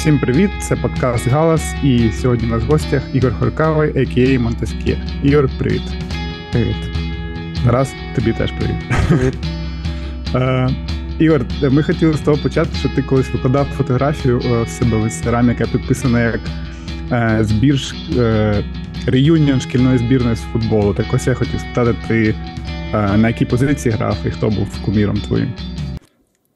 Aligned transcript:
Всім 0.00 0.18
привіт! 0.18 0.50
Це 0.60 0.76
подкаст 0.76 1.28
Галас. 1.28 1.74
І 1.84 2.12
сьогодні 2.12 2.48
у 2.48 2.50
нас 2.50 2.62
в 2.62 2.66
гостях 2.66 3.02
Ігор 3.12 3.34
Хоркавий, 3.38 3.90
а.к.а. 3.90 4.40
Монтескє. 4.40 4.98
Ігор, 5.22 5.50
привіт. 5.58 5.82
Привіт. 6.52 6.76
Тарас, 7.64 7.94
тобі 8.14 8.32
теж 8.32 8.52
привіт. 8.52 8.76
Привіт. 9.08 9.34
Е, 10.34 10.68
Ігор, 11.18 11.46
ми 11.70 11.82
хотіли 11.82 12.14
з 12.14 12.20
того 12.20 12.36
почати, 12.36 12.70
що 12.78 12.88
ти 12.88 13.02
колись 13.02 13.30
викладав 13.32 13.66
фотографію 13.66 14.40
е, 14.44 14.62
в 14.62 14.68
себе 14.68 14.96
в 14.96 15.02
інстаграмі, 15.02 15.48
яка 15.48 15.66
підписана 15.66 16.20
як 16.20 16.40
е, 17.12 17.38
збір 17.40 17.80
реюніон 19.06 19.60
шкільної 19.60 19.98
збірної 19.98 20.36
з 20.36 20.40
футболу. 20.40 20.94
Так 20.94 21.06
ось 21.12 21.26
я 21.26 21.34
хотів 21.34 21.60
спитати, 21.60 21.94
ти 22.08 22.34
на 22.92 23.28
якій 23.28 23.44
позиції 23.44 23.94
грав 23.94 24.16
і 24.26 24.30
хто 24.30 24.50
був 24.50 24.82
куміром 24.84 25.16
твоїм? 25.16 25.52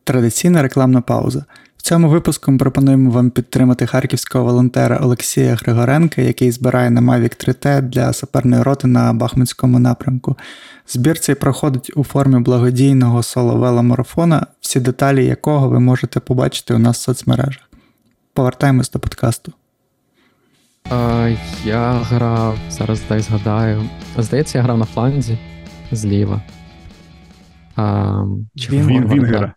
Традиційна 0.04 0.62
рекламна 0.62 1.00
пауза. 1.00 1.44
Цьому 1.84 2.08
випуску 2.08 2.52
ми 2.52 2.58
пропонуємо 2.58 3.10
вам 3.10 3.30
підтримати 3.30 3.86
харківського 3.86 4.44
волонтера 4.44 4.98
Олексія 5.02 5.54
Григоренка, 5.54 6.22
який 6.22 6.50
збирає 6.50 6.90
на 6.90 7.00
Mavic 7.00 7.48
3T 7.48 7.80
для 7.82 8.12
саперної 8.12 8.62
роти 8.62 8.86
на 8.86 9.12
Бахмутському 9.12 9.78
напрямку. 9.78 10.36
Збір 10.88 11.18
цей 11.18 11.34
проходить 11.34 11.90
у 11.96 12.04
формі 12.04 12.40
благодійного 12.40 13.22
соло-веломарафона, 13.22 14.46
всі 14.60 14.80
деталі 14.80 15.26
якого 15.26 15.68
ви 15.68 15.80
можете 15.80 16.20
побачити 16.20 16.74
у 16.74 16.78
нас 16.78 16.98
в 16.98 17.02
соцмережах. 17.02 17.70
Повертаємось 18.32 18.90
до 18.90 18.98
подкасту. 18.98 19.52
А, 20.90 21.30
Я 21.64 21.92
грав, 21.92 22.58
зараз 22.70 23.02
дай 23.08 23.20
згадаю. 23.20 23.82
Здається, 24.18 24.58
я 24.58 24.64
грав 24.64 24.78
на 24.78 24.84
фланзі 24.84 25.38
зліва. 25.92 26.42
А, 27.76 28.24
чи 28.56 28.70
Він. 28.70 29.08
Вінгера. 29.08 29.54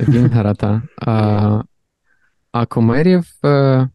Вінгера, 0.00 0.54
так. 0.54 0.82
А, 0.96 1.62
а 2.52 2.66
кумирів. 2.66 3.24
Е, 3.44 3.48
е, 3.48 3.88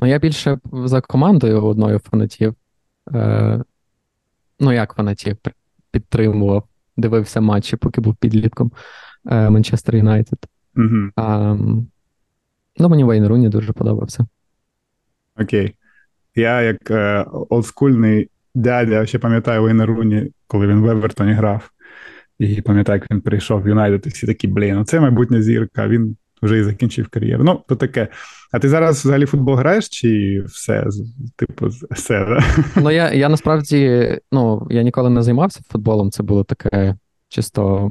ну, 0.00 0.06
я 0.06 0.18
більше 0.18 0.58
за 0.72 1.00
командою 1.00 1.64
одною 1.64 1.98
фанатів. 1.98 2.54
Е, 3.14 3.62
ну, 4.60 4.72
як 4.72 4.94
фанатів, 4.94 5.36
підтримував, 5.90 6.64
дивився 6.96 7.40
матчі, 7.40 7.76
поки 7.76 8.00
був 8.00 8.16
підлітком 8.16 8.72
е, 9.30 9.50
Манчестер 9.50 9.96
Юнайтед. 9.96 10.38
А, 11.16 11.54
ну, 12.78 12.88
мені 12.88 13.04
Вейн 13.04 13.26
Руні 13.26 13.48
дуже 13.48 13.72
подобався. 13.72 14.26
Окей. 15.40 15.74
Я, 16.34 16.62
як 16.62 16.90
е, 16.90 17.26
олдскульний 17.50 18.30
дядя, 18.54 19.06
ще 19.06 19.18
пам'ятаю 19.18 19.62
Вейна 19.62 19.86
Руні, 19.86 20.32
коли 20.46 20.66
він 20.66 20.80
в 20.80 20.90
Евертоні 20.90 21.32
грав. 21.32 21.70
І 22.38 22.60
пам'ятаю, 22.60 23.00
як 23.00 23.10
він 23.10 23.20
прийшов 23.20 23.62
в 23.62 23.68
Юнайтед, 23.68 24.06
і 24.06 24.08
всі 24.08 24.26
такі, 24.26 24.48
блін, 24.48 24.74
ну 24.74 24.84
це 24.84 25.00
майбутня 25.00 25.42
зірка, 25.42 25.88
він 25.88 26.16
вже 26.42 26.58
і 26.58 26.62
закінчив 26.62 27.08
кар'єру. 27.08 27.44
Ну, 27.44 27.62
то 27.68 27.76
таке. 27.76 28.08
А 28.52 28.58
ти 28.58 28.68
зараз 28.68 29.00
взагалі 29.00 29.26
футбол 29.26 29.54
граєш, 29.54 29.88
чи 29.88 30.42
все? 30.46 30.86
Типу, 31.36 31.68
все, 31.90 32.24
да? 32.24 32.44
Ну, 32.82 32.90
я, 32.90 33.12
я 33.12 33.28
насправді, 33.28 34.10
ну, 34.32 34.66
я 34.70 34.82
ніколи 34.82 35.10
не 35.10 35.22
займався 35.22 35.60
футболом. 35.68 36.10
Це 36.10 36.22
було 36.22 36.44
таке 36.44 36.94
чисто 37.28 37.90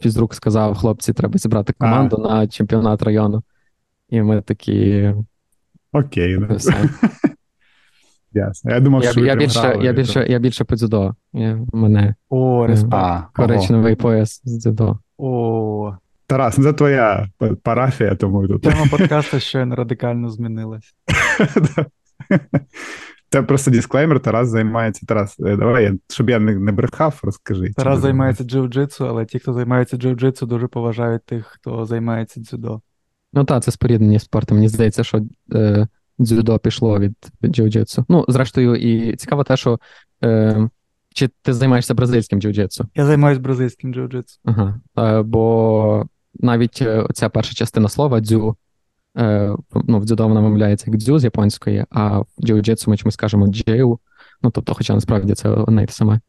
фізрук 0.00 0.34
сказав, 0.34 0.74
хлопці, 0.74 1.12
треба 1.12 1.38
зібрати 1.38 1.72
команду 1.78 2.18
на 2.18 2.48
чемпіонат 2.48 3.02
району. 3.02 3.42
І 4.08 4.22
ми 4.22 4.42
такі. 4.42 5.10
Окей, 5.92 6.38
да. 6.38 6.58
Ясно. 8.34 8.70
Я 8.70 8.80
думав, 8.80 9.02
Я, 9.04 9.10
що 9.10 9.20
я, 9.20 9.36
більше, 9.36 9.78
я, 9.82 9.92
більше, 9.92 10.26
я 10.28 10.38
більше 10.38 10.64
по 10.64 10.76
дзюдо. 10.76 11.14
Я, 11.32 11.58
мене 11.72 12.14
О, 12.28 12.66
респект. 12.66 12.94
А, 12.94 13.16
ого. 13.16 13.26
коричневий 13.34 13.94
пояс 13.94 14.40
з 14.44 14.58
дзюдо. 14.60 14.98
О, 15.18 15.96
Тарас, 16.26 16.58
ну 16.58 16.64
це 16.64 16.72
твоя 16.72 17.28
парафія, 17.62 18.14
тому 18.14 18.48
тут. 18.48 18.62
тема 18.62 18.86
подкасту 18.90 19.40
щойно 19.40 19.76
радикально 19.76 20.28
змінилась. 20.30 20.94
Це 23.30 23.42
просто 23.42 23.70
дисклеймер, 23.70 24.20
Тарас 24.20 24.48
займається. 24.48 25.06
Тарас, 25.06 25.40
е, 25.40 25.56
давай, 25.56 25.92
щоб 26.08 26.30
я 26.30 26.38
не, 26.38 26.54
не 26.54 26.72
брехав, 26.72 27.20
розкажи. 27.22 27.72
Тарас 27.76 28.00
займається 28.00 28.44
джиу-джитсу, 28.44 29.08
але 29.08 29.24
ті, 29.24 29.38
хто 29.38 29.52
займається 29.52 29.96
джиу-джитсу, 29.96 30.46
дуже 30.46 30.66
поважають 30.66 31.24
тих, 31.24 31.46
хто 31.46 31.86
займається 31.86 32.40
дзюдо. 32.40 32.80
Ну 33.32 33.44
так, 33.44 33.62
це 33.62 33.70
споріднені 33.70 34.18
спорти. 34.18 34.54
Мені 34.54 34.68
здається, 34.68 35.04
що 35.04 35.20
е, 35.52 35.88
дзюдо 36.26 36.58
пішло 36.58 36.98
від, 36.98 37.14
джиу-джитсу. 37.42 38.04
Ну, 38.08 38.24
зрештою, 38.28 38.76
і 38.76 39.16
цікаво 39.16 39.44
те, 39.44 39.56
що 39.56 39.80
е, 40.24 40.68
чи 41.14 41.28
ти 41.42 41.52
займаєшся 41.52 41.94
бразильським 41.94 42.40
джиу-джитсу? 42.40 42.86
Я 42.94 43.06
займаюся 43.06 43.40
бразильським 43.40 43.94
джиу-джитсу. 43.94 44.38
Ага. 44.44 44.80
Е, 44.98 45.22
бо 45.22 46.06
навіть 46.34 46.82
е, 46.82 47.00
оця 47.00 47.28
перша 47.28 47.54
частина 47.54 47.88
слова 47.88 48.20
дзю, 48.20 48.56
е, 49.16 49.56
ну, 49.84 49.98
в 49.98 50.04
дзюдо 50.04 50.28
вона 50.28 50.40
вимовляється 50.40 50.90
як 50.90 51.00
дзю 51.00 51.18
з 51.18 51.24
японської, 51.24 51.84
а 51.90 52.18
в 52.18 52.26
джиу-джитсу 52.40 52.88
ми 52.88 52.96
чомусь 52.96 53.16
кажемо 53.16 53.46
джею. 53.46 53.98
Ну, 54.42 54.50
тобто, 54.50 54.74
хоча 54.74 54.94
насправді 54.94 55.34
це 55.34 55.48
одне 55.48 55.82
й 55.82 55.86
те 55.86 55.92
саме. 55.92 56.20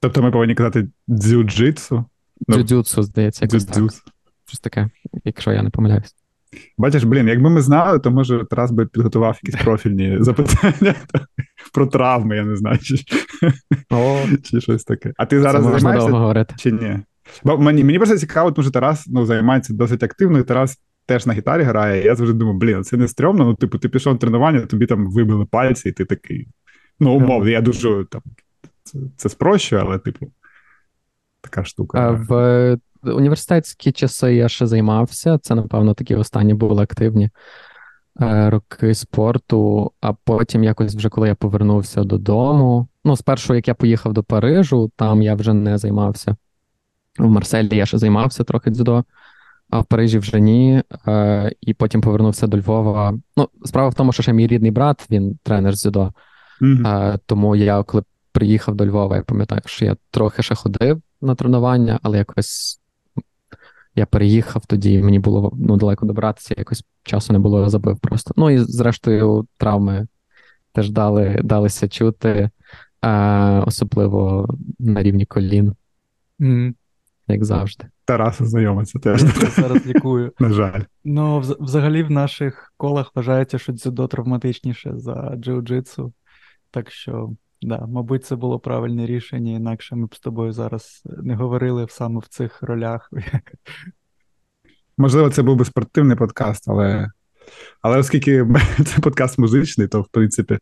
Тобто 0.00 0.22
ми 0.22 0.30
повинні 0.30 0.54
казати 0.54 0.88
дзюджитсу. 1.08 2.04
Ну, 2.48 2.56
Дзюдзюцу, 2.56 3.02
здається, 3.02 3.44
якось 3.44 3.64
так. 3.64 3.84
Щось 4.46 4.60
таке, 4.60 4.90
якщо 5.24 5.52
я 5.52 5.62
не 5.62 5.70
помиляюсь. 5.70 6.14
Бачиш, 6.78 7.04
блін, 7.04 7.28
якби 7.28 7.50
ми 7.50 7.60
знали, 7.60 7.98
то 7.98 8.10
може 8.10 8.44
Тарас 8.50 8.70
би 8.70 8.86
підготував 8.86 9.40
якісь 9.42 9.64
профільні 9.64 10.16
запитання 10.20 10.94
про 11.72 11.86
травми, 11.86 12.36
я 12.36 12.44
не 12.44 12.56
знаю, 12.56 12.78
чи, 12.78 12.96
О, 13.90 14.18
чи 14.42 14.60
щось 14.60 14.84
таке. 14.84 15.12
А 15.16 15.26
ти 15.26 15.40
зараз 15.40 15.64
можна 15.64 15.78
займаєшся 15.78 16.08
довго 16.08 16.20
говорити. 16.20 16.54
чи 16.58 16.72
ні? 16.72 16.98
Бо 17.44 17.58
мені, 17.58 17.84
мені 17.84 17.98
просто 17.98 18.18
цікаво, 18.18 18.52
тому 18.52 18.62
що 18.62 18.72
Тарас 18.72 19.06
ну, 19.06 19.26
займається 19.26 19.74
досить 19.74 20.02
активно, 20.02 20.38
і 20.38 20.42
Тарас 20.42 20.78
теж 21.06 21.26
на 21.26 21.32
гітарі 21.32 21.62
грає. 21.62 22.02
І 22.02 22.06
я 22.06 22.14
завжди 22.16 22.38
думаю, 22.38 22.58
блін, 22.58 22.84
це 22.84 22.96
не 22.96 23.08
стрьомно. 23.08 23.44
Ну, 23.44 23.54
типу, 23.54 23.78
ти 23.78 23.88
пішов 23.88 24.12
на 24.12 24.18
тренування, 24.18 24.60
тобі 24.60 24.86
там 24.86 25.10
вибили 25.10 25.44
пальці, 25.44 25.88
і 25.88 25.92
ти 25.92 26.04
такий. 26.04 26.48
Ну, 27.00 27.12
умовно, 27.12 27.50
я 27.50 27.60
дуже 27.60 28.04
там 28.10 28.22
це, 28.82 28.98
це 29.16 29.28
спрощую, 29.28 29.82
але, 29.82 29.98
типу, 29.98 30.32
така 31.40 31.64
штука. 31.64 31.98
А 31.98 32.10
В 32.10 32.78
університетські 33.02 33.92
часи 33.92 34.34
я 34.34 34.48
ще 34.48 34.66
займався. 34.66 35.38
Це, 35.38 35.54
напевно, 35.54 35.94
такі 35.94 36.14
останні 36.14 36.54
були 36.54 36.82
активні 36.82 37.30
е, 38.20 38.50
роки 38.50 38.94
спорту. 38.94 39.92
А 40.00 40.12
потім, 40.12 40.64
якось 40.64 40.96
вже 40.96 41.08
коли 41.08 41.28
я 41.28 41.34
повернувся 41.34 42.04
додому. 42.04 42.88
Ну, 43.04 43.16
спершу, 43.16 43.54
як 43.54 43.68
я 43.68 43.74
поїхав 43.74 44.12
до 44.12 44.22
Парижу, 44.22 44.90
там 44.96 45.22
я 45.22 45.34
вже 45.34 45.52
не 45.52 45.78
займався. 45.78 46.36
В 47.18 47.28
Марселі 47.28 47.76
я 47.76 47.86
ще 47.86 47.98
займався 47.98 48.44
трохи 48.44 48.70
дзюдо, 48.70 49.04
а 49.70 49.80
в 49.80 49.84
Парижі 49.84 50.18
вже 50.18 50.40
ні. 50.40 50.82
Е, 51.08 51.52
І 51.60 51.74
потім 51.74 52.00
повернувся 52.00 52.46
до 52.46 52.58
Львова. 52.58 53.18
Ну, 53.36 53.48
справа 53.64 53.88
в 53.88 53.94
тому, 53.94 54.12
що 54.12 54.22
ще 54.22 54.32
мій 54.32 54.46
рідний 54.46 54.70
брат, 54.70 55.06
він 55.10 55.38
тренер 55.42 55.76
з 55.76 55.82
дзюдо. 55.82 56.12
Е, 56.86 57.18
Тому 57.26 57.56
я, 57.56 57.82
коли 57.82 58.02
приїхав 58.32 58.74
до 58.74 58.86
Львова, 58.86 59.16
я 59.16 59.22
пам'ятаю, 59.22 59.62
що 59.64 59.84
я 59.84 59.96
трохи 60.10 60.42
ще 60.42 60.54
ходив 60.54 61.02
на 61.20 61.34
тренування, 61.34 61.98
але 62.02 62.18
якось 62.18 62.80
я 63.96 64.06
переїхав 64.06 64.66
тоді, 64.66 65.02
мені 65.02 65.18
було 65.18 65.52
ну, 65.58 65.76
далеко 65.76 66.06
добратися, 66.06 66.54
якось 66.58 66.84
часу 67.02 67.32
не 67.32 67.38
було, 67.38 67.60
я 67.62 67.68
забив 67.68 67.98
просто. 67.98 68.34
Ну 68.36 68.50
і 68.50 68.58
зрештою, 68.58 69.46
травми 69.58 70.06
теж 70.72 70.90
дали, 70.90 71.40
далися 71.44 71.88
чути, 71.88 72.50
е, 73.02 73.10
особливо 73.66 74.48
на 74.78 75.02
рівні 75.02 75.26
колін, 75.26 75.74
Мгм. 76.38 76.74
як 77.28 77.44
завжди. 77.44 77.84
Тарас 78.04 78.42
знайомиться 78.42 78.98
теж, 78.98 79.22
Я 79.22 79.30
зараз 79.50 79.86
лікую. 79.86 80.32
на 80.38 80.52
жаль. 80.52 80.80
Ну, 81.04 81.38
взагалі 81.60 82.02
в 82.02 82.10
наших 82.10 82.72
колах 82.76 83.12
вважається, 83.14 83.58
що 83.58 83.72
дзюдо 83.72 84.06
травматичніше 84.06 84.92
за 84.96 85.14
джиу-джитсу. 85.14 86.12
Так 86.70 86.90
що, 86.90 87.30
да, 87.62 87.86
мабуть, 87.86 88.24
це 88.24 88.36
було 88.36 88.58
правильне 88.58 89.06
рішення, 89.06 89.52
інакше 89.52 89.96
ми 89.96 90.06
б 90.06 90.14
з 90.14 90.20
тобою 90.20 90.52
зараз 90.52 91.02
не 91.22 91.34
говорили 91.34 91.86
саме 91.90 92.20
в 92.20 92.28
цих 92.28 92.62
ролях. 92.62 93.10
Можливо, 94.98 95.30
це 95.30 95.42
був 95.42 95.56
би 95.56 95.64
спортивний 95.64 96.16
подкаст, 96.16 96.64
але, 96.68 97.10
але 97.82 97.98
оскільки 97.98 98.46
це 98.86 99.00
подкаст 99.00 99.38
музичний, 99.38 99.88
то 99.88 100.00
в 100.00 100.08
принципі 100.08 100.58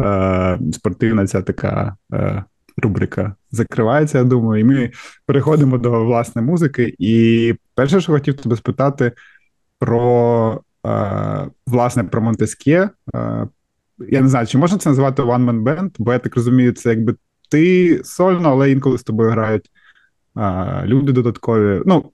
е, 0.00 0.58
спортивна 0.72 1.26
ця 1.26 1.42
така 1.42 1.96
е, 2.12 2.44
рубрика 2.76 3.34
закривається, 3.50 4.18
я 4.18 4.24
думаю, 4.24 4.60
і 4.60 4.64
ми 4.64 4.90
переходимо 5.26 5.78
до 5.78 6.04
власне 6.04 6.42
музики. 6.42 6.94
І 6.98 7.54
перше, 7.74 8.00
що 8.00 8.12
хотів 8.12 8.34
тебе 8.34 8.56
спитати 8.56 9.12
про 9.78 10.60
е, 10.86 11.46
власне 11.66 12.04
про 12.04 12.22
Монтескє. 12.22 12.90
Я 14.08 14.20
не 14.20 14.28
знаю, 14.28 14.46
чи 14.46 14.58
можна 14.58 14.78
це 14.78 14.88
називати 14.88 15.22
One 15.22 15.50
Man 15.50 15.62
Band, 15.62 15.90
бо 15.98 16.12
я 16.12 16.18
так 16.18 16.36
розумію, 16.36 16.72
це 16.72 16.90
якби 16.90 17.14
ти 17.50 18.00
сольно, 18.04 18.48
але 18.48 18.70
інколи 18.70 18.98
з 18.98 19.02
тобою 19.02 19.30
грають 19.30 19.70
е, 20.36 20.82
люди 20.84 21.12
додаткові. 21.12 21.82
Ну, 21.86 22.10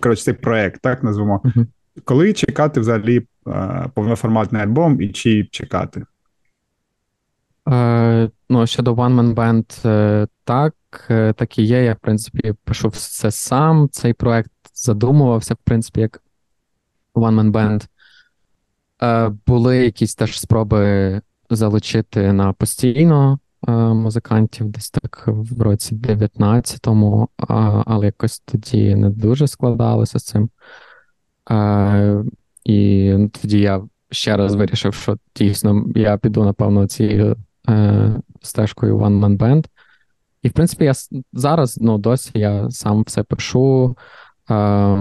коротше, 0.00 0.24
цей 0.24 0.34
проект, 0.34 0.82
так 0.82 1.02
назвемо. 1.02 1.40
Мгм. 1.44 1.66
Коли 2.04 2.32
чекати 2.32 2.80
взагалі 2.80 3.26
е, 3.46 3.86
повноформатний 3.94 4.62
альбом 4.62 5.00
і 5.00 5.08
чи 5.08 5.48
чекати? 5.50 6.04
Е, 7.68 8.30
ну, 8.48 8.66
щодо 8.66 8.94
One 8.94 9.14
Man 9.14 9.34
Band, 9.34 9.88
е, 9.88 10.26
так, 10.44 10.74
е, 11.10 11.32
так 11.32 11.58
і 11.58 11.62
є. 11.62 11.84
Я, 11.84 11.92
в 11.92 11.98
принципі, 11.98 12.54
пишу 12.64 12.88
все 12.88 13.30
сам. 13.30 13.88
Цей 13.92 14.12
проект 14.12 14.52
задумувався, 14.74 15.54
в 15.54 15.58
принципі, 15.64 16.00
як 16.00 16.22
One 17.14 17.40
Man 17.40 17.52
Band. 17.52 17.86
Е, 19.02 19.32
Були 19.46 19.76
якісь 19.76 20.14
теж 20.14 20.40
спроби 20.40 21.20
залучити 21.50 22.32
на 22.32 22.52
постійно 22.52 23.38
е, 23.68 23.72
музикантів 23.72 24.68
десь 24.68 24.90
так 24.90 25.24
в 25.26 25.62
році 25.62 25.94
19-му, 25.94 27.28
але 27.86 28.06
якось 28.06 28.40
тоді 28.40 28.94
не 28.94 29.10
дуже 29.10 29.46
складалося 29.46 30.18
з 30.18 30.24
цим. 30.24 30.50
Е, 31.50 32.24
І 32.64 33.16
тоді 33.42 33.60
я 33.60 33.82
ще 34.10 34.36
раз 34.36 34.54
вирішив, 34.54 34.94
що 34.94 35.16
дійсно 35.36 35.84
я 35.94 36.16
піду, 36.16 36.44
напевно, 36.44 36.86
цією 36.86 37.36
стежкою 38.42 38.98
One 38.98 39.20
Man 39.20 39.38
Band. 39.38 39.66
І, 40.42 40.48
в 40.48 40.52
принципі, 40.52 40.84
я 40.84 40.92
зараз 41.32 41.78
ну, 41.80 41.98
досі 41.98 42.30
я 42.34 42.70
сам 42.70 43.02
все 43.02 43.22
пишу. 43.22 43.96
Е, 44.50 44.98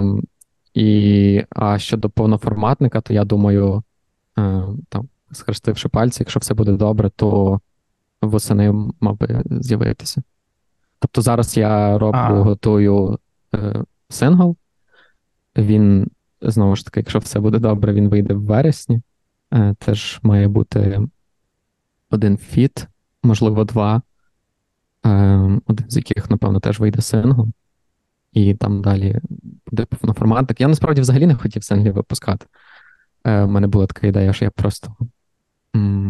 і 0.74 1.44
а 1.50 1.80
щодо 1.80 2.10
повноформатника, 2.10 3.02
то 3.02 3.14
я 3.14 3.26
думаю, 3.26 3.84
там, 4.90 5.10
схрестивши 5.32 5.90
пальці, 5.90 6.18
якщо 6.22 6.40
все 6.40 6.54
буде 6.54 6.72
добре, 6.72 7.10
то 7.10 7.60
восени 8.22 8.92
мав 9.00 9.18
би 9.18 9.44
з'явитися. 9.46 10.24
Тобто 11.00 11.22
зараз 11.22 11.58
я 11.58 11.98
роблю, 11.98 12.18
а. 12.18 12.42
готую 12.42 13.20
е, 13.56 13.84
сингл. 14.10 14.56
Він, 15.58 16.08
знову 16.42 16.76
ж 16.76 16.86
таки, 16.86 17.00
якщо 17.00 17.20
все 17.20 17.40
буде 17.40 17.60
добре, 17.60 17.94
він 17.94 18.10
вийде 18.10 18.34
в 18.34 18.44
вересні. 18.44 19.02
Е, 19.54 19.76
Теж 19.80 20.20
має 20.24 20.48
бути 20.48 21.02
один 22.10 22.38
фіт, 22.38 22.88
можливо, 23.24 23.64
два. 23.64 24.02
Е, 25.06 25.60
Один 25.66 25.90
з 25.90 25.96
яких, 25.96 26.30
напевно, 26.30 26.60
теж 26.60 26.80
вийде 26.80 27.02
сингл. 27.02 27.48
І 28.34 28.54
там 28.54 28.82
далі 28.82 29.20
буде 29.68 29.86
повноформатник. 29.86 30.62
Я 30.62 30.68
насправді 30.68 31.02
взагалі 31.02 31.26
не 31.28 31.36
хотів 31.36 31.64
синглів 31.64 31.94
випускати. 31.94 32.46
Е, 33.26 33.46
мене 33.46 33.68
була 33.68 33.88
така 33.88 34.08
ідея, 34.08 34.34
що 34.34 34.46
я 34.46 34.52
просто 34.52 34.96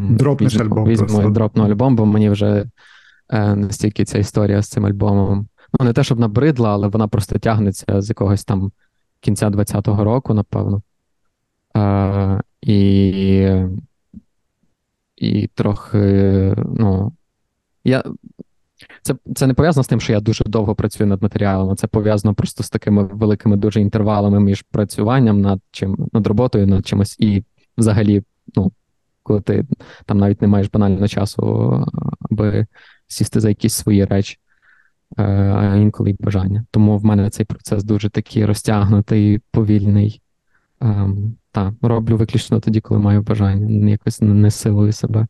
Дропнеш 0.10 0.56
альбом. 0.56 0.86
Візьму 0.86 1.08
просто. 1.08 1.30
і 1.30 1.32
дропну 1.32 1.64
альбом, 1.64 1.96
бо 1.96 2.06
мені 2.06 2.30
вже 2.30 2.66
е, 3.30 3.56
настільки 3.56 4.06
ця 4.06 4.18
історія 4.18 4.62
з 4.62 4.70
цим 4.70 4.86
альбомом. 4.86 5.48
Ну, 5.80 5.86
не 5.86 5.94
те, 5.94 6.04
щоб 6.04 6.20
набридла, 6.20 6.74
але 6.74 6.88
вона 6.88 7.08
просто 7.08 7.40
тягнеться 7.40 8.02
з 8.02 8.10
якогось 8.10 8.46
там 8.46 8.72
кінця 9.20 9.50
20-го 9.50 10.04
року, 10.04 10.34
напевно. 10.34 10.82
Е, 11.78 12.42
І 12.62 13.66
і 15.18 15.48
трохи, 15.48 16.56
ну. 16.76 17.14
я... 17.84 18.04
Це 19.02 19.16
це 19.36 19.48
не 19.48 19.54
пов'язано 19.54 19.84
з 19.84 19.88
тим, 19.88 20.00
що 20.02 20.14
я 20.14 20.20
дуже 20.20 20.44
довго 20.44 20.76
працюю 20.76 21.08
над 21.08 21.24
матеріалом, 21.24 21.76
це 21.76 21.88
пов'язано 21.88 22.34
просто 22.34 22.64
з 22.64 22.70
такими 22.70 23.04
великими 23.04 23.58
дуже 23.58 23.82
інтервалами 23.82 24.40
між 24.40 24.62
працюванням 24.62 25.42
над 25.42 25.62
чим, 25.72 26.10
над 26.14 26.28
роботою, 26.28 26.68
над 26.68 26.88
чимось, 26.88 27.20
і 27.20 27.44
взагалі, 27.78 28.24
ну, 28.56 28.72
коли 29.24 29.42
ти 29.42 29.66
там 30.06 30.18
навіть 30.18 30.42
не 30.42 30.48
маєш 30.48 30.70
банально 30.70 31.08
часу, 31.08 31.86
аби 32.32 32.68
сісти 33.08 33.40
за 33.40 33.50
якісь 33.50 33.74
свої 33.74 34.06
речі, 34.06 34.38
е, 35.18 35.24
а 35.56 35.76
інколи 35.76 36.10
й 36.10 36.18
бажання. 36.20 36.66
Тому 36.72 36.98
в 36.98 37.06
мене 37.06 37.30
цей 37.30 37.46
процес 37.46 37.84
дуже 37.84 38.10
такий 38.10 38.46
розтягнутий, 38.46 39.40
повільний. 39.52 40.22
Ем, 40.82 41.36
так, 41.52 41.74
роблю 41.82 42.18
виключно 42.18 42.60
тоді, 42.60 42.82
коли 42.82 43.00
маю 43.00 43.22
бажання, 43.22 43.90
якось 43.90 44.22
не 44.22 44.52
силую 44.52 44.92
себе. 44.92 45.28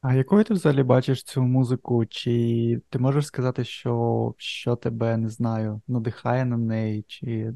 А 0.00 0.14
якою 0.14 0.44
ти 0.44 0.54
взагалі 0.54 0.82
бачиш 0.82 1.22
цю 1.22 1.42
музику? 1.42 2.06
Чи 2.06 2.80
ти 2.90 2.98
можеш 2.98 3.26
сказати, 3.26 3.64
що 3.64 4.34
що 4.38 4.76
тебе 4.76 5.16
не 5.16 5.28
знаю, 5.28 5.80
надихає 5.88 6.44
на 6.44 6.56
неї, 6.56 7.04
чи 7.08 7.52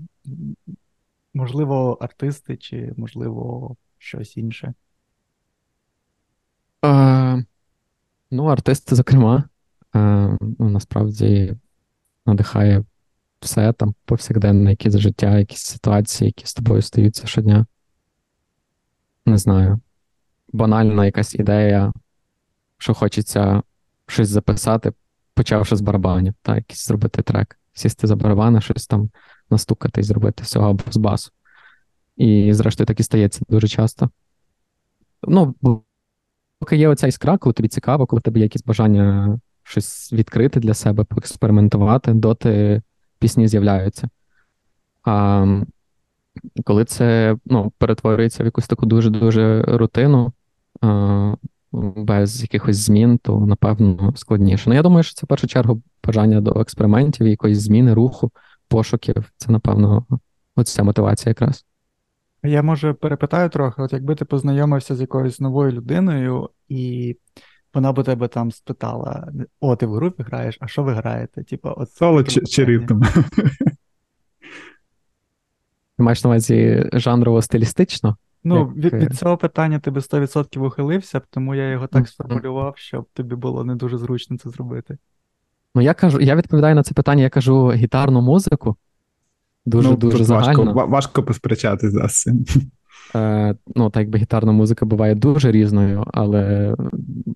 можливо 1.35 1.99
артисти, 2.01 2.57
чи 2.57 2.93
можливо 2.97 3.77
щось 3.99 4.37
інше? 4.37 4.75
Е, 6.85 7.45
Ну, 8.31 8.45
артисти, 8.45 8.95
зокрема, 8.95 9.45
е, 9.95 9.99
ну, 10.41 10.69
насправді 10.69 11.57
надихає 12.27 12.85
все 13.41 13.73
там 13.73 13.95
повсякденне, 14.05 14.71
якісь 14.71 14.97
життя, 14.99 15.39
якісь 15.39 15.61
ситуації, 15.63 16.29
які 16.29 16.47
з 16.47 16.55
тобою 16.55 16.83
стаються 16.83 17.27
щодня. 17.27 17.67
Не 19.27 19.39
знаю. 19.39 19.81
Банальна 20.53 21.07
якась 21.07 21.35
ідея, 21.35 21.93
що 22.83 22.95
хочеться 22.95 23.63
щось 24.07 24.29
записати, 24.29 24.93
почавши 25.35 25.77
з 25.77 25.81
барабанів, 25.81 26.35
та 26.43 26.57
якийсь 26.57 26.87
зробити 26.87 27.23
трек, 27.23 27.59
сісти 27.73 28.07
за 28.07 28.17
барабани, 28.17 28.61
щось 28.61 28.87
там 28.87 29.11
настукати 29.51 30.01
і 30.01 30.05
зробити 30.05 30.43
всього 30.43 30.71
або 30.71 30.85
з 30.91 30.97
басу. 30.97 31.31
І, 32.17 32.53
зрештою, 32.53 32.87
так 32.87 33.01
і 33.01 33.03
стається 33.03 33.45
дуже 33.49 33.69
часто. 33.69 34.11
Ну, 35.23 35.55
поки 36.59 36.77
є 36.77 36.89
оця 36.89 37.07
іскра, 37.07 37.39
коли 37.39 37.53
тобі 37.53 37.69
цікаво, 37.69 38.07
коли 38.07 38.23
тебе 38.23 38.39
є 38.39 38.45
якісь 38.45 38.65
бажання 38.65 39.39
щось 39.63 40.13
відкрити 40.13 40.61
для 40.61 40.75
себе, 40.75 41.05
поекспериментувати, 41.05 42.13
доти 42.13 42.83
пісні 43.19 43.49
з'являються. 43.49 44.09
А 45.05 45.47
коли 46.65 46.85
це 46.85 47.37
ну, 47.45 47.73
перетворюється 47.79 48.43
в 48.43 48.47
якусь 48.47 48.69
таку 48.69 48.87
дуже-дуже 48.87 49.63
рутину, 49.63 50.33
без 51.73 52.43
якихось 52.43 52.77
змін, 52.77 53.19
то 53.19 53.41
напевно 53.41 54.13
складніше. 54.17 54.71
Ну, 54.71 54.75
я 54.75 54.83
думаю, 54.83 55.03
що 55.03 55.15
це 55.15 55.25
в 55.25 55.29
першу 55.29 55.47
чергу 55.47 55.83
бажання 56.05 56.41
до 56.41 56.61
експериментів, 56.61 57.27
якоїсь 57.27 57.59
зміни, 57.59 57.95
руху, 57.95 58.31
пошуків. 58.69 59.33
Це, 59.37 59.53
напевно, 59.53 60.07
оця 60.57 60.83
мотивація 60.83 61.31
якраз. 61.31 61.65
Я 62.43 62.63
може 62.63 62.93
перепитаю 62.93 63.49
трохи: 63.49 63.83
от 63.83 63.93
якби 63.93 64.15
ти 64.15 64.25
познайомився 64.25 64.97
з 64.97 65.01
якоюсь 65.01 65.41
новою 65.41 65.73
людиною, 65.73 66.51
і 66.69 67.17
вона 67.75 67.93
б 67.93 68.05
тебе 68.05 68.29
там 68.29 68.53
спитала: 68.53 69.33
О, 69.61 69.77
ти 69.77 69.87
в 69.87 69.95
групі 69.95 70.23
граєш, 70.23 70.59
а 70.61 70.69
що 70.69 70.83
ви 70.83 70.93
граєте? 70.93 71.45
Типа, 71.45 71.73
от 71.73 71.91
Соло 71.91 72.25
чи 72.25 72.65
ритм? 72.65 73.03
Ти 75.97 76.03
маєш 76.03 76.25
на 76.25 76.31
увазі 76.31 76.89
жанрово-стилістично? 76.93 78.15
Ну, 78.45 78.73
Як... 78.77 78.95
від 78.95 79.03
від 79.03 79.15
цього 79.15 79.37
питання 79.37 79.79
ти 79.79 79.91
би 79.91 80.01
100% 80.01 80.67
ухилився, 80.67 81.21
тому 81.31 81.55
я 81.55 81.71
його 81.71 81.87
так 81.87 82.09
сформулював, 82.09 82.75
щоб 82.77 83.07
тобі 83.13 83.35
було 83.35 83.65
не 83.65 83.75
дуже 83.75 83.99
зручно 83.99 84.39
це 84.39 84.51
зробити. 84.51 84.99
Ну, 85.75 85.83
я 85.83 85.95
кажу, 85.95 86.21
я 86.21 86.37
відповідаю 86.37 86.75
на 86.75 86.83
це 86.83 86.95
питання, 86.95 87.23
я 87.23 87.31
кажу 87.31 87.73
гітарну 87.73 88.21
музику. 88.21 88.77
Дуже 89.67 89.89
ну, 89.89 89.97
дуже 89.97 90.25
загально. 90.25 90.65
Важко 90.65 90.91
важко 90.91 91.23
посперечатись 91.23 91.93
за 91.93 92.09
цим. 92.09 92.45
Е, 93.17 93.55
Ну, 93.77 93.91
так 93.91 94.01
якби 94.01 94.19
гітарна 94.19 94.53
музика 94.53 94.87
буває 94.87 95.15
дуже 95.15 95.53
різною, 95.53 96.05
але 96.13 96.75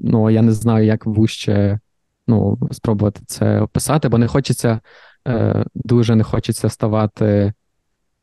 ну, 0.01 0.31
я 0.31 0.43
не 0.43 0.53
знаю, 0.53 0.87
як 0.87 1.07
вуще 1.07 1.81
ну, 2.27 2.59
спробувати 2.73 3.21
це 3.27 3.61
описати, 3.61 4.09
бо 4.09 4.19
не 4.19 4.27
хочеться, 4.27 4.81
е, 5.29 5.65
дуже 5.75 6.17
не 6.17 6.25
хочеться 6.25 6.69
ставати, 6.69 7.53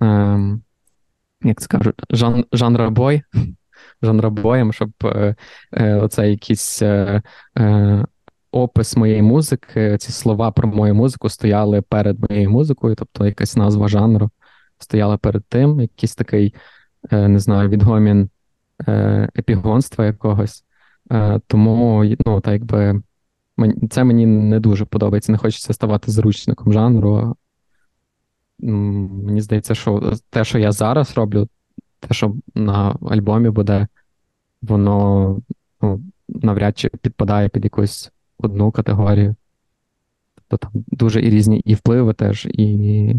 е, 0.03 0.39
як 1.43 1.61
це 1.61 1.67
кажуть, 1.67 2.01
жан, 2.09 2.45
жанробой, 2.51 3.21
жанробоєм, 4.01 4.73
щоб 4.73 4.91
е, 5.03 5.35
е, 5.73 5.95
оце 5.95 6.29
якісь 6.29 6.81
е, 6.81 7.21
е, 7.57 8.05
опис 8.51 8.97
моєї 8.97 9.21
музики, 9.21 9.97
ці 9.97 10.11
слова 10.11 10.51
про 10.51 10.67
мою 10.67 10.95
музику 10.95 11.29
стояли 11.29 11.81
перед 11.81 12.29
моєю 12.29 12.51
музикою, 12.51 12.95
тобто 12.95 13.25
якась 13.25 13.55
назва 13.55 13.87
жанру 13.87 14.29
стояла 14.79 15.17
перед 15.17 15.45
тим, 15.45 15.79
якийсь 15.79 16.15
такий, 16.15 16.55
е, 17.11 17.27
не 17.27 17.39
знаю, 17.39 17.69
відгомін 17.69 18.29
епігонства 19.37 20.05
якогось. 20.05 20.65
Тому, 21.47 22.05
ну, 22.25 22.41
так 22.41 22.53
якби 22.53 23.01
це 23.89 24.03
мені 24.03 24.25
не 24.25 24.59
дуже 24.59 24.85
подобається. 24.85 25.31
Не 25.31 25.37
хочеться 25.37 25.73
ставати 25.73 26.11
зручником 26.11 26.73
жанру. 26.73 27.35
Мені 28.59 29.41
здається, 29.41 29.75
що 29.75 30.13
те, 30.29 30.43
що 30.43 30.59
я 30.59 30.71
зараз 30.71 31.17
роблю, 31.17 31.47
те, 31.99 32.13
що 32.13 32.35
на 32.55 32.97
альбомі 33.01 33.49
буде, 33.49 33.87
воно 34.61 35.41
ну, 35.81 36.03
навряд 36.27 36.77
чи 36.77 36.89
підпадає 36.89 37.49
під 37.49 37.63
якусь 37.63 38.11
одну 38.37 38.71
категорію. 38.71 39.35
Тобто 40.35 40.57
там 40.57 40.83
дуже 40.87 41.21
і 41.21 41.29
різні 41.29 41.59
і 41.59 41.73
впливи 41.73 42.13
теж, 42.13 42.45
і. 42.45 43.15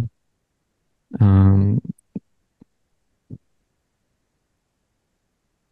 Ем... 1.21 1.81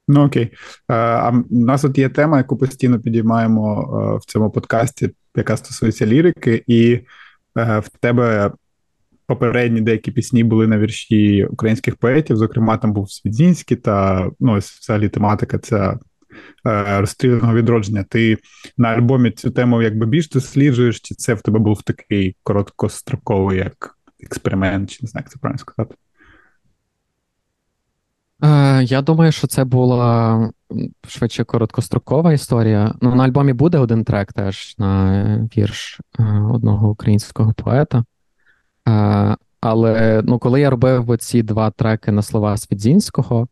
Ну 0.08 0.24
окей. 0.24 0.52
А, 0.86 0.94
а 0.94 1.30
в 1.30 1.44
нас 1.50 1.84
от 1.84 1.98
є 1.98 2.08
тема, 2.08 2.38
яку 2.38 2.56
постійно 2.56 3.00
підіймаємо 3.00 4.18
в 4.22 4.24
цьому 4.24 4.50
подкасті, 4.50 5.10
яка 5.36 5.56
стосується 5.56 6.06
лірики, 6.06 6.64
і 6.66 7.00
в 7.56 7.88
тебе 8.00 8.52
попередні 9.26 9.80
деякі 9.80 10.10
пісні 10.10 10.44
були 10.44 10.66
на 10.66 10.78
вірші 10.78 11.44
українських 11.50 11.96
поетів. 11.96 12.36
Зокрема, 12.36 12.76
там 12.76 12.92
був 12.92 13.12
Свідзінський 13.12 13.76
та 13.76 14.28
ну, 14.40 14.52
ось 14.52 14.70
взагалі 14.70 15.08
тематика 15.08 15.58
ця 15.58 15.98
Е, 16.66 17.00
розстріляного 17.00 17.54
відродження. 17.54 18.04
Ти 18.08 18.38
на 18.76 18.88
альбомі 18.88 19.30
цю 19.30 19.50
тему 19.50 19.82
якби 19.82 20.06
більш 20.06 20.28
досліджуєш, 20.28 21.00
чи 21.00 21.14
це 21.14 21.34
в 21.34 21.42
тебе 21.42 21.58
був 21.58 21.82
такий 21.82 22.36
короткостроковий 22.42 23.58
як 23.58 23.98
експеримент, 24.20 24.90
чи 24.90 24.98
не 25.02 25.08
знаю, 25.08 25.22
як 25.24 25.32
це 25.32 25.38
правильно 25.38 25.58
сказати? 25.58 25.94
Е, 28.44 28.82
Я 28.84 29.02
думаю, 29.02 29.32
що 29.32 29.46
це 29.46 29.64
була 29.64 30.50
швидше 31.08 31.44
короткострокова 31.44 32.32
історія. 32.32 32.94
Ну, 33.00 33.14
на 33.14 33.24
альбомі 33.24 33.52
буде 33.52 33.78
один 33.78 34.04
трек 34.04 34.32
теж 34.32 34.74
на 34.78 35.48
вірш 35.56 36.00
е, 36.18 36.22
одного 36.52 36.90
українського 36.90 37.52
поета. 37.52 38.04
Е, 38.88 39.36
Але 39.60 40.22
ну, 40.24 40.38
коли 40.38 40.60
я 40.60 40.70
робив 40.70 41.18
ці 41.18 41.42
два 41.42 41.70
треки 41.70 42.12
на 42.12 42.22
слова 42.22 42.56
Свідзінського, 42.56 43.48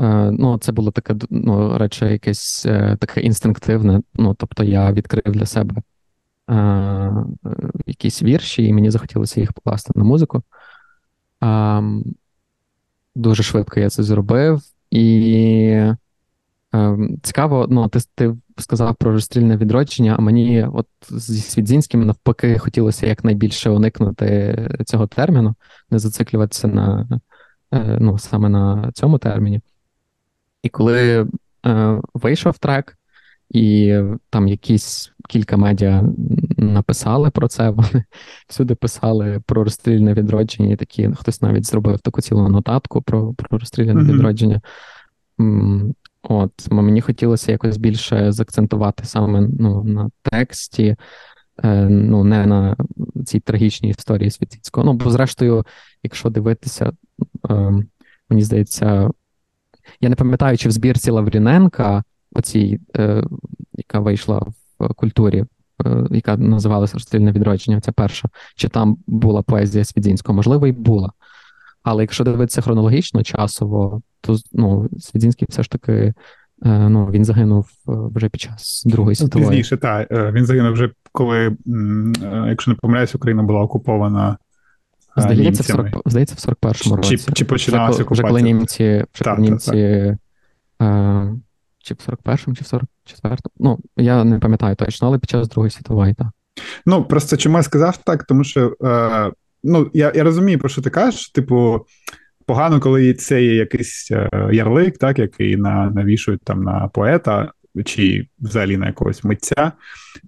е, 0.00 0.30
ну, 0.30 0.58
це 0.58 0.72
було 0.72 0.90
таке, 0.90 1.16
ну, 1.30 1.78
речі, 1.78 2.04
якесь 2.04 2.66
е, 2.66 2.96
таке 3.00 3.20
інстинктивне. 3.20 4.02
Ну, 4.14 4.34
тобто 4.34 4.64
я 4.64 4.92
відкрив 4.92 5.34
для 5.34 5.46
себе 5.46 5.82
якісь 7.86 8.22
вірші, 8.22 8.64
і 8.64 8.72
мені 8.72 8.90
захотілося 8.90 9.40
їх 9.40 9.52
покласти 9.52 9.92
на 9.94 10.04
музику. 10.04 10.42
Ем, 11.40 12.04
Дуже 13.14 13.42
швидко 13.42 13.80
я 13.80 13.90
це 13.90 14.02
зробив, 14.02 14.62
і 14.90 15.92
цікаво, 17.22 17.66
ну, 17.70 17.88
ти 17.88 18.00
ти 18.14 18.36
сказав 18.58 18.94
про 18.94 19.12
розстрільне 19.12 19.56
відродження, 19.56 20.14
а 20.18 20.20
мені, 20.20 20.64
от 20.72 20.86
зі 21.10 21.40
Свідзінським, 21.40 22.06
навпаки, 22.06 22.58
хотілося 22.58 23.06
якнайбільше 23.06 23.70
уникнути 23.70 24.68
цього 24.86 25.06
терміну, 25.06 25.54
не 25.90 25.98
зациклюватися 25.98 26.68
на 26.68 27.08
е, 27.72 27.98
ну, 28.00 28.18
саме 28.18 28.48
на 28.48 28.90
цьому 28.94 29.18
терміні. 29.18 29.60
І 30.62 30.68
коли 30.68 31.26
е, 31.66 32.00
вийшов 32.14 32.58
трек, 32.58 32.96
і 33.50 33.98
там 34.30 34.48
якісь 34.48 35.12
кілька 35.28 35.56
медіа 35.56 36.04
написали 36.56 37.30
про 37.30 37.48
це. 37.48 37.70
Вони 37.70 38.04
всюди 38.48 38.74
писали 38.74 39.42
про 39.46 39.64
розстрільне 39.64 40.14
відродження, 40.14 40.72
і 40.72 40.76
такі 40.76 41.10
хтось 41.18 41.42
навіть 41.42 41.66
зробив 41.66 42.00
таку 42.00 42.20
цілу 42.20 42.48
нотатку 42.48 43.02
про 43.02 43.34
про 43.34 43.58
розстріляне 43.58 44.00
mm-hmm. 44.00 44.12
відродження. 44.12 44.60
От, 46.22 46.70
мені 46.70 47.00
хотілося 47.00 47.52
якось 47.52 47.76
більше 47.76 48.32
заакцентувати 48.32 49.04
саме 49.04 49.48
ну, 49.58 49.84
на 49.84 50.10
тексті, 50.22 50.96
е, 51.64 51.88
ну, 51.88 52.24
не 52.24 52.46
на 52.46 52.76
цій 53.26 53.40
трагічній 53.40 53.90
історії 53.90 54.30
Світицького. 54.30 54.86
Ну, 54.86 54.92
бо, 54.92 55.10
зрештою, 55.10 55.66
якщо 56.02 56.30
дивитися, 56.30 56.92
е, 57.50 57.84
мені 58.30 58.42
здається, 58.42 59.10
я 60.00 60.08
не 60.08 60.14
пам'ятаю, 60.16 60.58
чи 60.58 60.68
в 60.68 60.72
збірці 60.72 61.10
Лавріненка 61.10 62.02
оцій, 62.32 62.80
е, 62.96 63.24
яка 63.74 64.00
вийшла 64.00 64.46
в 64.78 64.94
культурі, 64.94 65.44
е, 65.86 66.06
яка 66.10 66.36
називалася 66.36 66.94
Розстрільне 66.94 67.32
відродження, 67.32 67.80
це 67.80 67.92
перша, 67.92 68.28
чи 68.56 68.68
там 68.68 68.98
була 69.06 69.42
поезія 69.42 69.84
Свідзінського? 69.84 70.36
Можливо, 70.36 70.66
і 70.66 70.72
була. 70.72 71.12
Але 71.82 72.02
якщо 72.02 72.24
дивитися 72.24 72.60
хронологічно, 72.60 73.22
часово, 73.22 74.02
то 74.20 74.36
ну, 74.52 74.88
Свідзінський 74.98 75.48
все 75.50 75.62
ж 75.62 75.70
таки 75.70 75.92
е, 75.92 76.88
ну, 76.88 77.06
він 77.06 77.24
загинув 77.24 77.70
е, 77.88 77.92
вже 78.14 78.28
під 78.28 78.40
час 78.40 78.82
Другої 78.86 79.16
ну, 79.20 79.26
світової. 79.26 79.50
Пізніше, 79.50 79.76
так. 79.76 80.12
Е, 80.12 80.32
він 80.32 80.46
загинув 80.46 80.72
вже 80.72 80.90
коли, 81.12 81.56
якщо 82.48 82.70
не 82.70 82.74
помиляюсь, 82.74 83.14
Україна 83.14 83.42
була 83.42 83.60
окупована. 83.60 84.36
Здається, 85.16 85.62
в 85.62 85.66
40, 85.66 86.02
здається, 86.06 86.34
в 86.38 86.52
41-му 86.52 86.96
році. 86.96 87.18
Чи, 87.18 87.32
чи 87.32 87.44
починалася 87.44 88.04
вже, 88.04 88.10
вже 88.10 88.22
коли 88.22 88.42
німці, 88.42 89.04
вже 89.14 89.24
коли 89.24 89.38
німці 89.38 90.16
чи 91.82 91.94
в 91.94 91.96
41-му, 91.96 92.54
чи 92.54 92.64
в 92.64 92.66
44-му. 92.66 93.50
Ну, 93.58 93.78
я 93.96 94.24
не 94.24 94.38
пам'ятаю 94.38 94.76
точно, 94.76 95.08
але 95.08 95.18
під 95.18 95.30
час 95.30 95.48
Другої 95.48 95.70
світової, 95.70 96.14
так. 96.14 96.26
Ну, 96.86 97.04
просто 97.04 97.36
чому 97.36 97.56
я 97.56 97.62
сказав 97.62 97.96
так, 97.96 98.24
тому 98.24 98.44
що 98.44 98.76
е, 98.84 99.32
ну, 99.64 99.90
я 99.94 100.12
я 100.14 100.24
розумію, 100.24 100.58
про 100.58 100.68
що 100.68 100.82
ти 100.82 100.90
кажеш. 100.90 101.30
Типу, 101.30 101.86
погано, 102.46 102.80
коли 102.80 103.14
це 103.14 103.42
є 103.42 103.54
якийсь 103.54 104.10
е, 104.10 104.28
ярлик, 104.52 104.98
так, 104.98 105.18
який 105.18 105.56
на, 105.56 105.90
навішують 105.90 106.42
там 106.44 106.62
на 106.62 106.88
поета 106.88 107.52
чи 107.84 108.26
взагалі 108.40 108.76
на 108.76 108.86
якогось 108.86 109.24
митця. 109.24 109.72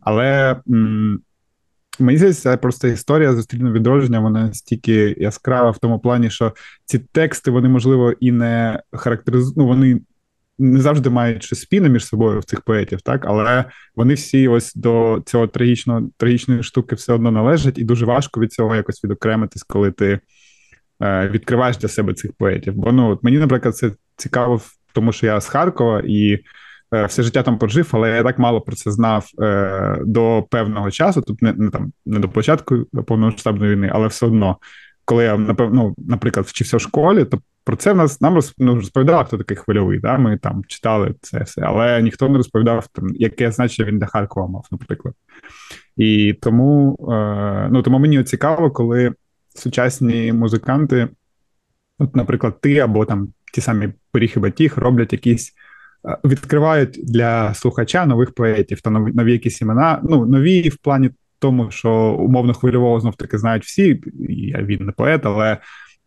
Але 0.00 0.56
м- 0.68 1.20
мені 1.98 2.18
здається, 2.18 2.56
просто 2.56 2.88
історія 2.88 3.32
зустрільного 3.32 3.74
відродження, 3.74 4.20
вона 4.20 4.46
настільки 4.46 5.14
яскрава 5.18 5.70
в 5.70 5.78
тому 5.78 5.98
плані, 5.98 6.30
що 6.30 6.52
ці 6.84 6.98
тексти, 6.98 7.50
вони, 7.50 7.68
можливо, 7.68 8.12
і 8.20 8.32
не 8.32 8.82
характеризують, 8.92 9.56
ну, 9.56 9.66
вони 9.66 10.00
не 10.62 10.80
завжди 10.80 11.40
щось 11.40 11.60
спільне 11.60 11.88
між 11.88 12.06
собою 12.06 12.40
в 12.40 12.44
цих 12.44 12.60
поетів, 12.60 13.00
так 13.00 13.24
але 13.26 13.64
вони 13.96 14.14
всі 14.14 14.48
ось 14.48 14.74
до 14.74 15.22
цього 15.26 15.46
трагічного 15.46 16.10
трагічної 16.16 16.62
штуки 16.62 16.94
все 16.94 17.12
одно 17.12 17.30
належать, 17.30 17.78
і 17.78 17.84
дуже 17.84 18.06
важко 18.06 18.40
від 18.40 18.52
цього 18.52 18.76
якось 18.76 19.04
відокремитись, 19.04 19.62
коли 19.62 19.90
ти 19.90 20.20
е, 21.02 21.28
відкриваєш 21.28 21.76
для 21.76 21.88
себе 21.88 22.14
цих 22.14 22.32
поетів. 22.32 22.74
Бо 22.76 22.92
ну 22.92 23.10
от 23.10 23.22
мені, 23.22 23.38
наприклад, 23.38 23.76
це 23.76 23.90
цікаво, 24.16 24.60
тому 24.92 25.12
що 25.12 25.26
я 25.26 25.40
з 25.40 25.46
Харкова 25.46 26.02
і. 26.06 26.38
Е, 26.94 27.06
все 27.06 27.22
життя 27.22 27.42
там 27.42 27.58
прожив, 27.58 27.88
але 27.92 28.10
я 28.10 28.22
так 28.22 28.38
мало 28.38 28.60
про 28.60 28.76
це 28.76 28.90
знав 28.90 29.26
е, 29.42 29.98
до 30.04 30.46
певного 30.50 30.90
часу, 30.90 31.22
тобто 31.26 31.46
не, 31.46 31.52
не 31.52 31.70
там 31.70 31.92
не 32.06 32.18
до 32.18 32.28
початку 32.28 32.84
повномасштабної 33.06 33.72
війни, 33.72 33.90
але 33.92 34.06
все 34.06 34.26
одно, 34.26 34.56
коли 35.04 35.24
я 35.24 35.36
напевно, 35.36 35.94
наприклад, 35.98 36.46
вчився 36.46 36.76
в 36.76 36.80
школі, 36.80 37.24
то 37.24 37.38
про 37.64 37.76
це 37.76 37.92
в 37.92 37.96
нас 37.96 38.20
нам 38.20 38.40
ну, 38.58 38.74
розповідав, 38.74 39.26
хто 39.26 39.38
такий 39.38 39.56
хвильовий. 39.56 39.98
Да? 39.98 40.18
Ми 40.18 40.38
там 40.38 40.64
читали 40.64 41.14
це 41.20 41.42
все, 41.42 41.62
але 41.62 42.02
ніхто 42.02 42.28
не 42.28 42.36
розповідав, 42.36 42.86
там, 42.86 43.08
яке 43.14 43.52
значення 43.52 43.88
він 43.88 43.98
для 43.98 44.06
Харкова 44.06 44.46
мав, 44.46 44.66
наприклад. 44.70 45.14
І 45.96 46.32
тому 46.32 46.96
е, 47.12 47.68
ну, 47.72 47.82
тому 47.82 47.98
мені 47.98 48.24
цікаво, 48.24 48.70
коли 48.70 49.12
сучасні 49.54 50.32
музиканти, 50.32 51.08
от, 51.98 52.16
наприклад, 52.16 52.60
ти 52.60 52.78
або 52.78 53.04
там 53.04 53.28
ті 53.54 53.60
самі 53.60 53.88
поріхи 54.12 54.40
батіг 54.40 54.74
роблять 54.76 55.12
якісь. 55.12 55.52
Е, 56.08 56.18
відкривають 56.24 57.00
для 57.02 57.54
слухача 57.54 58.06
нових 58.06 58.34
поетів 58.34 58.80
та 58.80 58.90
нові, 58.90 59.12
нові 59.12 59.32
якісь 59.32 59.62
імена. 59.62 60.00
Ну, 60.04 60.26
нові 60.26 60.68
в 60.68 60.76
плані 60.76 61.10
тому, 61.42 61.70
що 61.70 62.16
умовно 62.20 62.54
хвильового 62.54 63.00
знов 63.00 63.16
таки 63.16 63.38
знають 63.38 63.64
всі. 63.64 64.02
Я 64.28 64.62
він 64.62 64.84
не 64.86 64.92
поет, 64.92 65.26
але 65.26 65.58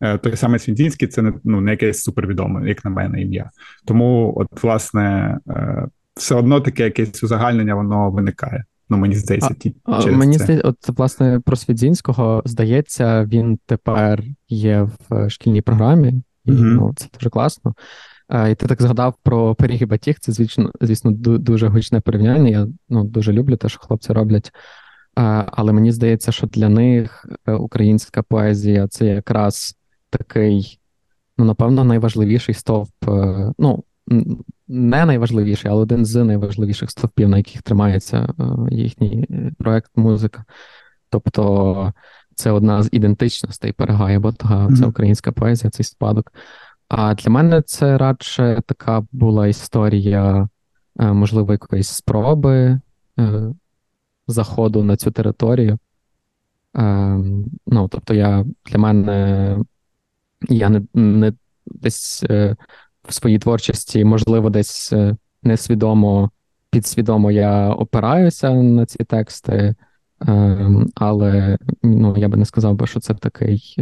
Е, 0.01 0.17
той 0.17 0.35
самий 0.35 0.59
Свінтінський 0.59 1.07
це 1.07 1.21
не 1.21 1.33
ну 1.43 1.61
не 1.61 1.71
якесь 1.71 2.03
супервідоме, 2.03 2.69
як 2.69 2.85
на 2.85 2.91
мене, 2.91 3.21
ім'я. 3.21 3.49
Тому, 3.85 4.33
от, 4.37 4.63
власне, 4.63 5.37
е, 5.49 5.87
все 6.15 6.35
одно 6.35 6.61
таке 6.61 6.83
якесь 6.83 7.23
узагальнення 7.23 7.75
воно 7.75 8.11
виникає. 8.11 8.65
Ну, 8.89 8.97
мені 8.97 9.15
здається, 9.15 9.53
ті 9.53 9.75
а, 9.83 10.05
мені 10.05 10.37
здається, 10.37 10.67
от 10.67 10.97
власне 10.97 11.39
про 11.45 11.55
Свідзінського 11.55 12.41
здається, 12.45 13.25
він 13.25 13.59
тепер 13.65 14.23
є 14.49 14.89
в 15.09 15.29
шкільній 15.29 15.61
програмі, 15.61 16.13
і 16.45 16.51
mm 16.51 16.61
ну, 16.61 16.93
це 16.95 17.07
дуже 17.13 17.29
класно. 17.29 17.73
А, 18.27 18.47
І 18.47 18.55
ти 18.55 18.67
так 18.67 18.81
згадав 18.81 19.15
про 19.23 19.55
пиріги 19.55 19.85
батіг. 19.85 20.15
Це 20.19 20.31
звісно, 20.31 20.71
звісно, 20.81 21.11
дуже 21.37 21.67
гучне 21.67 21.99
порівняння. 21.99 22.49
Я 22.49 22.67
ну, 22.89 23.03
дуже 23.03 23.33
люблю 23.33 23.57
те, 23.57 23.69
що 23.69 23.79
хлопці 23.79 24.13
роблять. 24.13 24.51
Але 25.15 25.73
мені 25.73 25.91
здається, 25.91 26.31
що 26.31 26.47
для 26.47 26.69
них 26.69 27.25
е, 27.45 27.53
українська 27.53 28.23
поезія 28.23 28.87
це 28.87 29.05
якраз 29.05 29.75
такий, 30.09 30.79
ну, 31.37 31.45
напевно, 31.45 31.83
найважливіший 31.83 32.55
стовп. 32.55 33.09
Е, 33.09 33.53
ну, 33.57 33.83
не 34.67 35.05
найважливіший, 35.05 35.71
але 35.71 35.81
один 35.81 36.05
з 36.05 36.23
найважливіших 36.23 36.91
стовпів, 36.91 37.29
на 37.29 37.37
яких 37.37 37.61
тримається 37.61 38.17
е, 38.39 38.43
їхній 38.75 39.27
проект 39.57 39.91
музика. 39.95 40.43
Тобто 41.09 41.93
це 42.35 42.51
одна 42.51 42.83
з 42.83 42.89
ідентичностей 42.91 43.71
Перегая 43.71 44.19
Ботага, 44.19 44.75
це 44.75 44.85
українська 44.85 45.31
поезія, 45.31 45.71
цей 45.71 45.83
спадок. 45.83 46.33
А 46.87 47.13
для 47.13 47.31
мене 47.31 47.61
це 47.61 47.97
радше 47.97 48.61
така 48.65 49.03
була 49.11 49.47
історія, 49.47 50.49
можливо, 50.95 51.51
якоїсь 51.51 51.89
спроби 51.89 52.79
заходу 54.27 54.83
на 54.83 54.97
цю 54.97 55.11
територію. 55.11 55.77
Ем, 56.73 57.45
ну, 57.67 57.87
Тобто, 57.87 58.13
я 58.13 58.45
для 58.65 58.79
мене 58.79 59.57
я 60.49 60.69
не 60.69 60.81
не 60.93 61.33
десь 61.65 62.23
е, 62.29 62.55
в 63.03 63.13
своїй 63.13 63.39
творчості, 63.39 64.05
можливо, 64.05 64.49
десь 64.49 64.93
е, 64.93 65.15
несвідомо, 65.43 66.31
підсвідомо 66.69 67.31
я 67.31 67.69
опираюся 67.69 68.53
на 68.53 68.85
ці 68.85 69.03
тексти, 69.03 69.75
е, 70.27 70.69
але 70.95 71.57
ну, 71.83 72.17
я 72.17 72.27
би 72.27 72.37
не 72.37 72.45
сказав 72.45 72.75
би, 72.75 72.87
що 72.87 72.99
це 72.99 73.13
такий 73.13 73.75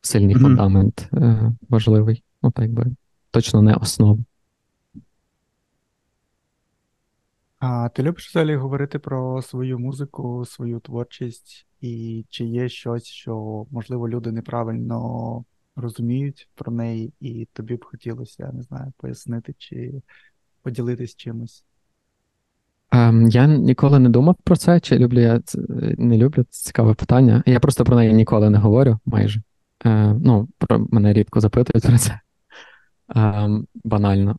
сильний 0.00 0.36
mm-hmm. 0.36 0.40
фундамент 0.40 1.08
е, 1.14 1.52
важливий. 1.68 2.22
Ну, 2.42 2.50
так 2.50 2.72
би 2.72 2.86
точно 3.30 3.62
не 3.62 3.74
основа. 3.74 4.18
А 7.58 7.88
ти 7.88 8.02
любиш 8.02 8.28
взагалі 8.28 8.56
говорити 8.56 8.98
про 8.98 9.42
свою 9.42 9.78
музику, 9.78 10.44
свою 10.44 10.80
творчість, 10.80 11.66
і 11.80 12.24
чи 12.28 12.44
є 12.44 12.68
щось, 12.68 13.04
що, 13.04 13.66
можливо, 13.70 14.08
люди 14.08 14.32
неправильно 14.32 15.44
розуміють 15.76 16.48
про 16.54 16.72
неї, 16.72 17.12
і 17.20 17.48
тобі 17.52 17.76
б 17.76 17.84
хотілося, 17.84 18.46
я 18.46 18.52
не 18.52 18.62
знаю, 18.62 18.92
пояснити 18.96 19.54
чи 19.58 20.02
поділитись 20.62 21.16
чимось? 21.16 21.64
Um, 22.92 23.28
я 23.30 23.46
ніколи 23.46 23.98
не 23.98 24.08
думав 24.08 24.36
про 24.44 24.56
це, 24.56 24.80
чи 24.80 24.98
люблю 24.98 25.20
я 25.20 25.40
це 25.40 25.58
не 25.98 26.16
люблю, 26.16 26.44
це 26.50 26.66
цікаве 26.66 26.94
питання. 26.94 27.42
Я 27.46 27.60
просто 27.60 27.84
про 27.84 27.96
неї 27.96 28.12
ніколи 28.12 28.50
не 28.50 28.58
говорю 28.58 28.98
майже. 29.06 29.42
Uh, 29.84 30.20
ну, 30.24 30.48
про 30.58 30.86
мене 30.90 31.12
рідко 31.12 31.40
запитують 31.40 31.84
про 31.84 31.98
це. 31.98 32.20
ем, 33.14 33.66
банально. 33.84 34.36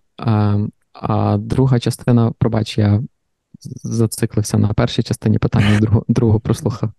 А 1.01 1.37
друга 1.37 1.79
частина, 1.79 2.31
пробач, 2.31 2.77
я 2.77 3.03
зациклився 3.83 4.57
на 4.57 4.73
першій 4.73 5.03
частині 5.03 5.39
питання, 5.39 5.79
другу, 5.79 6.05
другу 6.07 6.39
прослухав. 6.39 6.91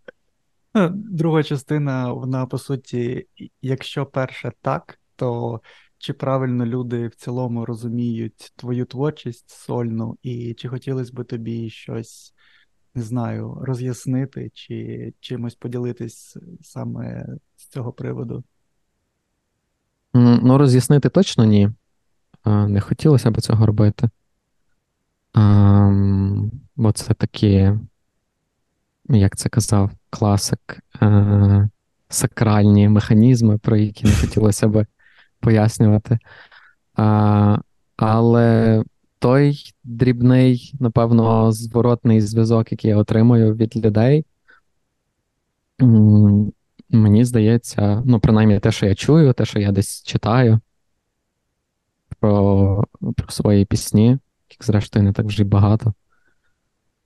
Ну, 0.74 0.88
друга 0.94 1.42
частина, 1.42 2.12
вона 2.12 2.46
по 2.46 2.58
суті, 2.58 3.26
якщо 3.62 4.06
перша 4.06 4.52
так, 4.62 4.98
то 5.16 5.60
чи 5.98 6.12
правильно 6.12 6.66
люди 6.66 7.08
в 7.08 7.14
цілому 7.14 7.64
розуміють 7.64 8.52
твою 8.56 8.84
творчість 8.84 9.50
сольну, 9.50 10.18
і 10.22 10.54
чи 10.54 10.68
хотілося 10.68 11.12
б 11.12 11.24
тобі 11.24 11.70
щось, 11.70 12.34
не 12.94 13.02
знаю, 13.02 13.58
роз'яснити, 13.60 14.50
чи 14.54 15.12
чимось 15.20 15.54
поділитись 15.54 16.36
саме 16.62 17.26
з 17.56 17.66
цього 17.68 17.92
приводу? 17.92 18.44
Ну, 20.14 20.58
роз'яснити 20.58 21.08
точно 21.08 21.44
ні. 21.44 21.70
Не 22.48 22.80
хотілося 22.80 23.30
б 23.30 23.40
цього 23.40 23.66
робити. 23.66 24.08
Бо 26.76 26.92
це 26.92 27.14
такі, 27.14 27.72
як 29.08 29.36
це 29.36 29.48
казав, 29.48 29.90
класик, 30.10 30.82
е, 31.02 31.68
сакральні 32.08 32.88
механізми, 32.88 33.58
про 33.58 33.76
які 33.76 34.04
не 34.04 34.12
хотілося 34.12 34.68
б 34.68 34.86
пояснювати. 35.40 36.18
А, 36.94 37.58
Але 37.96 38.82
той 39.18 39.74
дрібний, 39.84 40.74
напевно, 40.80 41.52
зворотний 41.52 42.20
зв'язок, 42.20 42.72
який 42.72 42.90
я 42.90 42.96
отримую 42.96 43.54
від 43.54 43.76
людей, 43.84 44.24
мені 46.90 47.24
здається, 47.24 48.02
ну, 48.04 48.20
принаймні 48.20 48.60
те, 48.60 48.72
що 48.72 48.86
я 48.86 48.94
чую, 48.94 49.32
те, 49.32 49.44
що 49.44 49.58
я 49.58 49.72
десь 49.72 50.02
читаю 50.02 50.60
про 52.20 52.84
про 53.16 53.28
свої 53.28 53.64
пісні, 53.64 54.18
яких, 54.50 54.66
зрештою, 54.66 55.04
не 55.04 55.12
так 55.12 55.26
вже 55.26 55.42
й 55.42 55.46
багато. 55.46 55.94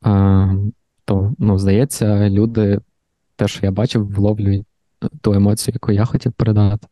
А, 0.02 0.54
То, 1.04 1.35
ну, 1.38 1.59
здається, 1.59 2.31
люди, 2.31 2.81
те, 3.37 3.49
що 3.49 3.66
я 3.66 3.73
бачив, 3.73 4.12
вловлюють 4.12 4.66
ту 5.21 5.33
емоцію, 5.33 5.73
яку 5.75 5.92
я 5.92 6.04
хотів 6.04 6.33
передати 6.33 6.88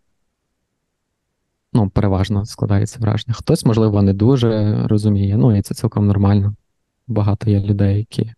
ну, 1.73 1.91
переважно 1.91 2.47
складається 2.47 2.99
враження. 3.01 3.35
Хтось, 3.35 3.65
можливо, 3.65 4.03
не 4.03 4.13
дуже 4.13 4.83
розуміє, 4.87 5.37
ну 5.37 5.57
і 5.57 5.63
це 5.63 5.75
цілком 5.75 6.07
нормально. 6.07 6.55
Багато 7.07 7.51
є 7.51 7.61
людей, 7.61 7.99
які. 7.99 8.33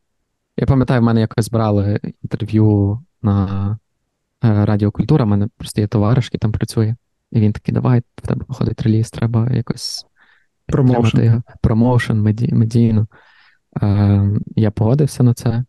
Я 0.57 0.67
пам'ятаю, 0.67 1.01
в 1.01 1.05
мене 1.05 1.21
якось 1.21 1.51
брали 1.51 2.01
інтерв'ю 2.23 3.01
на 3.23 3.79
е, 4.45 4.65
Радіокультура, 4.65 5.25
в 5.25 5.29
мене 5.29 5.49
просто 5.57 5.81
є 5.81 5.87
товариш, 5.87 6.25
який 6.25 6.39
там 6.39 6.53
працює, 6.53 6.97
і 7.33 7.41
він 7.41 7.53
такий, 7.53 7.75
давай, 7.75 8.03
в 8.17 8.27
тебе 8.27 8.45
виходить 8.49 8.83
реліз, 8.83 9.11
треба 9.11 9.51
якось 9.51 10.07
Промоушен. 10.67 11.43
Промоушен 11.61 12.23
меді, 12.23 12.55
медійно. 12.55 13.07
Е, 13.83 14.31
Я 14.57 14.71
погодився 14.71 15.23
на 15.23 15.35
це. 15.35 15.65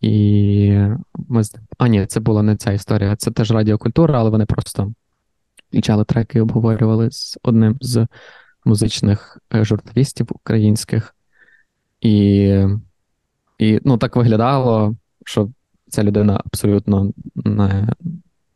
І 0.00 0.86
ми 1.28 1.42
А, 1.78 1.88
ні, 1.88 2.06
це 2.06 2.20
була 2.20 2.42
не 2.42 2.56
ця 2.56 2.72
історія. 2.72 3.16
Це 3.16 3.30
теж 3.30 3.50
радіокультура, 3.50 4.18
але 4.18 4.30
вони 4.30 4.46
просто 4.46 4.92
включали 5.68 6.04
треки 6.04 6.38
і 6.38 6.40
обговорювали 6.40 7.10
з 7.10 7.38
одним 7.42 7.76
з 7.80 8.06
музичних 8.64 9.38
е, 9.54 9.64
журналістів 9.64 10.26
українських, 10.30 11.16
і 12.00 12.14
і 13.58 13.80
ну, 13.84 13.98
так 13.98 14.16
виглядало, 14.16 14.96
що 15.24 15.50
ця 15.88 16.02
людина 16.02 16.40
абсолютно 16.46 17.12
не 17.34 17.88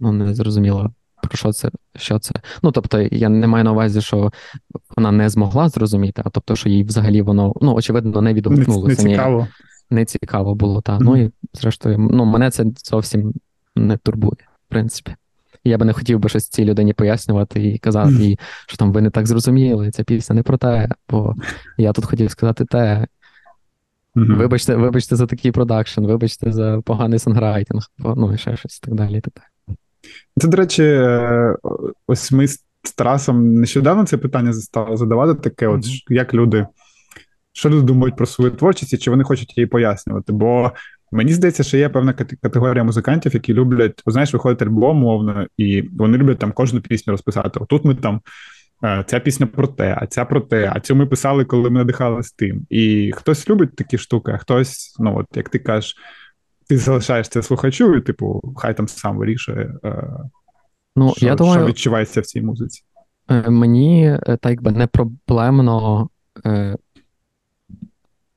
ну, 0.01 0.13
не 0.13 0.35
зрозуміла, 0.35 0.91
про 1.29 1.37
що 1.37 1.53
це. 1.53 1.71
що 1.97 2.19
це. 2.19 2.35
Ну, 2.63 2.73
тобто, 2.73 3.01
я 3.01 3.29
не 3.29 3.47
маю 3.47 3.65
на 3.65 3.73
увазі, 3.73 4.01
що 4.01 4.33
вона 4.97 5.13
не 5.13 5.29
змогла 5.29 5.69
зрозуміти, 5.69 6.23
а 6.25 6.31
тобто, 6.31 6.57
що 6.57 6.69
їй 6.69 6.85
взагалі 6.85 7.23
воно, 7.23 7.53
ну, 7.63 7.75
очевидно, 7.75 8.21
не 8.21 8.35
відгукнулося. 8.35 9.03
Не, 9.03 9.09
не 9.09 9.15
цікаво. 9.15 9.49
Не 9.91 10.05
цікаво 10.05 10.55
було, 10.55 10.81
так. 10.81 11.01
Mm-hmm. 11.01 11.05
Ну 11.05 11.17
і 11.17 11.31
зрештою, 11.53 11.99
ну, 11.99 12.25
мене 12.25 12.51
це 12.51 12.65
зовсім 12.85 13.35
не 13.77 13.97
турбує, 13.97 14.49
в 14.67 14.69
принципі. 14.69 15.15
Я 15.65 15.79
би 15.79 15.85
не 15.85 15.93
хотів 15.93 16.19
би 16.19 16.29
щось 16.29 16.49
цій 16.49 16.65
людині 16.65 16.93
пояснювати 16.93 17.69
і 17.69 17.79
казати, 17.79 18.15
їй, 18.15 18.39
що 18.67 18.77
там 18.77 18.93
ви 18.93 19.01
не 19.01 19.11
так 19.11 19.27
зрозуміли, 19.27 19.91
ця 19.91 20.05
пісня 20.05 20.35
не 20.35 20.43
про 20.43 20.57
те, 20.57 20.89
бо 21.09 21.35
я 21.79 21.93
тут 21.93 22.05
хотів 22.05 22.31
сказати 22.31 22.65
те. 22.65 23.07
Mm-hmm. 24.17 24.37
Вибачте, 24.37 24.77
вибачте 24.77 25.17
за 25.17 25.27
такий 25.27 25.53
продакшн, 25.53 26.05
вибачте 26.05 26.53
за 26.53 26.81
поганий 26.85 27.19
сонграйтинг, 27.19 27.83
ну 27.99 28.35
і 28.35 28.39
ще 28.39 28.57
щось 28.57 28.77
і 28.77 28.81
так 28.87 28.95
далі. 28.95 29.19
І 29.19 29.21
так 29.21 29.33
далі. 29.37 29.54
Це, 30.41 30.49
до 30.49 30.57
речі, 30.57 30.83
е, 30.83 31.57
ось 32.07 32.33
ми 32.33 32.49
з 32.49 32.93
Тарасом 32.97 33.55
нещодавно 33.55 34.07
це 34.07 34.17
питання 34.17 34.53
стали 34.53 34.97
задавати 34.97 35.41
таке: 35.41 35.67
от 35.67 35.81
mm-hmm. 35.81 36.03
як 36.09 36.35
люди, 36.35 36.67
що 37.53 37.71
люди 37.71 37.83
думають 37.83 38.17
про 38.17 38.27
свою 38.27 38.51
творчість, 38.51 38.93
і 38.93 38.99
чи 38.99 39.11
вони 39.11 39.25
хочуть 39.25 39.59
її 39.59 39.67
пояснювати? 39.67 40.33
Бо 40.33 40.73
Мені 41.15 41.33
здається, 41.33 41.63
що 41.63 41.77
є 41.77 41.89
певна 41.89 42.13
категорія 42.13 42.85
музикантів, 42.85 43.35
які 43.35 43.55
люблять, 43.55 44.03
знаєш, 44.07 44.33
виходить 44.33 44.63
альбом 44.63 44.97
мовно, 44.97 45.47
і 45.57 45.83
вони 45.83 46.19
люблять 46.19 46.39
там 46.39 46.53
кожну 46.53 46.81
пісню 46.81 47.11
розписати. 47.11 47.61
Отут 47.61 47.85
ми 47.85 47.95
там. 47.95 48.21
«Е, 48.85 49.05
ця 49.07 49.21
пісня 49.21 49.47
про 49.47 49.67
те, 49.67 49.99
а 50.01 50.07
ця 50.07 50.25
про 50.25 50.41
те, 50.41 50.73
а 50.75 50.81
цю 50.81 50.97
ми 50.97 51.07
писали, 51.07 51.45
коли 51.45 51.71
ми 51.71 51.79
надихалися 51.79 52.35
тим. 52.37 52.67
І 52.71 53.13
хтось 53.15 53.49
любить 53.51 53.77
такі 53.77 53.99
штуки, 53.99 54.33
а 54.35 54.39
хтось, 54.39 54.97
ну 54.99 55.19
от 55.19 55.27
як 55.35 55.49
ти 55.49 55.59
кажеш, 55.59 55.97
ти 56.69 56.79
залишаєш 56.79 57.29
це 57.29 57.43
слухачу, 57.43 57.95
і 57.95 58.01
типу, 58.01 58.55
хай 58.57 58.77
там 58.77 58.89
сам 58.89 59.17
вирішує, 59.17 59.75
е, 59.85 60.09
ну, 60.97 61.13
що, 61.17 61.27
я 61.27 61.35
думаю, 61.35 61.61
що 61.61 61.67
відчувається 61.67 62.21
в 62.21 62.27
цій 62.27 62.43
музиці. 62.43 62.83
Е, 63.31 63.51
мені 63.51 64.19
так 64.27 64.51
якби 64.51 64.71
не 64.71 64.87
проблемно 64.87 66.09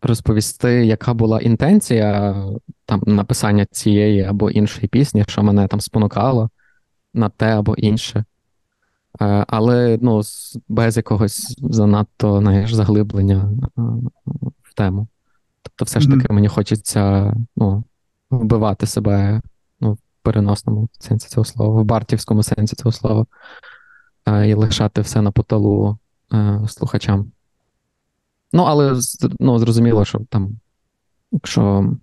розповісти, 0.02 0.86
яка 0.86 1.14
була 1.14 1.40
інтенція 1.40 2.36
там 2.86 3.02
написання 3.06 3.66
цієї 3.72 4.24
або 4.24 4.52
іншої 4.52 4.88
пісні, 4.88 5.26
що 5.28 5.44
мене 5.44 5.68
там 5.68 5.82
спонукало 5.82 6.50
на 7.14 7.30
те 7.30 7.46
або 7.46 7.76
інше. 7.76 8.26
Е, 9.22 9.46
але 9.48 9.98
ну, 10.02 10.22
без 10.68 10.98
якогось 10.98 11.58
занадто 11.62 12.40
знаєш, 12.40 12.74
заглиблення 12.74 13.52
е, 13.64 13.82
в 14.64 14.74
тему. 14.76 15.08
Тобто, 15.62 15.86
все 15.86 16.00
ж 16.00 16.08
таки, 16.10 16.20
mm-hmm. 16.20 16.34
мені 16.34 16.48
хочеться 16.48 17.34
ну, 17.56 17.84
вбивати 18.30 18.86
себе 18.86 19.42
ну, 19.80 19.94
в 19.94 19.98
переносному 20.22 20.90
сенсі 21.00 21.30
цього 21.30 21.46
слова, 21.46 21.82
в 21.82 21.86
бартівському 21.86 22.44
сенсі 22.44 22.76
цього 22.76 22.92
слова, 22.92 23.26
е, 24.26 24.50
і 24.50 24.54
лишати 24.54 25.02
все 25.02 25.22
на 25.22 25.32
поталу 25.32 25.98
слухачам. 26.68 27.32
Ну, 28.54 28.64
але 28.64 29.00
ну, 29.40 29.60
зрозуміло, 29.60 30.06
що 30.06 30.20
там, 30.30 30.60
якщо 31.32 31.94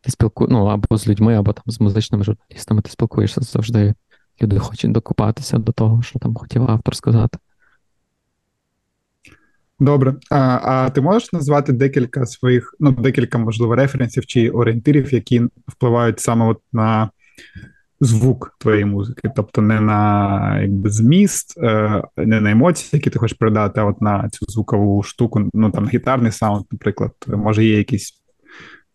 ти 0.00 0.10
спілкуєш, 0.10 0.52
ну, 0.52 0.66
або 0.66 0.98
з 0.98 1.08
людьми, 1.08 1.34
або 1.34 1.52
там 1.52 1.64
з 1.66 1.80
музичними 1.80 2.24
журналістами, 2.24 2.82
ти 2.82 2.90
спілкуєшся 2.90 3.40
завжди. 3.40 3.94
Люди 4.42 4.58
хочуть 4.58 4.92
докупатися 4.92 5.58
до 5.58 5.72
того, 5.72 6.02
що 6.02 6.18
там 6.18 6.34
хотів 6.34 6.70
автор 6.70 6.96
сказати. 6.96 7.38
Добре. 9.80 10.14
А 10.30 10.60
а 10.62 10.90
ти 10.90 11.00
можеш 11.00 11.32
назвати 11.32 11.72
декілька 11.72 12.26
своїх, 12.26 12.74
ну, 12.80 12.92
декілька, 12.92 13.38
можливо, 13.38 13.74
референсів 13.74 14.26
чи 14.26 14.50
орієнтирів, 14.50 15.14
які 15.14 15.42
впливають 15.68 16.20
саме 16.20 16.46
от 16.46 16.60
на 16.72 17.10
звук 18.00 18.56
твоєї 18.58 18.84
музики, 18.84 19.30
тобто 19.36 19.62
не 19.62 19.80
на 19.80 20.60
якби 20.60 20.90
зміст, 20.90 21.58
е, 21.58 22.02
не 22.16 22.40
на 22.40 22.50
емоції, 22.50 22.90
які 22.92 23.10
ти 23.10 23.18
хочеш 23.18 23.38
передати, 23.38 23.80
а 23.80 23.84
от 23.84 24.02
на 24.02 24.28
цю 24.28 24.46
звукову 24.48 25.02
штуку, 25.02 25.50
ну 25.54 25.70
там 25.70 25.88
гітарний 25.88 26.32
саунд, 26.32 26.64
наприклад, 26.72 27.12
може 27.26 27.64
є 27.64 27.78
якісь, 27.78 28.22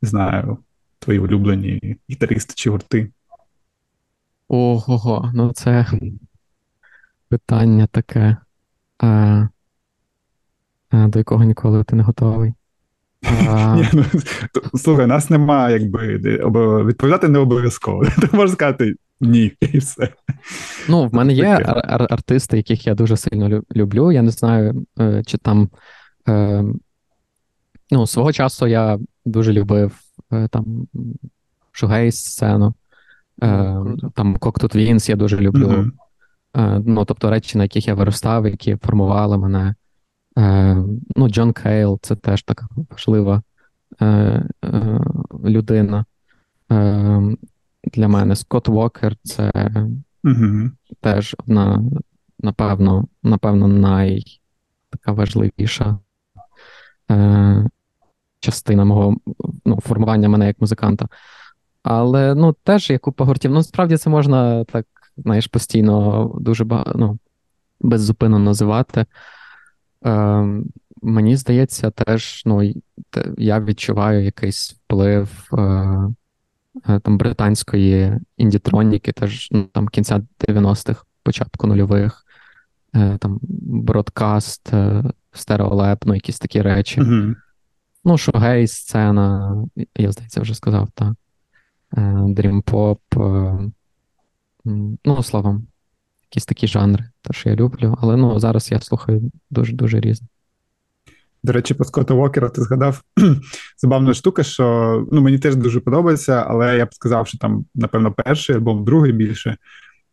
не 0.01 0.09
знаю, 0.09 0.57
твої 0.99 1.19
улюблені 1.19 1.97
гітаристи 2.09 2.53
чи 2.55 2.69
гурти. 2.69 3.11
Ого, 4.47 5.31
ну 5.35 5.51
це 5.53 5.87
питання 7.29 7.87
таке, 7.87 8.37
е, 9.03 9.49
до 10.93 11.19
якого 11.19 11.43
ніколи 11.43 11.83
ти 11.83 11.95
не 11.95 12.03
готовий. 12.03 12.53
А... 13.49 13.75
Ні, 13.75 13.89
ну, 13.93 14.05
Слухай, 14.73 15.07
нас 15.07 15.29
немає, 15.29 15.79
якби 15.79 16.17
відповідати 16.85 17.27
не 17.29 17.39
обов'язково. 17.39 18.03
Ти 18.21 18.29
можеш 18.31 18.55
сказати 18.55 18.95
ні, 19.21 19.53
і 19.61 19.77
все. 19.77 20.09
Ну, 20.89 21.07
в 21.07 21.13
мене 21.13 21.33
є 21.33 21.45
ар- 21.45 21.85
ар- 21.87 22.07
артисти, 22.09 22.57
яких 22.57 22.87
я 22.87 22.95
дуже 22.95 23.17
сильно 23.17 23.61
люблю. 23.75 24.11
Я 24.11 24.21
не 24.21 24.31
знаю, 24.31 24.85
е, 24.99 25.23
чи 25.25 25.37
там. 25.37 25.69
Е, 26.27 26.63
ну, 27.91 28.07
свого 28.07 28.33
часу 28.33 28.67
я 28.67 28.99
дуже 29.25 29.53
любив 29.53 29.99
е, 30.33 30.47
там 30.47 30.87
шугейс 31.71 32.15
сцену. 32.15 32.73
Там 34.13 34.37
Коктут 34.39 34.75
Вінс 34.75 35.09
я 35.09 35.15
дуже 35.15 35.37
люблю. 35.37 35.91
Ну, 36.85 37.05
тобто 37.05 37.29
речі, 37.29 37.57
на 37.57 37.63
яких 37.63 37.87
я 37.87 37.93
виростав, 37.93 38.47
які 38.47 38.75
формували 38.75 39.37
мене. 39.37 39.75
Е, 40.37 40.75
ну, 41.15 41.29
Джон 41.29 41.53
Кейл 41.53 41.99
це 42.01 42.15
теж 42.15 42.43
така 42.43 42.67
важлива 42.89 43.41
е, 44.01 44.05
е, 44.05 44.99
людина 45.45 46.05
для 47.83 48.07
мене. 48.07 48.35
Скотт 48.35 48.67
Вокер 48.67 49.15
це 49.23 49.51
е 50.23 50.71
теж 51.01 51.35
одна 51.39 51.83
напевно, 52.43 53.07
напевно, 53.23 53.67
най 53.67 54.23
така 54.89 55.11
важливіша 55.11 55.97
е, 57.11 57.65
частина 58.39 58.85
мого 58.85 59.17
ну, 59.65 59.79
формування 59.79 60.29
мене 60.29 60.47
як 60.47 60.61
музиканта. 60.61 61.07
Але 61.83 62.35
ну, 62.35 62.55
теж 62.63 62.89
як 62.89 63.01
купа 63.01 63.25
гуртів. 63.25 63.51
Ну, 63.51 63.63
справді 63.63 63.97
це 63.97 64.09
можна 64.09 64.63
так, 64.63 64.85
знаєш, 65.17 65.47
постійно 65.47 66.31
дуже 66.39 66.63
багато 66.63 66.91
ну, 66.95 67.19
беззупинно 67.81 68.39
називати. 68.39 69.05
Е, 70.05 70.63
Мені 71.03 71.35
здається, 71.35 71.91
теж 71.91 72.43
ну, 72.45 72.73
я 73.37 73.59
відчуваю 73.59 74.23
якийсь 74.23 74.73
вплив 74.73 75.49
е, 75.53 75.61
е 76.89 76.99
там 76.99 77.17
британської 77.17 78.19
індітроніки, 78.37 79.11
теж 79.11 79.49
ну, 79.51 79.63
там 79.63 79.87
кінця 79.87 80.21
90-х, 80.39 81.03
початку 81.23 81.67
нульових, 81.67 82.25
е, 82.95 83.17
там 83.17 83.39
Broadcast, 83.61 84.73
е, 84.73 85.03
Stereolab, 85.31 86.05
ну, 86.05 86.13
якісь 86.13 86.39
такі 86.39 86.61
речі. 86.61 87.01
Mm-hmm. 87.01 87.35
Ну, 88.05 88.17
shoegaze 88.17 88.67
сцена, 88.67 89.55
я 89.95 90.11
здається, 90.11 90.41
вже 90.41 90.55
сказав, 90.55 90.89
так. 90.93 91.13
Dream 92.27 92.68
pop. 92.68 93.01
Ну, 95.05 95.23
словом, 95.23 95.67
якісь 96.33 96.45
такі 96.45 96.67
жанри, 96.67 97.03
те, 97.21 97.33
що 97.33 97.49
я 97.49 97.55
люблю, 97.55 97.97
але 98.01 98.17
ну, 98.17 98.39
зараз 98.39 98.71
я 98.71 98.79
слухаю 98.79 99.31
дуже-дуже 99.51 99.99
різне. 99.99 100.27
До 101.43 101.53
речі, 101.53 101.73
по 101.73 101.83
Скотта 101.83 102.13
Вокера 102.13 102.49
ти 102.49 102.61
згадав 102.61 103.03
забавна 103.77 104.13
штука, 104.13 104.43
що 104.43 105.07
ну, 105.11 105.21
мені 105.21 105.39
теж 105.39 105.55
дуже 105.55 105.79
подобається, 105.79 106.45
але 106.47 106.77
я 106.77 106.85
б 106.85 106.93
сказав, 106.93 107.27
що 107.27 107.37
там, 107.37 107.65
напевно, 107.75 108.11
перший 108.11 108.55
альбом, 108.55 108.85
другий 108.85 109.11
більше. 109.11 109.57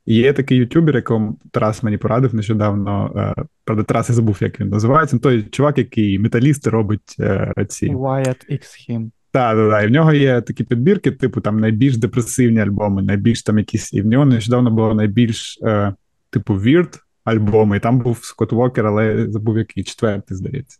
І 0.06 0.14
є 0.14 0.32
такий 0.32 0.58
ютубер, 0.58 0.96
якому 0.96 1.38
Тарас 1.50 1.82
мені 1.82 1.96
порадив 1.96 2.34
нещодавно. 2.34 3.12
Е, 3.16 3.42
правда, 3.64 3.84
Тарас 3.84 4.08
я 4.08 4.14
забув, 4.14 4.38
як 4.40 4.60
він 4.60 4.68
називається. 4.68 5.18
Той 5.18 5.42
чувак, 5.42 5.78
який 5.78 6.18
металісти 6.18 6.70
робить 6.70 7.16
е, 7.20 7.52
ці. 7.68 7.90
Wyatt 7.90 8.52
X 8.52 8.90
Him. 8.90 9.10
Так, 9.32 9.56
так, 9.56 9.70
так. 9.70 9.84
І 9.84 9.86
в 9.86 9.90
нього 9.90 10.12
є 10.12 10.40
такі 10.40 10.64
підбірки, 10.64 11.10
типу 11.10 11.40
там 11.40 11.60
найбільш 11.60 11.96
депресивні 11.96 12.60
альбоми, 12.60 13.02
найбільш 13.02 13.42
там 13.42 13.58
якісь. 13.58 13.92
І 13.92 14.02
в 14.02 14.06
нього 14.06 14.24
нещодавно 14.24 14.70
було 14.70 14.94
найбільш, 14.94 15.58
е, 15.62 15.94
типу, 16.30 16.54
Weird 16.54 16.98
альбоми, 17.24 17.76
і 17.76 17.80
там 17.80 17.98
був 17.98 18.18
Скотт 18.22 18.52
Вокер, 18.52 18.86
але 18.86 19.26
забув 19.30 19.58
який 19.58 19.84
четвертий, 19.84 20.36
здається. 20.36 20.78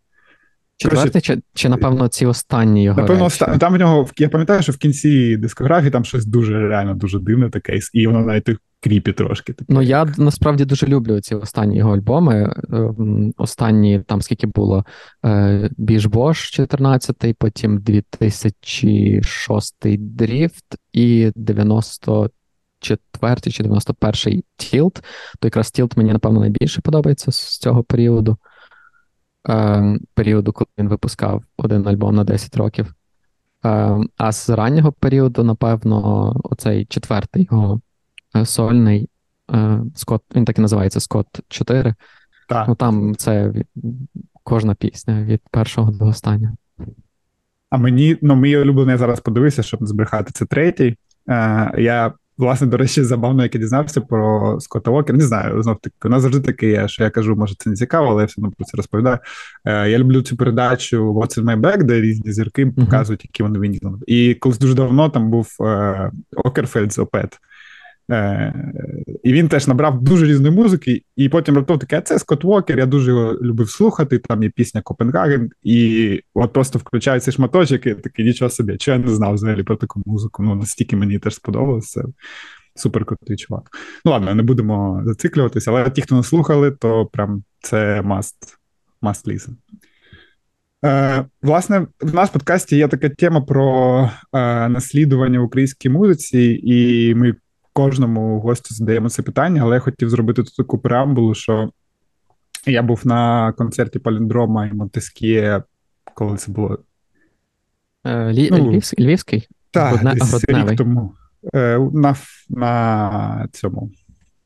Четвертий, 0.76 1.22
чи, 1.22 1.40
чи, 1.54 1.68
напевно, 1.68 2.08
ці 2.08 2.26
останні 2.26 2.84
його. 2.84 3.00
Напевно, 3.00 3.24
речі? 3.24 3.58
там 3.58 3.74
в 3.74 3.78
нього, 3.78 4.08
я 4.18 4.28
пам'ятаю, 4.28 4.62
що 4.62 4.72
в 4.72 4.76
кінці 4.76 5.36
дискографії 5.36 5.90
там 5.90 6.04
щось 6.04 6.26
дуже 6.26 6.68
реально 6.68 6.94
дуже 6.94 7.18
дивне 7.18 7.50
таке, 7.50 7.78
і 7.92 8.06
воно 8.06 8.20
навіть 8.20 8.48
creepy 8.80 9.12
трошки. 9.12 9.52
Таке. 9.52 9.72
Ну, 9.72 9.82
я 9.82 10.04
насправді 10.18 10.64
дуже 10.64 10.86
люблю 10.86 11.20
ці 11.20 11.34
останні 11.34 11.76
його 11.76 11.94
альбоми. 11.94 12.54
Ем, 12.72 13.32
останні, 13.36 14.00
там 14.06 14.22
скільки 14.22 14.46
було 14.46 14.84
Bish 15.70 16.06
Bosch 16.06 16.50
14, 16.50 17.34
потім 17.38 17.78
2006 17.78 19.74
Drift 19.98 20.64
і 20.92 21.32
94 22.82 23.52
чи 23.52 23.62
91-й 23.62 24.44
Тілт. 24.56 24.94
То 25.38 25.46
якраз 25.46 25.70
Тілт 25.70 25.96
мені, 25.96 26.12
напевно, 26.12 26.40
найбільше 26.40 26.80
подобається 26.80 27.32
з 27.32 27.58
цього 27.58 27.82
періоду. 27.82 28.38
Ем, 29.44 30.00
періоду, 30.14 30.52
коли 30.52 30.66
він 30.78 30.88
випускав 30.88 31.42
один 31.56 31.88
альбом 31.88 32.14
на 32.14 32.24
10 32.24 32.56
років. 32.56 32.94
Ем, 33.64 34.10
а 34.16 34.32
з 34.32 34.50
раннього 34.50 34.92
періоду, 34.92 35.44
напевно, 35.44 36.32
оцей 36.44 36.86
четвертий 36.86 37.48
його 37.50 37.80
е, 38.36 38.46
сольний 38.46 39.08
Скот, 39.94 40.22
він 40.36 40.44
так 40.44 40.58
і 40.58 40.60
називається 40.60 41.00
Скот 41.00 41.26
4. 41.48 41.94
Так. 42.48 42.68
Ну 42.68 42.74
там 42.74 43.16
це 43.16 43.52
кожна 44.42 44.74
пісня 44.74 45.22
від 45.22 45.40
першого 45.50 45.90
до 45.90 46.06
останнього. 46.06 46.54
А 47.70 47.76
мені, 47.76 48.18
ну, 48.22 48.36
мій 48.36 48.56
улюблений 48.56 48.92
я 48.92 48.98
зараз 48.98 49.20
подивився, 49.20 49.62
щоб 49.62 49.80
не 49.80 49.86
збрехати, 49.86 50.32
це 50.32 50.46
третій. 50.46 50.96
Е, 51.28 51.72
Я 51.78 52.12
Власне, 52.40 52.66
до 52.66 52.76
речі, 52.76 53.04
забавно, 53.04 53.42
як 53.42 53.54
я 53.54 53.60
дізнався 53.60 54.00
про 54.00 54.56
Скотта 54.60 54.90
Уокера. 54.90 55.18
Не 55.18 55.24
знаю, 55.24 55.62
знов 55.62 55.76
таки, 55.80 55.96
у 56.04 56.08
нас 56.08 56.22
завжди 56.22 56.40
таке 56.40 56.68
є, 56.70 56.88
що 56.88 57.04
я 57.04 57.10
кажу, 57.10 57.36
може, 57.36 57.54
це 57.58 57.70
не 57.70 57.76
цікаво, 57.76 58.08
але 58.10 58.22
я 58.22 58.26
все 58.26 58.34
одно 58.38 58.52
про 58.56 58.64
це 58.64 58.76
розповідаю. 58.76 59.18
Е, 59.64 59.90
Я 59.90 59.98
люблю 59.98 60.22
цю 60.22 60.36
передачу 60.36 61.12
What's 61.14 61.40
in 61.40 61.44
my 61.44 61.60
bag, 61.60 61.82
де 61.82 62.00
різні 62.00 62.32
зірки 62.32 62.66
показують, 62.66 63.24
які 63.24 63.42
вони 63.42 63.58
війні. 63.58 63.80
І 64.06 64.34
колись 64.34 64.58
дуже 64.58 64.74
давно 64.74 65.08
там 65.08 65.30
був 65.30 65.56
е, 65.60 66.10
Окерфельд 66.36 66.92
з 66.92 66.98
Опет. 66.98 67.38
Е, 68.10 68.54
І 69.22 69.32
він 69.32 69.48
теж 69.48 69.68
набрав 69.68 70.02
дуже 70.02 70.26
різної 70.26 70.54
музики, 70.54 71.02
і 71.16 71.28
потім 71.28 71.56
раптом 71.56 71.78
таке, 71.78 72.00
це 72.00 72.18
Скотт 72.18 72.44
Вокер, 72.44 72.78
я 72.78 72.86
дуже 72.86 73.10
його 73.10 73.34
любив 73.42 73.70
слухати. 73.70 74.18
Там 74.18 74.42
є 74.42 74.48
пісня 74.48 74.82
Копенгаген, 74.82 75.50
і 75.62 76.20
от 76.34 76.52
просто 76.52 76.78
включаю 76.78 77.20
цей 77.20 77.34
шматочок, 77.34 77.86
і 77.86 77.94
такий 77.94 78.24
нічого 78.24 78.50
собі, 78.50 78.76
що 78.80 78.92
я 78.92 78.98
не 78.98 79.08
знав 79.08 79.34
взагалі 79.34 79.62
про 79.62 79.76
таку 79.76 80.02
музику. 80.06 80.42
Ну, 80.42 80.54
настільки 80.54 80.96
мені 80.96 81.18
теж 81.18 81.34
сподобалося. 81.34 82.04
Супер 82.74 83.04
крутий 83.04 83.36
чувак. 83.36 83.70
Ну 84.04 84.12
ладно, 84.12 84.34
не 84.34 84.42
будемо 84.42 85.02
зациклюватися, 85.06 85.70
але 85.70 85.90
ті, 85.90 86.02
хто 86.02 86.14
не 86.14 86.22
слухали, 86.22 86.70
то 86.70 87.06
прям 87.06 87.44
це 87.60 88.00
must, 88.00 88.34
must 89.02 89.28
listen. 89.28 89.54
Е, 90.84 91.24
Власне, 91.42 91.86
в 92.00 92.14
нас 92.14 92.30
в 92.30 92.32
подкасті 92.32 92.76
є 92.76 92.88
така 92.88 93.08
тема 93.08 93.40
про 93.40 94.10
е, 94.32 94.68
наслідування 94.68 95.40
в 95.40 95.44
українській 95.44 95.88
музиці, 95.88 96.60
і 96.62 97.14
ми 97.14 97.34
кожному 97.72 98.40
гостю 98.40 98.74
задаємо 98.74 99.08
це 99.08 99.22
питання, 99.22 99.62
але 99.62 99.74
я 99.74 99.80
хотів 99.80 100.10
зробити 100.10 100.42
тут 100.42 100.56
таку 100.56 100.78
преамбулу, 100.78 101.34
що 101.34 101.70
я 102.66 102.82
був 102.82 103.06
на 103.06 103.52
концерті 103.52 103.98
Паліндрома 103.98 104.66
і 104.66 104.72
Монтескіє, 104.72 105.62
коли 106.14 106.36
це 106.36 106.52
було. 106.52 106.78
Е, 108.04 108.32
Лі... 108.32 108.48
ну, 108.50 108.70
Львівський? 108.70 109.06
Львівський? 109.06 109.48
Так, 109.70 110.14
десь 110.14 110.44
рік 110.44 110.76
тому. 110.76 111.14
Е, 111.54 111.78
на 111.92 112.16
на 112.48 113.48
цьому 113.52 113.90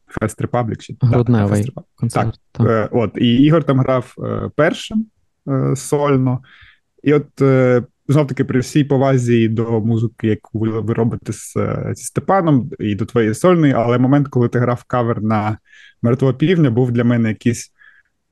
Фест 0.06 0.40
Репаблік. 0.40 0.78
Грудневий 1.00 1.64
так, 1.64 1.84
концерт. 1.94 2.40
Так, 2.52 2.66
так. 2.66 2.88
От, 2.92 3.12
І 3.16 3.36
Ігор 3.36 3.64
там 3.64 3.78
грав 3.80 4.14
першим 4.56 5.06
сольно. 5.76 6.40
І 7.02 7.14
от 7.14 7.42
знов 8.08 8.26
таки 8.26 8.44
при 8.44 8.60
всій 8.60 8.84
повазі 8.84 9.48
до 9.48 9.80
музики, 9.80 10.26
яку 10.28 10.58
ви 10.58 10.94
робите 10.94 11.32
з, 11.32 11.56
зі 11.94 12.04
Степаном, 12.04 12.70
і 12.78 12.94
до 12.94 13.04
твоєї 13.04 13.34
сольної, 13.34 13.72
але 13.72 13.98
момент, 13.98 14.28
коли 14.28 14.48
ти 14.48 14.58
грав 14.58 14.84
кавер 14.84 15.22
на 15.22 15.58
мертвого 16.02 16.34
півня, 16.34 16.70
був 16.70 16.92
для 16.92 17.04
мене 17.04 17.28
якийсь, 17.28 17.72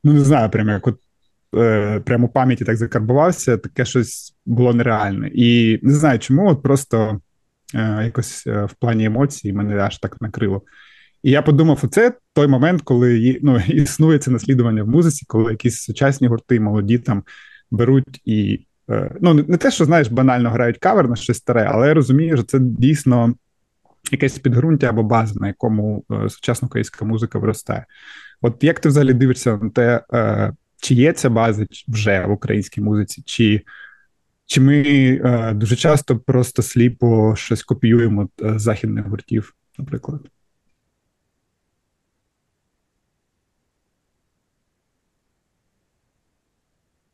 ну 0.04 0.12
не 0.12 0.20
знаю, 0.20 0.50
прямо 0.50 0.70
як 0.70 0.86
от. 0.86 0.98
Е, 1.56 2.00
прямо 2.00 2.28
пам'яті 2.28 2.64
так 2.64 2.76
закарбувався, 2.76 3.56
таке 3.56 3.84
щось 3.84 4.36
було 4.46 4.74
нереальне. 4.74 5.30
І 5.34 5.78
не 5.82 5.94
знаю 5.94 6.18
чому, 6.18 6.50
от 6.50 6.62
просто 6.62 7.20
е, 7.74 8.04
якось 8.04 8.46
е, 8.46 8.64
в 8.64 8.74
плані 8.74 9.04
емоцій 9.04 9.52
мене 9.52 9.76
аж 9.76 9.98
так 9.98 10.20
накрило. 10.20 10.62
І 11.22 11.30
я 11.30 11.42
подумав: 11.42 11.80
оце 11.82 12.12
той 12.32 12.46
момент, 12.46 12.82
коли 12.82 13.38
ну, 13.42 13.58
існує 13.68 14.18
це 14.18 14.30
наслідування 14.30 14.82
в 14.82 14.88
музиці, 14.88 15.24
коли 15.28 15.50
якісь 15.50 15.82
сучасні 15.82 16.28
гурти, 16.28 16.60
молоді 16.60 16.98
там 16.98 17.22
беруть 17.70 18.20
і 18.24 18.66
Е, 18.66 18.71
ну, 19.20 19.34
не 19.34 19.56
те, 19.56 19.70
що 19.70 19.84
знаєш, 19.84 20.08
банально 20.08 20.50
грають 20.50 20.78
кавер 20.78 21.08
на 21.08 21.16
щось 21.16 21.36
старе, 21.36 21.68
але 21.72 21.88
я 21.88 21.94
розумію, 21.94 22.36
що 22.36 22.46
це 22.46 22.58
дійсно 22.60 23.34
якесь 24.10 24.38
підґрунтя 24.38 24.88
або 24.88 25.02
база, 25.02 25.40
на 25.40 25.46
якому 25.46 26.04
е, 26.10 26.28
сучасна 26.28 26.66
українська 26.66 27.04
музика 27.04 27.38
виростає. 27.38 27.86
От 28.42 28.64
як 28.64 28.80
ти 28.80 28.88
взагалі 28.88 29.12
дивишся 29.12 29.56
на 29.56 29.70
те, 29.70 30.04
е, 30.12 30.52
чи 30.80 30.94
є 30.94 31.12
ця 31.12 31.30
база 31.30 31.66
вже 31.88 32.26
в 32.26 32.30
українській 32.30 32.80
музиці, 32.80 33.22
чи 33.26 33.62
чи 34.46 34.60
ми 34.60 35.52
дуже 35.54 35.76
часто 35.76 36.18
просто 36.18 36.62
сліпо 36.62 37.36
щось 37.36 37.62
копіюємо 37.62 38.28
з 38.38 38.62
західних 38.62 39.06
гуртів, 39.06 39.54
наприклад? 39.78 40.20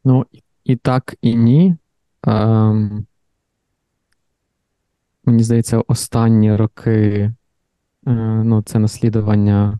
Ну, 0.05 0.27
і 0.69 0.77
так, 0.77 1.15
і 1.23 1.35
ні. 1.35 1.77
Ем, 2.27 3.07
Мені 5.25 5.43
здається, 5.43 5.83
останні 5.87 6.57
роки 6.57 7.33
е, 8.07 8.13
ну, 8.45 8.63
це 8.63 8.79
наслідування. 8.79 9.79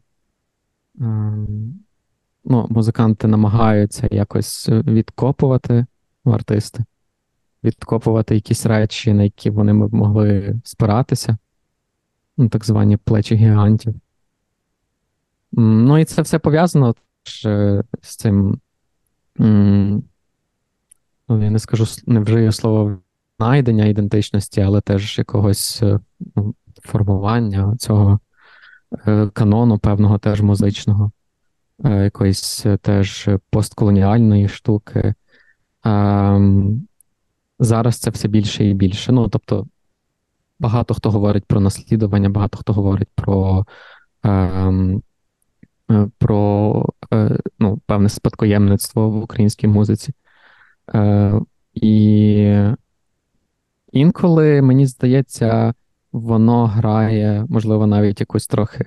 Е, 1.01 1.05
ну, 2.45 2.67
Музиканти 2.71 3.29
намагаються 3.29 4.09
якось 4.11 4.69
відкопувати 4.69 5.87
в 6.25 6.33
артисти, 6.33 6.85
відкопувати 7.65 8.35
якісь 8.35 8.67
речі, 8.67 9.13
на 9.13 9.23
які 9.23 9.51
вони 9.51 9.87
б 9.87 9.95
могли 9.95 10.61
спиратися. 10.65 11.37
Ну, 12.37 12.49
Так 12.49 12.65
звані 12.65 12.97
плечі 12.97 13.35
гігантів. 13.35 13.95
Ну, 15.53 15.99
і 15.99 16.05
це 16.05 16.23
все 16.23 16.39
пов'язано 16.39 16.95
з 18.03 18.17
цим 18.17 18.61
ну, 21.29 21.43
я 21.43 21.51
не 21.51 21.59
скажу, 21.59 21.85
не 22.07 22.21
вжию 22.21 22.53
слово 22.53 22.99
знайдення 23.39 23.85
ідентичності, 23.85 24.61
але 24.61 24.81
теж 24.81 25.19
якогось 25.19 25.83
е, 25.83 26.01
формування 26.83 27.77
цього 27.79 28.21
е, 29.07 29.29
канону 29.33 29.79
певного 29.79 30.19
теж 30.19 30.41
музичного. 30.41 31.11
е, 31.85 32.05
якоїсь 32.05 32.67
теж 32.83 33.29
постколоніальної 33.51 34.49
штуки. 34.49 35.15
Ем, 35.85 36.89
зараз 37.59 37.99
це 37.99 38.11
все 38.11 38.29
більше 38.29 38.65
і 38.65 38.75
більше. 38.75 39.13
Ну, 39.13 39.29
тобто, 39.29 39.67
багато 40.59 40.95
хто 40.95 41.11
говорить 41.11 41.45
про 41.45 41.61
наслідування, 41.61 42.29
багато 42.29 42.59
хто 42.59 42.73
говорить 42.73 43.09
про 43.15 43.67
ем, 44.23 45.03
е, 45.91 46.11
про 46.19 46.87
е, 47.13 47.39
ну, 47.59 47.81
певне 47.87 48.09
спадкоємництво 48.09 49.11
в 49.11 49.23
українській 49.23 49.67
музиці. 49.67 50.13
Е, 50.95 51.33
І 51.75 52.65
інколи, 53.93 54.63
мені 54.63 54.87
здається, 54.87 55.75
воно 56.13 56.67
грає, 56.67 57.47
можливо, 57.49 57.87
навіть 57.87 58.21
якусь 58.21 58.47
трохи 58.47 58.85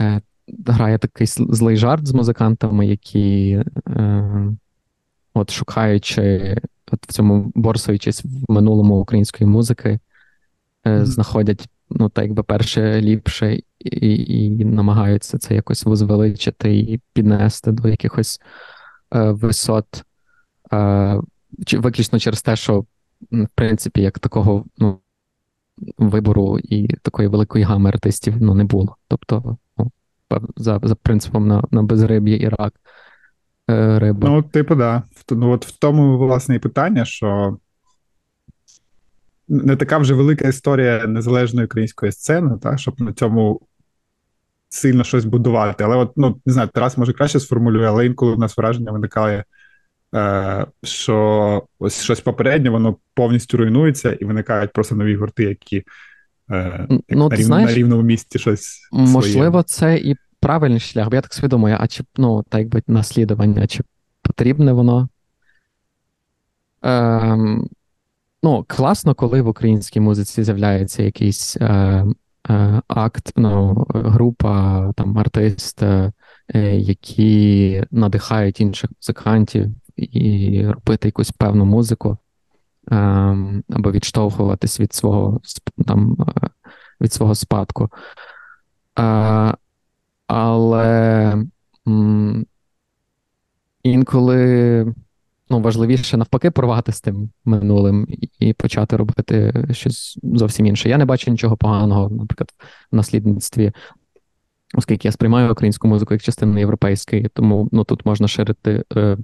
е, 0.00 0.20
грає 0.66 0.98
такий 0.98 1.26
злий 1.26 1.76
жарт 1.76 2.06
з 2.06 2.14
музикантами, 2.14 2.86
які, 2.86 3.62
е, 3.88 4.24
от 5.34 5.50
шукаючи, 5.50 6.56
от 6.92 7.06
в 7.06 7.12
цьому 7.12 7.52
борсуючись 7.54 8.24
в 8.24 8.52
минулому 8.52 8.96
української 8.96 9.50
музики, 9.50 9.98
е, 10.86 11.06
знаходять 11.06 11.68
ну, 11.90 12.08
так 12.08 12.24
якби 12.24 12.42
перше 12.42 13.00
ліпше 13.00 13.60
і, 13.78 14.16
і 14.58 14.64
намагаються 14.64 15.38
це 15.38 15.54
якось 15.54 15.84
возвеличити 15.84 16.76
і 16.78 17.00
піднести 17.12 17.72
до 17.72 17.88
якихось 17.88 18.40
е, 19.14 19.30
висот, 19.30 20.04
виключно 21.72 22.18
через 22.18 22.42
те, 22.42 22.56
що, 22.56 22.84
в 23.30 23.48
принципі, 23.54 24.02
як 24.02 24.18
такого 24.18 24.64
ну, 24.78 24.98
вибору 25.98 26.58
і 26.58 26.88
такої 26.88 27.28
великої 27.28 27.64
гами 27.64 27.88
артистів 27.88 28.34
ну, 28.40 28.54
не 28.54 28.64
було. 28.64 28.96
Тобто, 29.08 29.56
ну, 29.78 29.92
за 30.56 30.80
за 30.82 30.94
принципом 30.94 31.48
на 31.48 31.64
на 31.70 31.82
безриб'я 31.82 32.36
і 32.36 32.48
рак. 32.48 32.74
Е, 33.70 33.98
риба. 33.98 34.28
Ну, 34.28 34.42
типу, 34.42 34.74
да. 34.74 35.02
Ну, 35.30 35.50
от 35.50 35.66
в 35.66 35.78
тому, 35.78 36.18
власне, 36.18 36.54
і 36.54 36.58
питання, 36.58 37.04
що 37.04 37.58
не 39.48 39.76
така 39.76 39.98
вже 39.98 40.14
велика 40.14 40.48
історія 40.48 41.06
незалежної 41.06 41.66
української 41.66 42.12
сцени, 42.12 42.58
так, 42.62 42.78
щоб 42.78 43.00
на 43.00 43.12
цьому 43.12 43.60
сильно 44.68 45.04
щось 45.04 45.24
будувати. 45.24 45.84
Але, 45.84 45.96
от, 45.96 46.12
ну, 46.16 46.40
не 46.46 46.52
знаю, 46.52 46.68
Тарас 46.74 46.98
може 46.98 47.12
краще 47.12 47.40
сформулює, 47.40 47.88
але 47.88 48.06
інколи 48.06 48.34
в 48.34 48.38
нас 48.38 48.56
враження 48.56 48.92
виникає, 48.92 49.44
що 50.82 51.62
ось 51.78 52.02
щось 52.02 52.20
попереднє, 52.20 52.70
воно 52.70 52.96
повністю 53.14 53.56
руйнується, 53.56 54.12
і 54.12 54.24
виникають 54.24 54.72
просто 54.72 54.96
нові 54.96 55.16
гурти, 55.16 55.44
які 55.44 55.82
е, 56.50 56.86
як 56.90 57.00
ну, 57.08 57.28
на, 57.28 57.36
рів, 57.36 57.44
знаєш, 57.44 57.70
на 57.70 57.76
рівному 57.76 58.02
місці 58.02 58.38
щось. 58.38 58.88
Можливо, 58.92 59.64
своє. 59.66 59.96
це 59.96 59.96
і 59.96 60.16
правильний 60.40 60.80
шлях, 60.80 61.08
бо 61.08 61.14
я 61.14 61.22
так 61.22 61.34
свідомую, 61.34 61.76
а 61.80 61.86
чи 61.86 62.04
ну, 62.16 62.44
так 62.48 62.68
би 62.68 62.82
наслідування, 62.86 63.66
чи 63.66 63.82
потрібне 64.22 64.72
воно? 64.72 65.08
Ем, 66.82 67.68
Ну, 68.46 68.64
класно, 68.68 69.14
коли 69.14 69.42
в 69.42 69.48
українській 69.48 70.00
музиці 70.00 70.44
з'являється 70.44 71.02
якийсь 71.02 71.56
е, 71.56 72.06
е, 72.50 72.82
акт, 72.88 73.32
ну, 73.36 73.86
група, 73.88 74.92
там, 74.96 75.18
артист, 75.18 75.82
е, 75.82 76.12
які 76.76 77.84
надихають 77.90 78.60
інших 78.60 78.90
музикантів 79.00 79.66
і 79.96 80.66
робити 80.66 81.08
якусь 81.08 81.30
певну 81.30 81.64
музику, 81.64 82.18
е, 82.92 82.96
або 83.70 83.92
відштовхуватись 83.92 84.80
від 84.80 84.92
свого 84.92 85.40
там, 85.86 86.16
е, 86.20 86.48
від 87.00 87.12
свого 87.12 87.34
спадку. 87.34 87.90
Е, 88.98 89.54
але 90.26 91.44
інколи 93.82 94.94
ну, 95.50 95.60
важливіше 95.60 96.16
навпаки 96.16 96.50
порвати 96.50 96.92
з 96.92 97.00
тим 97.00 97.30
минулим 97.44 98.06
і 98.38 98.52
почати 98.52 98.96
робити 98.96 99.64
щось 99.72 100.18
зовсім 100.22 100.66
інше. 100.66 100.88
Я 100.88 100.98
не 100.98 101.04
бачу 101.04 101.30
нічого 101.30 101.56
поганого, 101.56 102.10
наприклад, 102.10 102.54
в 102.92 102.96
наслідництві, 102.96 103.72
оскільки 104.74 105.08
я 105.08 105.12
сприймаю 105.12 105.52
українську 105.52 105.88
музику 105.88 106.14
як 106.14 106.22
частину 106.22 106.58
європейської, 106.58 107.28
тому 107.34 107.68
ну, 107.72 107.84
тут 107.84 108.06
можна 108.06 108.28
ширити. 108.28 108.84
Е, 108.96 109.16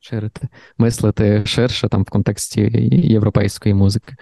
Ширити, 0.00 0.48
мислити 0.78 1.46
ширше 1.46 1.88
там 1.88 2.02
в 2.02 2.10
контексті 2.10 2.60
європейської 2.92 3.74
музики 3.74 4.16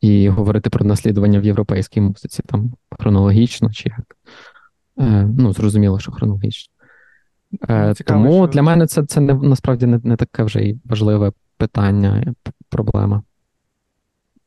і 0.00 0.28
говорити 0.28 0.70
про 0.70 0.84
наслідування 0.84 1.40
в 1.40 1.44
європейській 1.44 2.00
музиці, 2.00 2.42
там 2.46 2.72
хронологічно 2.90 3.70
чи 3.70 3.88
як. 3.88 4.16
Е, 4.98 5.28
Ну, 5.38 5.52
зрозуміло, 5.52 5.98
що 5.98 6.12
хронологічно. 6.12 6.74
Е, 7.68 7.86
ну, 7.86 7.94
цікаво, 7.94 8.24
Тому 8.24 8.44
що... 8.44 8.52
для 8.52 8.62
мене 8.62 8.86
це 8.86 9.04
це 9.04 9.20
не, 9.20 9.34
насправді 9.34 9.86
не 9.86 10.00
не 10.04 10.16
таке 10.16 10.42
вже 10.42 10.60
й 10.60 10.80
важливе 10.84 11.32
питання, 11.56 12.34
проблема. 12.68 13.22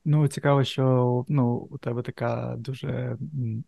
Ну, 0.06 0.28
цікаво, 0.28 0.64
що 0.64 1.26
ну, 1.28 1.54
у 1.54 1.78
тебе 1.78 2.02
така 2.02 2.56
дуже 2.58 3.18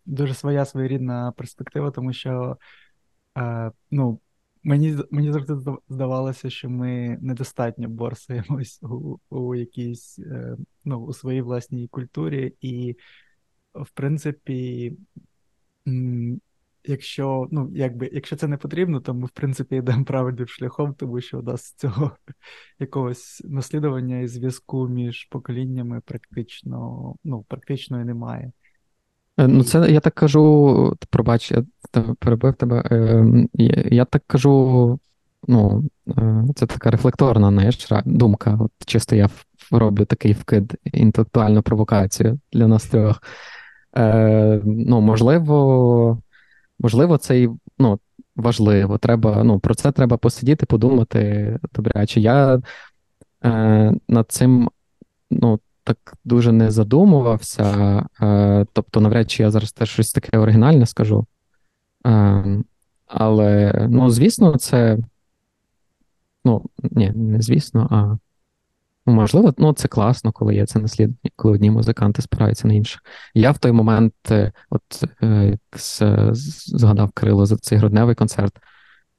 дуже 0.06 0.34
своя 0.34 0.64
своєрідна 0.64 1.32
перспектива, 1.36 1.90
тому 1.90 2.12
що 2.12 2.56
е, 3.38 3.70
ну, 3.90 4.20
мені 4.62 4.98
мені 5.10 5.32
завжди 5.32 5.56
здавалося, 5.88 6.50
що 6.50 6.70
ми 6.70 7.18
недостатньо 7.20 7.88
борсаємось 7.88 8.82
у 8.82 9.18
у 9.30 9.54
якійсь 9.54 10.18
е, 10.18 10.56
ну, 10.84 10.98
у 10.98 11.12
своїй 11.12 11.42
власній 11.42 11.88
культурі, 11.88 12.54
і, 12.60 12.96
в 13.74 13.90
принципі, 13.90 14.92
якщо 16.84 17.48
ну, 17.50 17.70
якби, 17.74 18.10
якщо 18.12 18.36
це 18.36 18.48
не 18.48 18.56
потрібно, 18.56 19.00
то 19.00 19.14
ми, 19.14 19.26
в 19.26 19.30
принципі, 19.30 19.76
йдемо 19.76 20.04
правильним 20.04 20.46
шляхом, 20.46 20.94
тому 20.94 21.20
що 21.20 21.38
у 21.38 21.42
нас 21.42 21.72
цього 21.72 22.16
якогось 22.78 23.42
наслідування 23.44 24.20
і 24.20 24.28
зв'язку 24.28 24.88
між 24.88 25.24
поколіннями 25.24 26.00
практично 26.00 27.14
ну, 27.24 27.42
практично 27.42 28.00
і 28.00 28.04
немає. 28.04 28.52
Е, 29.38 29.48
ну, 29.48 29.64
це 29.64 29.90
я 29.90 30.00
так 30.00 30.14
кажу, 30.14 30.96
пробач, 31.10 31.52
я 31.52 31.64
перебив 32.18 32.54
тебе. 32.54 32.82
Ем, 32.90 33.48
я, 33.90 34.04
так 34.04 34.22
кажу, 34.26 34.98
ну, 35.48 35.84
е, 36.18 36.44
це 36.54 36.66
така 36.66 36.90
рефлекторна 36.90 37.48
знаєш, 37.48 37.88
думка. 38.04 38.58
От 38.60 38.72
Чисто 38.86 39.16
я 39.16 39.28
роблю 39.70 40.04
такий 40.04 40.32
вкид, 40.32 40.74
інтелектуальну 40.84 41.62
провокацію 41.62 42.40
для 42.52 42.66
нас 42.68 42.86
трьох. 42.86 43.22
Е, 43.96 44.60
Ну, 44.64 45.00
можливо, 45.00 46.22
можливо, 46.78 47.18
це 47.18 47.40
і 47.42 47.50
ну, 47.78 47.98
важливо. 48.36 48.98
Треба, 48.98 49.44
ну, 49.44 49.58
Про 49.60 49.74
це 49.74 49.92
треба 49.92 50.16
посидіти, 50.16 50.66
подумати 50.66 51.58
добряче. 51.74 52.20
Я 52.20 52.62
над 54.08 54.26
цим 54.28 54.70
ну, 55.30 55.60
так 55.88 56.14
дуже 56.24 56.52
не 56.52 56.70
задумувався. 56.70 57.64
Е, 58.22 58.66
Тобто, 58.72 59.00
навряд 59.00 59.30
чи 59.30 59.42
я 59.42 59.50
зараз 59.50 59.72
теж 59.72 59.90
щось 59.90 60.12
таке 60.12 60.38
оригінальне 60.38 60.86
скажу. 60.86 61.26
Е, 62.06 62.62
Але, 63.06 63.86
ну, 63.90 64.10
звісно, 64.10 64.56
це. 64.56 64.98
Ну, 66.44 66.62
ні, 66.82 67.10
не 67.10 67.42
звісно, 67.42 67.88
а 67.90 68.16
Ну, 69.06 69.14
можливо, 69.14 69.54
ну 69.58 69.72
це 69.72 69.88
класно, 69.88 70.32
коли 70.32 70.54
є 70.54 70.66
це 70.66 70.78
наслідування, 70.78 71.30
коли 71.36 71.54
одні 71.54 71.70
музиканти 71.70 72.22
спираються 72.22 72.68
на 72.68 72.74
інших. 72.74 73.02
Я 73.34 73.50
в 73.50 73.58
той 73.58 73.72
момент, 73.72 74.14
е, 74.30 74.52
от 74.70 74.82
згадав 76.66 77.10
Кирило 77.12 77.46
за 77.46 77.56
цей 77.56 77.78
грудневий 77.78 78.14
концерт. 78.14 78.56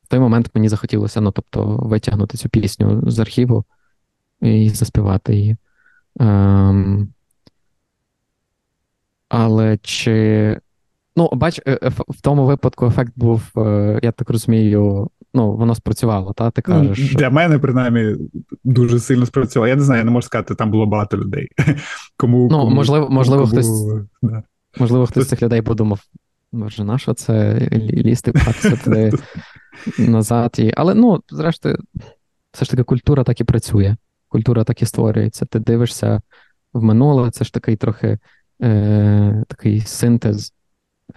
В 0.04 0.08
той 0.08 0.20
момент 0.20 0.50
мені 0.54 0.70
захотілося 0.70 1.22
ну, 1.22 1.32
тобто, 1.32 1.66
витягнути 1.66 2.38
цю 2.38 2.50
пісню 2.50 3.12
з 3.12 3.20
архіву 3.20 3.66
і 4.42 4.70
заспівати 4.70 5.36
її. 5.36 5.58
Ем, 6.20 7.14
Але 9.30 9.78
чи. 9.78 10.60
Ну, 11.16 11.30
бач, 11.34 11.62
е, 11.68 11.80
в 12.08 12.22
тому 12.22 12.46
випадку 12.46 12.86
ефект 12.86 13.14
був, 13.16 13.52
я 14.04 14.12
так 14.12 14.30
розумію, 14.30 15.10
ну, 15.34 15.56
воно 15.56 15.76
спрацювало, 15.76 16.34
та 16.34 16.52
ти 16.52 16.64
ну, 16.68 16.74
кажеш. 16.74 17.16
Для 17.16 17.30
мене, 17.30 17.60
принаймні, 17.60 18.16
дуже 18.64 19.00
сильно 19.00 19.26
спрацювало. 19.26 19.68
Я 19.68 19.76
не 19.76 19.82
знаю, 19.82 20.00
я 20.00 20.06
не 20.06 20.12
можу 20.12 20.26
сказати, 20.26 20.56
там 20.56 20.72
було 20.72 20.86
багато 20.86 21.18
людей. 21.18 21.48
Кому, 22.18 22.48
Ну, 22.52 22.60
кому, 22.60 22.76
можливо, 22.76 23.10
можливо, 23.10 23.44
кому, 23.44 23.52
хтось 23.52 23.70
да. 24.22 24.44
можливо, 24.80 25.06
хтось 25.06 25.26
з 25.26 25.30
цих 25.30 25.42
людей 25.42 25.62
подумав, 25.62 26.00
може, 26.52 26.84
на 26.84 26.98
що 26.98 27.14
це 27.14 27.68
лізти 27.74 28.32
пхатися 28.32 28.76
туди 28.84 29.12
назад. 30.00 30.56
І... 30.58 30.74
Але 30.78 30.96
ну, 30.96 31.24
зрештою, 31.30 31.80
все 32.52 32.66
ж 32.66 32.72
таки, 32.72 32.84
культура 32.84 33.24
так 33.24 33.42
і 33.42 33.44
працює, 33.44 33.96
культура 34.30 34.64
так 34.64 34.82
і 34.82 34.86
створюється. 34.86 35.46
Ти 35.46 35.60
дивишся 35.60 36.22
в 36.74 36.84
минуле, 36.84 37.32
це 37.32 37.46
ж 37.46 37.54
такий 37.54 37.76
трохи 37.76 38.18
е, 38.62 39.44
такий 39.48 39.82
синтез, 39.82 40.54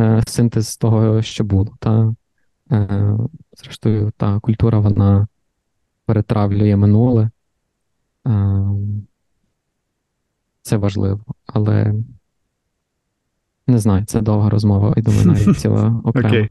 е, 0.00 0.22
синтез 0.26 0.76
того, 0.76 1.22
що 1.22 1.44
було. 1.44 1.76
Та? 1.78 2.14
Е, 2.72 3.16
зрештою, 3.52 4.12
та 4.16 4.40
культура 4.40 4.78
вона 4.78 5.26
перетравлює 6.06 6.76
минуле. 6.76 7.30
Е, 8.26 8.64
це 10.62 10.76
важливо, 10.76 11.24
але 11.46 11.94
не 13.66 13.78
знаю, 13.78 14.04
це 14.04 14.20
довга 14.20 14.50
розмова, 14.50 14.94
і 14.96 15.02
думаю, 15.02 15.26
навіть 15.26 15.58
ціла 15.58 16.00
окрема. 16.04 16.28
Окей. 16.28 16.50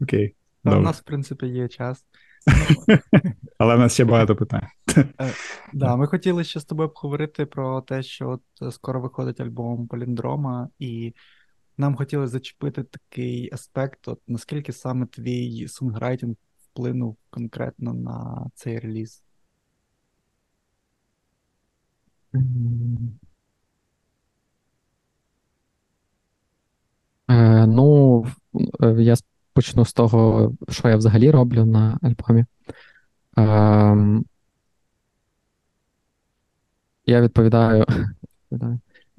Окей. 0.00 0.34
У 0.64 0.70
нас, 0.70 1.00
в 1.00 1.02
принципі, 1.02 1.46
є 1.46 1.68
час. 1.68 2.04
Але 3.58 3.76
в 3.76 3.78
нас 3.78 3.94
ще 3.94 4.04
багато 4.04 4.36
питань. 4.36 4.66
Е, 4.96 5.32
да, 5.72 5.96
Ми 5.96 6.06
хотіли 6.06 6.44
ще 6.44 6.60
з 6.60 6.64
тобою 6.64 6.88
обговорити 6.88 7.46
про 7.46 7.80
те, 7.80 8.02
що 8.02 8.28
от 8.28 8.74
скоро 8.74 9.00
виходить 9.00 9.40
альбом 9.40 9.86
Поліндрома, 9.86 10.68
і 10.78 11.14
нам 11.76 11.96
хотілося 11.96 12.32
зачепити 12.32 12.82
такий 12.82 13.50
аспект, 13.52 14.08
от 14.08 14.20
наскільки 14.28 14.72
саме 14.72 15.06
твій 15.06 15.68
сонграйтинг 15.68 16.34
вплинув 16.64 17.16
конкретно 17.30 17.94
на 17.94 18.46
цей 18.54 18.78
реліз? 18.78 19.22
Е, 22.34 22.40
Ну, 27.66 28.26
е, 28.82 28.94
я 28.98 29.14
почну 29.52 29.84
з 29.84 29.92
того, 29.92 30.52
що 30.68 30.88
я 30.88 30.96
взагалі 30.96 31.30
роблю 31.30 31.64
на 31.64 31.98
альбомі. 32.02 32.44
Е, 33.38 34.22
я 37.06 37.20
відповідаю 37.20 37.84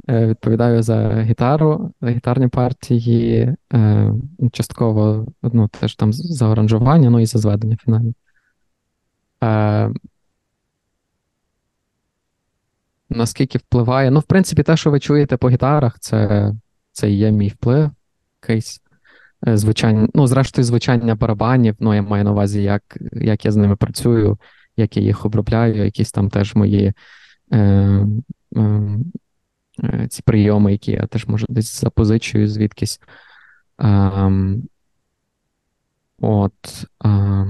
е, 0.10 0.28
відповідаю 0.28 0.84
за 0.84 1.22
гітару, 1.22 1.94
за 2.02 2.10
гітарні 2.10 2.48
партії, 2.48 3.56
е, 3.74 4.14
частково 4.52 5.28
ну, 5.42 5.68
теж 5.68 5.96
там 5.96 6.14
за 6.14 6.52
аранжування, 6.52 7.10
ну 7.10 7.20
і 7.20 7.26
за 7.26 7.40
зведення 7.40 7.78
фінальне. 7.78 8.14
Е, 9.44 9.92
Наскільки 13.10 13.58
впливає? 13.58 14.12
Ну, 14.12 14.20
в 14.20 14.24
принципі, 14.24 14.64
те, 14.64 14.78
що 14.78 14.92
ви 14.92 15.00
чуєте 15.00 15.38
по 15.38 15.50
гітарах, 15.50 16.00
це 16.00 16.52
це 16.92 17.12
є 17.12 17.32
мій 17.32 17.50
вплив 17.50 17.92
якийсь. 18.42 18.81
Е, 19.48 19.58
звичайно, 19.58 20.08
ну, 20.14 20.28
зрештою, 20.28 20.66
звучання 20.66 21.16
барабанів, 21.16 21.76
ну, 21.80 21.94
я 21.94 22.02
маю 22.02 22.24
на 22.24 22.32
увазі, 22.32 22.64
як 22.64 22.98
як 23.12 23.46
я 23.46 23.52
з 23.52 23.56
ними 23.56 23.76
працюю, 23.76 24.40
як 24.78 24.98
я 24.98 25.04
їх 25.04 25.26
обробляю, 25.26 25.86
якісь 25.86 26.12
там 26.12 26.30
теж 26.30 26.56
мої 26.56 26.94
е, 27.52 27.58
е, 27.58 28.98
е 29.84 30.08
ці 30.10 30.22
прийоми, 30.22 30.72
які 30.72 30.92
я 30.92 31.08
теж 31.08 31.28
можу 31.28 31.46
десь 31.50 31.82
запозичую 31.82 32.48
звідкись. 32.48 33.00
Е, 33.82 34.32
от. 36.22 36.54
Е, 37.06 37.46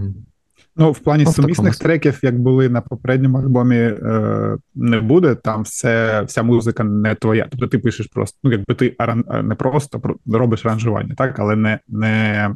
Ну, 0.76 0.92
в 0.92 1.00
плані 1.00 1.24
ну, 1.24 1.32
сумісних 1.32 1.76
треків, 1.76 2.20
як 2.24 2.40
були 2.40 2.70
на 2.70 2.82
попередньому 2.82 3.38
альбомі, 3.38 3.78
е, 3.78 4.58
не 4.76 5.02
буде. 5.02 5.36
Там 5.36 5.64
все, 5.64 6.22
вся 6.22 6.44
музика 6.44 6.84
не 6.84 7.16
твоя. 7.16 7.48
Тобто 7.52 7.68
ти 7.68 7.80
пишеш 7.80 8.08
просто, 8.08 8.38
ну, 8.44 8.52
якби 8.52 8.76
ти 8.76 8.96
аран, 8.98 9.26
е, 9.30 9.44
не 9.44 9.56
просто 9.56 10.02
робиш 10.26 10.66
аранжування, 10.66 11.16
так, 11.16 11.40
але 11.40 11.56
не 11.56 11.80
не, 11.88 12.56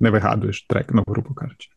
не 0.00 0.10
вигадуєш 0.10 0.66
трек, 0.66 0.86
ну, 0.90 1.04
грубо 1.06 1.34
кажучи. 1.34 1.70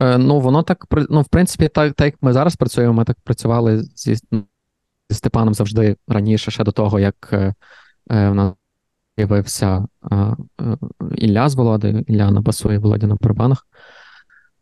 Е, 0.00 0.18
Ну, 0.18 0.40
воно 0.40 0.62
так, 0.62 0.86
ну, 1.10 1.20
в 1.20 1.28
принципі, 1.28 1.68
так, 1.68 1.94
так 1.94 2.06
як 2.06 2.14
ми 2.22 2.32
зараз 2.32 2.56
працюємо, 2.56 2.94
ми 2.94 3.04
так 3.04 3.16
працювали 3.24 3.82
зі, 3.82 4.14
зі 4.14 4.44
Степаном 5.10 5.54
завжди 5.54 5.96
раніше, 6.08 6.50
ще 6.50 6.64
до 6.64 6.72
того, 6.72 7.00
як 7.00 7.28
е, 7.32 7.54
е 8.10 8.28
в 8.30 8.34
нас 8.34 8.54
з'явився 9.18 9.86
е, 10.12 10.36
Ілля 11.14 11.48
з 11.48 11.54
Володою, 11.54 12.04
Ілля 12.06 12.30
на 12.30 12.40
басу 12.40 12.72
і 12.72 12.78
Володя 12.78 13.06
на 13.06 13.14
барабанах. 13.14 13.66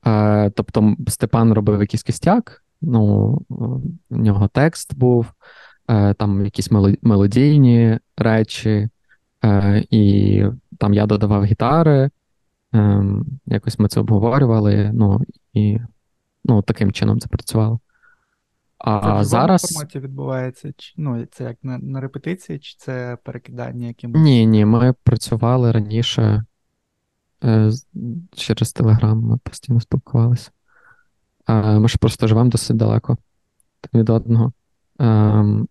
Е, 0.06 0.50
тобто 0.50 0.96
Степан 1.08 1.52
робив 1.52 1.80
якийсь 1.80 2.02
кістяк, 2.02 2.64
ну, 2.82 3.28
у 4.10 4.16
нього 4.16 4.48
текст 4.48 4.98
був, 4.98 5.32
е, 5.88 6.14
там 6.14 6.44
якісь 6.44 6.70
мелодійні 7.02 7.98
речі, 8.16 8.88
е, 9.44 9.84
і 9.90 10.44
там 10.78 10.94
я 10.94 11.06
додавав 11.06 11.44
гітари, 11.44 12.10
якось 13.46 13.78
ми 13.78 13.88
це 13.88 14.00
обговорювали, 14.00 14.90
ну, 14.94 15.20
і 15.52 15.78
ну, 16.44 16.62
таким 16.62 16.92
чином 16.92 17.20
це 17.20 17.28
працювало. 17.28 17.80
А 18.78 19.24
це 19.24 19.46
в 19.46 19.58
форматі 19.58 19.98
відбувається? 19.98 20.72
Чи, 20.76 20.94
ну, 20.96 21.26
Це 21.30 21.44
як 21.44 21.56
на 21.62 21.78
на 21.78 22.00
репетиції, 22.00 22.58
чи 22.58 22.74
це 22.78 23.18
перекидання 23.24 23.86
якимось? 23.86 24.22
Ні, 24.22 24.46
ні, 24.46 24.64
ми 24.64 24.94
працювали 25.04 25.72
раніше 25.72 26.22
Е, 26.22 26.44
через 28.32 28.72
Телеграм 28.72 29.20
ми 29.20 29.38
постійно 29.38 29.80
спілкувалися. 29.80 30.50
Е, 31.48 31.78
ми 31.78 31.88
ж 31.88 31.98
просто 31.98 32.26
живемо 32.26 32.50
досить 32.50 32.76
далеко 32.76 33.16
від 33.94 34.10
одного. 34.10 34.52
Ем, 34.98 35.68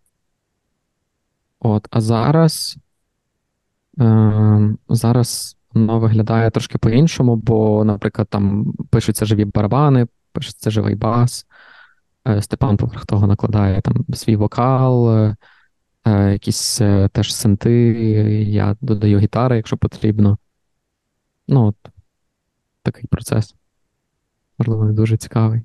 от, 1.60 1.88
А 1.90 2.02
зараз 2.02 2.78
ем, 4.00 4.78
зараз 4.90 5.58
воно 5.74 6.00
виглядає 6.00 6.52
трошки 6.52 6.78
по-іншому, 6.78 7.36
бо, 7.36 7.84
наприклад, 7.84 8.28
там 8.30 8.74
пишуться 8.90 9.26
живі 9.26 9.46
барабани, 9.46 10.08
пишеться 10.32 10.72
живий 10.72 10.96
бас. 10.96 11.46
Е, 12.28 12.42
Степан 12.42 12.78
поверх 12.78 13.06
того 13.06 13.28
накладає 13.28 13.82
там 13.82 14.06
свій 14.14 14.36
вокал, 14.36 15.34
якісь 16.06 16.78
теж 17.12 17.36
синти, 17.36 17.72
я 18.50 18.76
додаю 18.82 19.20
гітари, 19.20 19.56
якщо 19.56 19.78
потрібно. 19.78 20.38
Ну, 21.48 21.68
от 21.68 21.76
такий 22.84 23.06
процес. 23.10 23.56
Можливо, 24.58 24.86
не 24.86 24.94
дуже 24.94 25.18
цікавий. 25.18 25.62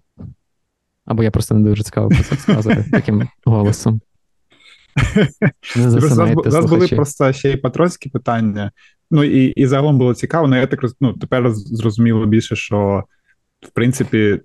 Або 1.04 1.22
я 1.22 1.30
просто 1.30 1.54
не 1.54 1.70
дуже 1.70 1.82
цікавий 1.82 2.16
про 2.16 2.24
це 2.24 2.36
сказати 2.36 2.84
таким 2.92 3.28
голосом. 3.44 4.00
Нас 6.46 6.66
були 6.70 6.88
просто 6.88 7.32
ще 7.32 7.50
й 7.50 7.56
патронські 7.56 8.08
питання. 8.08 8.70
Ну 9.10 9.24
і 9.24 9.46
і 9.46 9.66
загалом 9.66 9.98
було 9.98 10.14
цікаво, 10.14 10.46
але 10.46 10.58
я 10.58 10.66
так 10.66 10.80
ну, 11.00 11.12
тепер 11.12 11.50
зрозуміло 11.54 12.26
більше, 12.26 12.56
що 12.56 13.04
в 13.60 13.70
принципі 13.70 14.40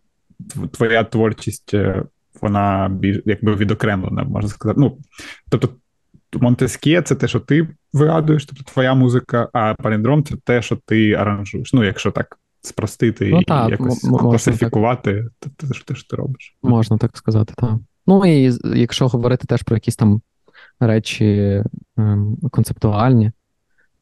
твоя 0.72 1.04
творчість, 1.04 1.74
е, 1.74 2.04
вона 2.42 2.90
більш 2.90 3.22
якби 3.26 3.56
відокремлена, 3.56 4.24
можна 4.24 4.50
сказати. 4.50 4.80
Ну, 4.80 4.98
Тобто, 5.50 5.70
Монтескє 6.42 7.02
це 7.02 7.16
те, 7.16 7.28
що 7.28 7.40
ти 7.40 7.68
вигадуєш, 7.94 8.46
тобто 8.46 8.64
твоя 8.64 8.94
музика, 8.94 9.50
а 9.54 9.74
паліндром 9.74 10.24
це 10.24 10.36
те, 10.44 10.62
що 10.62 10.78
ти 10.86 11.14
аранжуєш. 11.14 11.74
Ну, 11.74 11.84
якщо 11.84 12.12
так 12.12 12.38
спростити 12.62 13.30
ну, 13.32 13.40
і 13.42 13.44
так, 13.44 13.70
якось 13.70 14.00
класифікувати, 14.00 15.26
то 15.40 15.50
те, 15.68 15.96
що 15.96 16.06
ти 16.06 16.16
робиш. 16.16 16.58
Можна 16.64 16.98
так 16.98 17.18
сказати, 17.18 17.54
так. 17.58 17.74
Ну 18.08 18.26
і 18.26 18.54
якщо 18.76 19.08
говорити 19.08 19.48
теж 19.48 19.64
про 19.64 19.76
якісь 19.76 19.96
там 19.96 20.22
речі 20.80 21.64
ем, 21.98 22.38
концептуальні, 22.52 23.32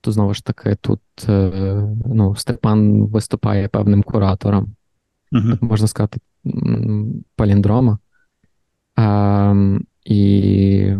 то 0.01 0.11
знову 0.11 0.33
ж 0.33 0.45
таки 0.45 0.75
тут 0.81 1.01
е, 1.29 1.51
ну, 2.05 2.35
Степан 2.35 3.01
виступає 3.01 3.67
певним 3.67 4.03
куратором, 4.03 4.75
uh 5.33 5.51
так 5.51 5.61
можна 5.61 5.87
сказати, 5.87 6.19
паліндрома. 7.35 7.97
Е, 8.99 9.79
і 10.05 10.93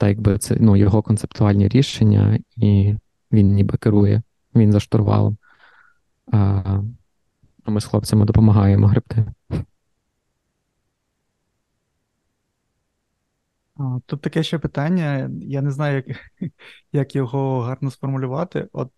та 0.00 0.08
якби 0.08 0.38
це 0.38 0.56
ну, 0.60 0.76
його 0.76 1.02
концептуальні 1.02 1.68
рішення, 1.68 2.38
і 2.56 2.94
він 3.32 3.52
ніби 3.52 3.78
керує, 3.78 4.22
він 4.54 4.72
за 4.72 4.80
штурвалом. 4.80 5.36
А 6.32 6.80
ми 7.66 7.80
з 7.80 7.84
хлопцями 7.84 8.24
допомагаємо 8.24 8.86
гребти. 8.86 9.26
Тут 14.06 14.20
таке 14.20 14.42
ще 14.42 14.58
питання. 14.58 15.30
Я 15.40 15.62
не 15.62 15.70
знаю, 15.70 16.02
як 16.06 16.16
як 16.92 17.16
його 17.16 17.60
гарно 17.60 17.90
сформулювати. 17.90 18.68
От 18.72 18.92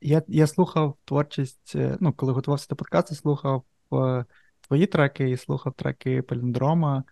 я 0.00 0.22
я 0.28 0.46
слухав 0.46 0.96
творчість, 1.04 1.72
е, 1.76 1.96
ну, 2.00 2.12
коли 2.12 2.32
готувався 2.32 2.66
до 2.70 2.76
подкасту, 2.76 3.14
слухав 3.14 3.64
е, 3.92 4.24
твої 4.60 4.86
треки 4.86 5.30
і 5.30 5.36
слухав 5.36 5.72
треки 5.72 6.22
Паліндрома, 6.22 7.04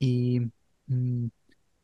і 0.00 0.42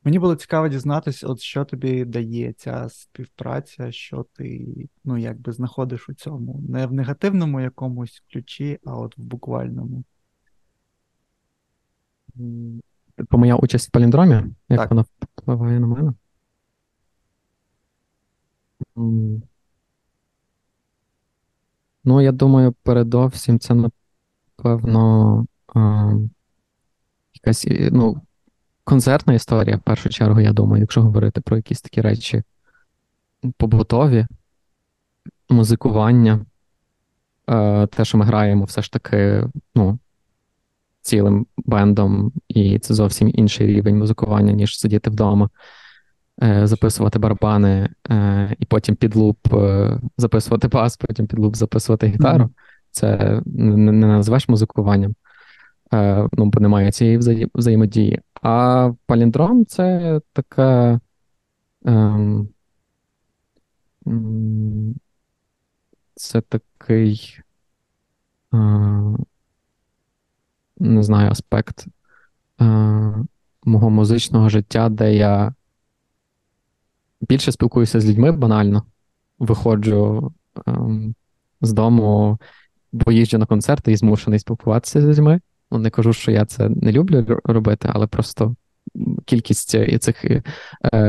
Мені 0.04 0.18
було 0.18 0.36
цікаво 0.36 0.68
дізнатися, 0.68 1.26
от 1.26 1.40
що 1.40 1.64
тобі 1.64 2.04
дає 2.04 2.52
ця 2.52 2.88
співпраця, 2.88 3.92
що 3.92 4.26
ти 4.32 4.66
ну, 5.04 5.18
якби 5.18 5.52
знаходиш 5.52 6.08
у 6.08 6.14
цьому. 6.14 6.62
Не 6.68 6.86
в 6.86 6.92
негативному 6.92 7.60
якомусь 7.60 8.22
ключі, 8.32 8.78
а 8.86 8.96
от 8.96 9.18
в 9.18 9.22
буквальному. 9.22 10.04
По 13.28 13.38
моя 13.38 13.56
участь 13.56 13.88
в 13.88 13.90
паліндромі, 13.90 14.34
як 14.68 14.80
так. 14.80 14.90
вона 14.90 15.04
впливає 15.20 15.80
на 15.80 15.86
мене? 15.86 16.12
Ну, 22.04 22.20
я 22.20 22.32
думаю, 22.32 22.74
передовсім 22.82 23.58
це, 23.58 23.74
напевно, 23.74 25.46
а, 25.74 26.12
якась 27.34 27.66
ну, 27.92 28.22
концертна 28.84 29.34
історія, 29.34 29.76
в 29.76 29.80
першу 29.80 30.08
чергу, 30.08 30.40
я 30.40 30.52
думаю, 30.52 30.80
якщо 30.80 31.02
говорити 31.02 31.40
про 31.40 31.56
якісь 31.56 31.80
такі 31.80 32.00
речі 32.00 32.42
побутові, 33.56 34.26
музикування, 35.50 36.46
е, 37.48 37.86
те, 37.86 38.04
що 38.04 38.18
ми 38.18 38.24
граємо, 38.24 38.64
все 38.64 38.82
ж 38.82 38.92
таки, 38.92 39.44
ну, 39.74 39.98
цілим 41.02 41.46
бендом, 41.56 42.32
і 42.48 42.78
це 42.78 42.94
зовсім 42.94 43.30
інший 43.34 43.66
рівень 43.66 43.98
музикування, 43.98 44.52
ніж 44.52 44.78
сидіти 44.78 45.10
вдома. 45.10 45.50
е, 46.42 46.66
записувати 46.66 47.18
барабани, 47.18 47.88
е, 48.10 48.56
і 48.58 48.64
потім 48.64 48.96
під 48.96 49.16
луп 49.16 49.38
записувати 50.18 50.68
бас, 50.68 50.96
потім 50.96 51.26
під 51.26 51.38
луп 51.38 51.56
записувати 51.56 52.06
гітару. 52.06 52.44
Mm-hmm. 52.44 52.90
Це 52.90 53.40
не, 53.46 53.92
не 53.92 54.06
назвеш 54.06 54.48
музикуванням, 54.48 55.14
ну, 56.32 56.44
бо 56.44 56.60
немає 56.60 56.92
цієї 56.92 57.18
взаємодії. 57.54 58.20
А 58.42 58.92
паліндром 59.06 59.66
це 59.66 60.20
така. 60.32 61.00
Ем, 61.84 62.48
це 66.14 66.40
такий. 66.40 67.40
Е, 68.54 68.56
не 70.78 71.02
знаю, 71.02 71.30
аспект 71.30 71.86
е, 72.60 72.64
мого 73.64 73.90
музичного 73.90 74.48
життя, 74.48 74.88
де 74.88 75.14
я 75.14 75.54
більше 77.20 77.52
спілкуюся 77.52 78.00
з 78.00 78.06
людьми 78.06 78.32
банально, 78.32 78.82
виходжу 79.38 80.32
е, 80.68 80.72
з 81.60 81.72
дому, 81.72 82.38
бо 82.92 83.12
їжджу 83.12 83.38
на 83.38 83.46
концерти 83.46 83.92
і 83.92 83.96
змушений 83.96 84.38
спілкуватися 84.38 85.00
з 85.00 85.04
людьми. 85.04 85.40
Ну, 85.70 85.78
не 85.78 85.90
кажу, 85.90 86.12
що 86.12 86.30
я 86.30 86.44
це 86.44 86.68
не 86.68 86.92
люблю 86.92 87.40
робити, 87.44 87.88
але 87.92 88.06
просто 88.06 88.54
кількість 89.24 90.00
цих 90.00 90.24
е, 90.24 90.42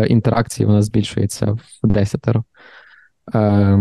інтеракцій 0.08 0.66
вона 0.66 0.82
збільшується 0.82 1.52
в 1.52 1.62
десятеро. 1.84 2.44
Е, 3.36 3.80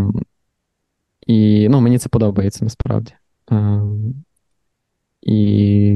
і 1.27 1.69
ну, 1.69 1.81
мені 1.81 1.99
це 1.99 2.09
подобається 2.09 2.65
насправді. 2.65 3.13
Е, 3.53 3.83
і 5.23 5.93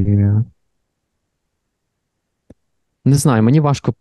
не 3.05 3.15
знаю, 3.15 3.43
мені 3.43 3.61
важко 3.61 3.95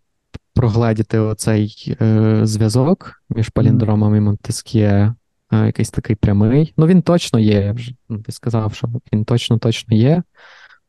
прогледіти 0.53 1.19
оцей 1.19 1.95
е, 2.01 2.39
зв'язок 2.43 3.23
між 3.29 3.49
паліндромом 3.49 4.15
і 4.15 4.19
Монтескє, 4.19 5.15
е, 5.51 5.65
якийсь 5.65 5.89
такий 5.89 6.15
прямий. 6.15 6.73
Ну, 6.77 6.87
він 6.87 7.01
точно 7.01 7.39
є. 7.39 7.61
Я 7.61 7.71
вже 7.71 7.93
ну, 8.09 8.19
ти 8.19 8.31
сказав, 8.31 8.73
що 8.73 8.89
він 9.13 9.25
точно 9.25 9.57
точно 9.57 9.97
є, 9.97 10.23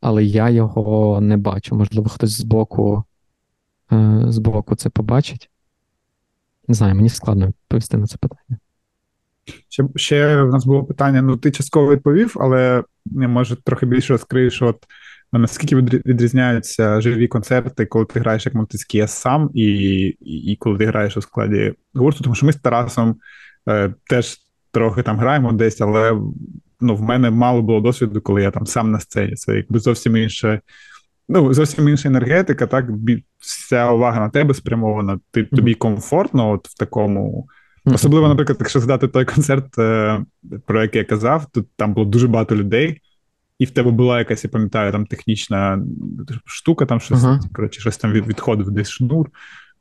але 0.05 0.25
я 0.25 0.51
його 0.51 1.21
не 1.21 1.37
бачу. 1.37 1.77
Можливо, 1.77 2.09
хтось 2.09 2.31
збоку, 2.31 3.05
е, 3.93 4.25
збоку 4.29 4.77
це 4.77 4.91
побачить. 4.91 5.51
Не 6.69 6.75
знаю, 6.75 6.95
мені 6.95 7.09
складно 7.09 7.47
відповісти 7.47 7.97
на 7.97 8.07
це 8.07 8.17
питання. 8.17 8.59
Ще 9.69 9.85
ще 9.97 10.43
в 10.43 10.49
нас 10.49 10.67
було 10.67 10.85
питання: 10.85 11.23
ну, 11.23 11.37
ти 11.37 11.51
частково 11.51 11.93
відповів, 11.93 12.37
але 12.41 12.85
може 13.07 13.57
трохи 13.57 13.87
більше 13.87 14.13
розкриєш, 14.13 14.63
от 14.63 14.87
наскільки 15.33 15.77
відрізняються 15.77 17.01
живі 17.01 17.29
концерти, 17.29 17.87
коли 17.87 18.05
ти 18.05 18.21
граєш 18.21 18.47
як 18.47 18.55
Монтескія 18.55 19.09
сам, 19.09 19.51
і, 19.55 19.63
і 19.65 20.53
і, 20.53 20.57
коли 20.57 20.79
ти 20.79 20.87
граєш 20.87 21.17
у 21.17 21.23
складі 21.23 21.75
гурту, 21.95 22.25
тому 22.25 22.35
що 22.35 22.47
ми 22.47 22.53
з 22.53 22.57
Тарасом 22.57 23.17
е, 23.69 23.95
теж 24.07 24.37
трохи 24.71 25.03
там 25.03 25.19
граємо 25.19 25.53
десь, 25.53 25.81
але 25.81 26.21
ну, 26.85 26.97
в 26.97 27.03
мене 27.03 27.30
мало 27.30 27.62
було 27.62 27.80
досвіду, 27.80 28.20
коли 28.20 28.43
я 28.43 28.51
там 28.51 28.66
сам 28.66 28.91
на 28.91 29.01
сцені. 29.01 29.35
Це 29.35 29.57
якби 29.57 29.78
зовсім 29.78 30.16
інше. 30.16 30.61
Ну, 31.28 31.55
зовсім 31.55 31.89
інша 31.89 32.09
енергетика, 32.09 32.66
так 32.66 32.87
вся 33.39 33.91
увага 33.91 34.20
на 34.20 34.28
тебе 34.28 34.55
спрямована. 34.55 35.18
Ти 35.30 35.45
тобі 35.45 35.74
комфортно, 35.74 36.51
от 36.51 36.68
в 36.68 36.74
такому 36.74 37.47
Особливо, 37.87 38.28
наприклад, 38.28 38.57
якщо 38.61 38.80
згадати 38.80 39.09
той 39.09 39.24
концерт, 39.24 39.78
е, 39.78 40.24
про 40.66 40.82
який 40.82 40.99
я 40.99 41.05
казав, 41.05 41.47
тут 41.53 41.68
там 41.76 41.95
було 41.95 42.07
дуже 42.07 42.28
багато 42.28 42.57
людей, 42.57 43.01
і 43.59 43.64
в 43.64 43.70
тебе 43.70 43.91
була 43.91 44.18
якась, 44.18 44.45
я 44.45 44.51
пам'ятаю, 44.51 44.93
там 44.93 45.07
технічна 45.07 45.85
штука, 46.45 46.87
там 46.87 47.01
щось 47.01 47.18
uh-huh. 47.18 47.53
коротше, 47.53 47.80
щось 47.80 47.97
там 47.97 48.12
відходив 48.12 48.70
десь 48.70 48.91
шнур. 48.91 49.28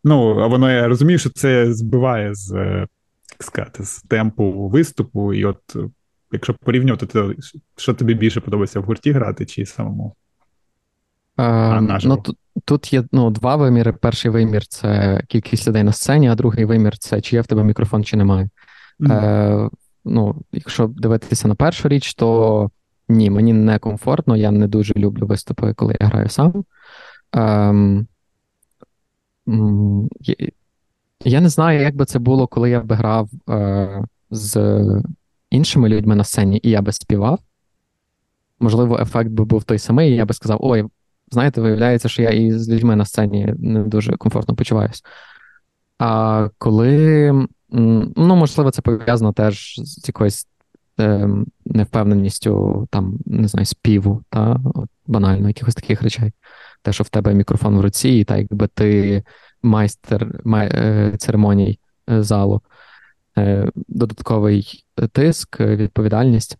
Ну, 0.03 0.39
а 0.39 0.47
воно 0.47 0.71
я 0.71 0.87
розумію, 0.87 1.19
що 1.19 1.29
це 1.29 1.73
збиває 1.73 2.35
з 2.35 2.51
е, 2.51 2.87
як 3.31 3.43
сказати, 3.43 3.83
з 3.83 4.01
темпу 4.01 4.69
виступу. 4.69 5.33
І 5.33 5.45
от 5.45 5.75
якщо 6.33 6.53
порівнювати, 6.53 7.05
то 7.05 7.33
що 7.77 7.93
тобі 7.93 8.13
більше 8.13 8.41
подобається 8.41 8.79
в 8.79 8.83
гурті 8.83 9.11
грати 9.11 9.45
чи 9.45 9.65
самому? 9.65 10.15
А, 11.35 11.81
ну, 11.81 12.17
Тут 12.17 12.37
тут 12.65 12.93
є 12.93 13.03
ну, 13.11 13.31
два 13.31 13.55
виміри. 13.55 13.93
Перший 13.93 14.31
вимір 14.31 14.67
це 14.67 15.21
кількість 15.27 15.67
людей 15.67 15.83
на 15.83 15.91
сцені, 15.91 16.29
а 16.29 16.35
другий 16.35 16.65
вимір 16.65 16.97
це 16.97 17.21
чи 17.21 17.35
є 17.35 17.41
в 17.41 17.47
тебе 17.47 17.63
мікрофон, 17.63 18.03
чи 18.03 18.17
немає. 18.17 18.49
Mm-hmm. 18.99 19.65
Е, 19.65 19.69
ну, 20.05 20.35
Якщо 20.51 20.87
дивитися 20.87 21.47
на 21.47 21.55
першу 21.55 21.87
річ, 21.87 22.13
то 22.13 22.69
ні, 23.09 23.29
мені 23.29 23.53
не 23.53 23.79
комфортно, 23.79 24.37
я 24.37 24.51
не 24.51 24.67
дуже 24.67 24.93
люблю 24.93 25.25
виступи, 25.25 25.73
коли 25.73 25.97
я 26.01 26.07
граю 26.07 26.29
сам. 26.29 26.65
Е, 27.35 28.05
я, 30.19 30.35
я 31.23 31.41
не 31.41 31.49
знаю, 31.49 31.81
як 31.81 31.95
би 31.95 32.05
це 32.05 32.19
було, 32.19 32.47
коли 32.47 32.69
я 32.69 32.81
би 32.81 32.95
грав 32.95 33.29
е, 33.49 34.03
з 34.31 34.55
іншими 35.53 35.89
людьми 35.89 36.15
на 36.15 36.23
сцені, 36.23 36.59
і 36.63 36.69
я 36.69 36.81
би 36.81 36.91
співав. 36.91 37.39
Можливо, 38.59 38.99
ефект 39.01 39.29
би 39.29 39.45
був 39.45 39.63
той 39.63 39.79
самий, 39.79 40.11
і 40.11 40.15
я 40.15 40.25
би 40.25 40.33
сказав: 40.33 40.57
ой, 40.61 40.85
знаєте, 41.31 41.61
виявляється, 41.61 42.09
що 42.09 42.21
я 42.21 42.29
і 42.29 42.51
з 42.51 42.69
людьми 42.69 42.95
на 42.95 43.05
сцені 43.05 43.53
не 43.57 43.83
дуже 43.83 44.17
комфортно 44.17 44.55
почуваюся. 44.55 45.01
А 45.99 46.49
коли, 46.57 47.31
ну, 48.15 48.35
можливо, 48.35 48.71
це 48.71 48.81
пов'язано 48.81 49.33
теж 49.33 49.75
з 49.77 50.07
якоюсь 50.07 50.47
е, 50.99 51.29
невпевненістю, 51.65 52.87
там, 52.91 53.19
не 53.25 53.47
знаю, 53.47 53.65
співу, 53.65 54.23
та, 54.29 54.59
от, 54.73 54.89
банально, 55.07 55.47
якихось 55.47 55.75
таких 55.75 56.01
речей. 56.01 56.31
Те, 56.81 56.93
що 56.93 57.03
в 57.03 57.09
тебе 57.09 57.33
мікрофон 57.33 57.77
в 57.77 57.81
руці, 57.81 58.09
і 58.09 58.23
так 58.23 58.37
якби 58.37 58.67
ти 58.67 59.23
майстер 59.63 60.41
май, 60.43 60.71
е, 60.73 61.13
церемоній 61.17 61.79
е, 62.09 62.23
залу, 62.23 62.61
е, 63.37 63.69
додатковий 63.75 64.82
тиск, 65.11 65.59
відповідальність. 65.59 66.57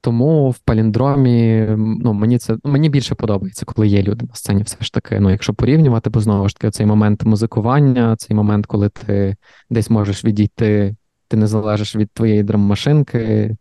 Тому 0.00 0.50
в 0.50 0.58
паліндромі 0.58 1.66
ну, 1.76 2.12
мені 2.12 2.38
це 2.38 2.56
мені 2.64 2.88
більше 2.88 3.14
подобається, 3.14 3.64
коли 3.66 3.88
є 3.88 4.02
люди 4.02 4.26
на 4.26 4.34
сцені. 4.34 4.62
Все 4.62 4.76
ж 4.80 4.92
таки. 4.92 5.20
Ну, 5.20 5.30
якщо 5.30 5.54
порівнювати, 5.54 6.10
бо 6.10 6.20
знову 6.20 6.48
ж 6.48 6.56
таки, 6.56 6.70
цей 6.70 6.86
момент 6.86 7.24
музикування, 7.24 8.16
цей 8.16 8.36
момент, 8.36 8.66
коли 8.66 8.88
ти 8.88 9.36
десь 9.70 9.90
можеш 9.90 10.24
відійти, 10.24 10.96
ти 11.28 11.36
не 11.36 11.46
залежиш 11.46 11.96
від 11.96 12.10
твоєї 12.10 12.42
драммашинки, 12.42 13.56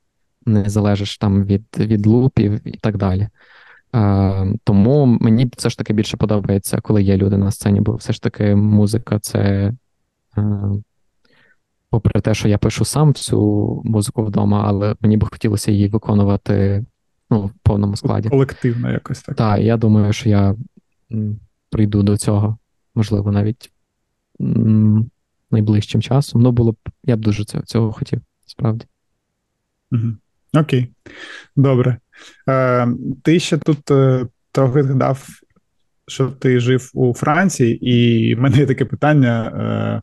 не 0.46 0.70
залежиш 0.70 1.18
там 1.18 1.44
від 1.44 1.66
від 1.78 2.06
лупів 2.06 2.68
і 2.68 2.78
так 2.78 2.98
далі. 2.98 3.28
Е, 3.96 4.54
Тому 4.64 5.06
мені 5.06 5.52
все 5.58 5.70
ж 5.70 5.78
таки 5.78 5.94
більше 5.94 6.18
подобається, 6.18 6.82
коли 6.82 7.04
є 7.04 7.18
люди 7.18 7.38
на 7.38 7.52
сцені, 7.52 7.82
бо 7.82 7.96
все 7.96 8.14
ж 8.14 8.22
таки 8.22 8.56
музика 8.56 9.20
це. 9.20 9.74
Е, 10.38 10.44
попри 11.90 12.22
те, 12.22 12.34
що 12.34 12.48
я 12.48 12.58
пишу 12.58 12.86
сам 12.86 13.12
всю 13.12 13.42
музику 13.86 14.26
вдома, 14.26 14.64
але 14.68 14.96
мені 15.02 15.18
би 15.18 15.28
хотілося 15.28 15.72
її 15.72 15.88
виконувати 15.88 16.86
ну, 17.30 17.46
в 17.46 17.52
повному 17.64 17.96
складі. 17.96 18.30
Колективно 18.30 18.92
якось 18.92 19.22
так. 19.22 19.36
Так, 19.36 19.60
я 19.60 19.78
думаю, 19.78 20.14
що 20.14 20.30
я 20.30 20.56
прийду 21.70 22.04
до 22.04 22.18
цього, 22.18 22.58
можливо, 22.96 23.32
навіть 23.32 23.72
найближчим 25.52 26.02
часом. 26.02 26.42
Ну, 26.42 26.52
було 26.52 26.72
б, 26.72 26.78
я 27.04 27.16
б 27.16 27.20
дуже 27.20 27.46
цього, 27.46 27.64
цього 27.64 27.92
хотів, 27.92 28.22
справді. 28.46 28.86
Угу. 29.92 30.14
Окей, 30.54 30.88
добре. 31.56 31.98
Е, 32.50 32.88
Ти 33.24 33.40
ще 33.40 33.58
тут 33.58 33.92
е, 33.92 34.28
трохи 34.52 34.84
згадав, 34.84 35.28
що 36.08 36.28
ти 36.28 36.60
жив 36.60 36.92
у 36.94 37.14
Франції, 37.14 37.92
і 37.92 38.36
в 38.36 38.40
мене 38.40 38.58
є 38.58 38.66
таке 38.66 38.86
питання. 38.86 39.44
Е, 39.46 40.02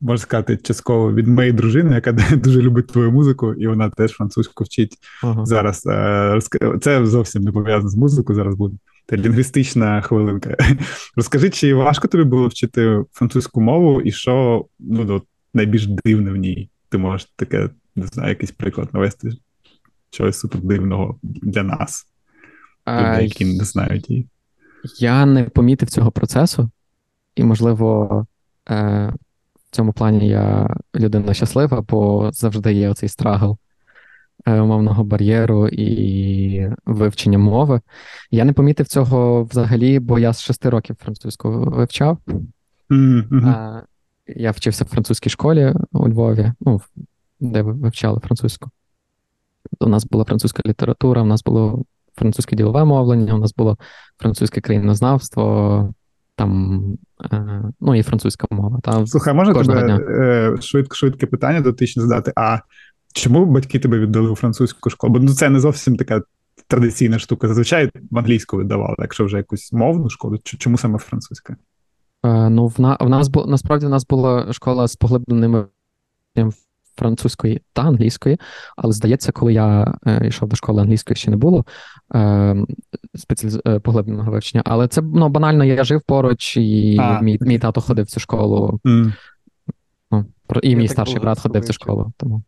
можна 0.00 0.22
сказати, 0.22 0.56
частково 0.56 1.12
від 1.12 1.28
моєї 1.28 1.52
дружини, 1.52 1.94
яка 1.94 2.12
дуже 2.36 2.62
любить 2.62 2.86
твою 2.86 3.12
музику, 3.12 3.54
і 3.54 3.66
вона 3.66 3.90
теж 3.90 4.12
французьку 4.12 4.64
вчить 4.64 4.96
ага. 5.22 5.46
зараз. 5.46 5.86
Е, 5.86 6.38
це 6.80 7.06
зовсім 7.06 7.42
не 7.42 7.52
пов'язано 7.52 7.88
з 7.88 7.96
музикою. 7.96 8.36
Зараз 8.36 8.54
буде 8.54 8.76
Це 9.10 9.16
лінгвістична 9.16 10.00
хвилинка. 10.00 10.56
Розкажи, 11.16 11.50
чи 11.50 11.74
важко 11.74 12.08
тобі 12.08 12.24
було 12.24 12.48
вчити 12.48 13.04
французьку 13.12 13.60
мову, 13.60 14.00
і 14.00 14.12
що 14.12 14.64
ну, 14.78 15.22
найбільш 15.54 15.86
дивне 15.86 16.30
в 16.30 16.36
ній? 16.36 16.70
Ти 16.88 16.98
можеш 16.98 17.28
таке, 17.36 17.70
не 17.96 18.06
знаю, 18.06 18.28
якийсь 18.28 18.52
приклад 18.52 18.88
навести 18.92 19.30
чогось 20.10 20.38
супер 20.38 20.60
дивного 20.60 21.18
для 21.22 21.62
нас, 21.62 22.06
людей, 22.88 23.24
які 23.24 23.44
не 23.44 23.64
знають 23.64 24.10
її. 24.10 24.28
Я 24.98 25.26
не 25.26 25.44
помітив 25.44 25.90
цього 25.90 26.10
процесу, 26.10 26.70
і, 27.34 27.44
можливо, 27.44 28.26
е, 28.70 29.12
в 29.70 29.76
цьому 29.76 29.92
плані 29.92 30.28
я 30.28 30.76
людина 30.94 31.34
щаслива, 31.34 31.84
бо 31.88 32.30
завжди 32.32 32.72
є 32.72 32.88
оцей 32.88 33.08
страгл 33.08 33.58
е, 34.46 34.60
умовного 34.60 35.04
бар'єру 35.04 35.68
і 35.68 36.70
вивчення 36.86 37.38
мови. 37.38 37.80
Я 38.30 38.44
не 38.44 38.52
помітив 38.52 38.88
цього 38.88 39.44
взагалі, 39.44 39.98
бо 39.98 40.18
я 40.18 40.32
з 40.32 40.42
шести 40.42 40.70
років 40.70 40.96
французьку 41.00 41.50
вивчав. 41.50 42.18
Mm-hmm. 42.90 43.82
Я 44.26 44.50
вчився 44.50 44.84
в 44.84 44.88
французькій 44.88 45.30
школі 45.30 45.74
у 45.92 46.08
Львові, 46.08 46.52
ну, 46.60 46.80
де 47.40 47.62
вивчали 47.62 48.20
французьку. 48.20 48.70
У 49.80 49.86
нас 49.86 50.04
була 50.04 50.24
французька 50.24 50.62
література, 50.66 51.22
у 51.22 51.26
нас 51.26 51.44
було 51.44 51.84
французьке 52.14 52.56
ділове 52.56 52.84
мовлення, 52.84 53.34
у 53.34 53.38
нас 53.38 53.54
було 53.54 53.78
французьке 54.18 54.60
країнознавство, 54.60 55.94
там, 56.40 56.82
е, 57.32 57.62
ну 57.80 57.94
і 57.94 58.02
французька 58.02 58.46
мова. 58.50 58.80
Та, 58.82 59.06
Слухай, 59.06 59.34
можна 59.34 59.54
тебе 59.54 59.98
е, 60.08 60.56
швидко, 60.60 60.96
швидке 60.96 61.26
питання 61.26 61.60
дотичне 61.60 62.02
задати. 62.02 62.32
А 62.36 62.58
чому 63.12 63.46
батьки 63.46 63.78
тебе 63.78 63.98
віддали 63.98 64.30
у 64.30 64.36
французьку 64.36 64.90
школу? 64.90 65.12
Бо 65.12 65.18
ну, 65.18 65.28
це 65.28 65.50
не 65.50 65.60
зовсім 65.60 65.96
така 65.96 66.22
традиційна 66.66 67.18
штука. 67.18 67.48
Зазвичай 67.48 67.90
в 68.10 68.18
англійську 68.18 68.56
видавали, 68.56 68.96
якщо 68.98 69.24
вже 69.24 69.36
якусь 69.36 69.72
мовну 69.72 70.10
школу, 70.10 70.38
чому 70.44 70.78
саме 70.78 70.98
французька? 70.98 71.56
Е, 72.24 72.50
ну, 72.50 72.66
в, 72.66 72.80
на, 72.80 72.96
в 73.00 73.08
нас 73.08 73.30
насправді 73.46 73.86
в 73.86 73.90
нас 73.90 74.06
була 74.06 74.52
школа 74.52 74.88
з 74.88 74.96
поглибленими 74.96 75.66
французької 76.96 77.62
та 77.72 77.82
англійської, 77.82 78.38
але 78.76 78.92
здається, 78.92 79.32
коли 79.32 79.52
я 79.52 79.94
е, 80.06 80.26
йшов 80.26 80.48
до 80.48 80.56
школи 80.56 80.82
англійської, 80.82 81.16
ще 81.16 81.30
не 81.30 81.36
було 81.36 81.64
е, 82.14 82.56
спеціаліз... 83.14 83.60
Е, 83.66 83.78
поглибленого 83.78 84.30
вивчення. 84.30 84.62
Але 84.66 84.88
це 84.88 85.02
ну, 85.02 85.28
банально, 85.28 85.64
я 85.64 85.84
жив 85.84 86.02
поруч, 86.06 86.56
і 86.56 86.96
а, 87.00 87.20
мій 87.20 87.38
мій 87.40 87.58
тато 87.58 87.80
ходив 87.80 88.04
в 88.04 88.10
цю 88.10 88.20
школу. 88.20 88.80
Mm. 88.84 89.14
Ну, 90.10 90.26
І 90.62 90.76
мій 90.76 90.88
старший 90.88 91.20
брат 91.20 91.40
ходив 91.40 91.62
в 91.62 91.66
цю 91.66 91.72
школу. 91.72 92.12
Тому 92.16 92.42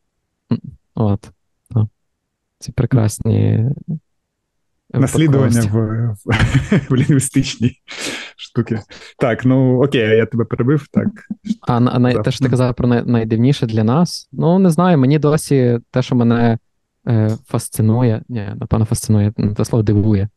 от. 0.95 1.31
Так. 1.71 1.87
Ці 2.59 2.73
прекрасні 2.73 3.71
Наслідування 4.93 5.61
в, 5.61 5.77
в, 6.25 6.91
в 6.91 6.97
лінгвістичній 6.97 7.77
штуки. 8.37 8.81
Так, 9.19 9.45
ну 9.45 9.83
окей, 9.85 10.17
я 10.17 10.27
тебе 10.27 10.45
перебив. 10.45 10.87
так. 10.93 11.09
А 11.61 11.81
на, 11.81 12.23
те, 12.23 12.31
що 12.31 12.45
ти 12.45 12.51
казав 12.51 12.75
про 12.75 12.89
найдивніше 12.89 13.67
для 13.67 13.85
нас, 13.85 14.29
ну 14.33 14.59
не 14.59 14.71
знаю, 14.71 14.99
мені 14.99 15.19
досі 15.19 15.79
те, 15.91 16.03
що 16.03 16.15
мене 16.15 16.59
е, 17.09 17.37
фасцинує, 17.47 18.23
ні, 18.29 18.49
напевно, 18.57 18.85
фасцинує, 18.85 19.33
те 19.57 19.65
слово 19.65 19.83
дивує. 19.83 20.29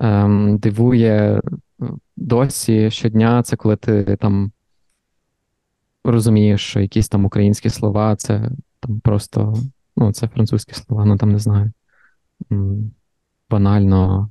Ем, 0.00 0.58
Дивує 0.58 1.10
е, 1.12 1.40
досі 2.16 2.90
щодня, 2.90 3.42
це 3.42 3.56
коли 3.56 3.76
ти 3.76 4.16
там 4.20 4.52
розумієш, 6.04 6.60
що 6.60 6.80
якісь 6.80 7.08
там 7.08 7.24
українські 7.24 7.70
слова, 7.70 8.16
це 8.16 8.50
там 8.80 9.00
просто, 9.00 9.54
ну, 9.96 10.12
це 10.12 10.28
французькі 10.28 10.74
слова, 10.74 11.04
ну 11.04 11.16
там 11.16 11.32
не 11.32 11.38
знаю 11.38 11.72
банально, 13.52 14.30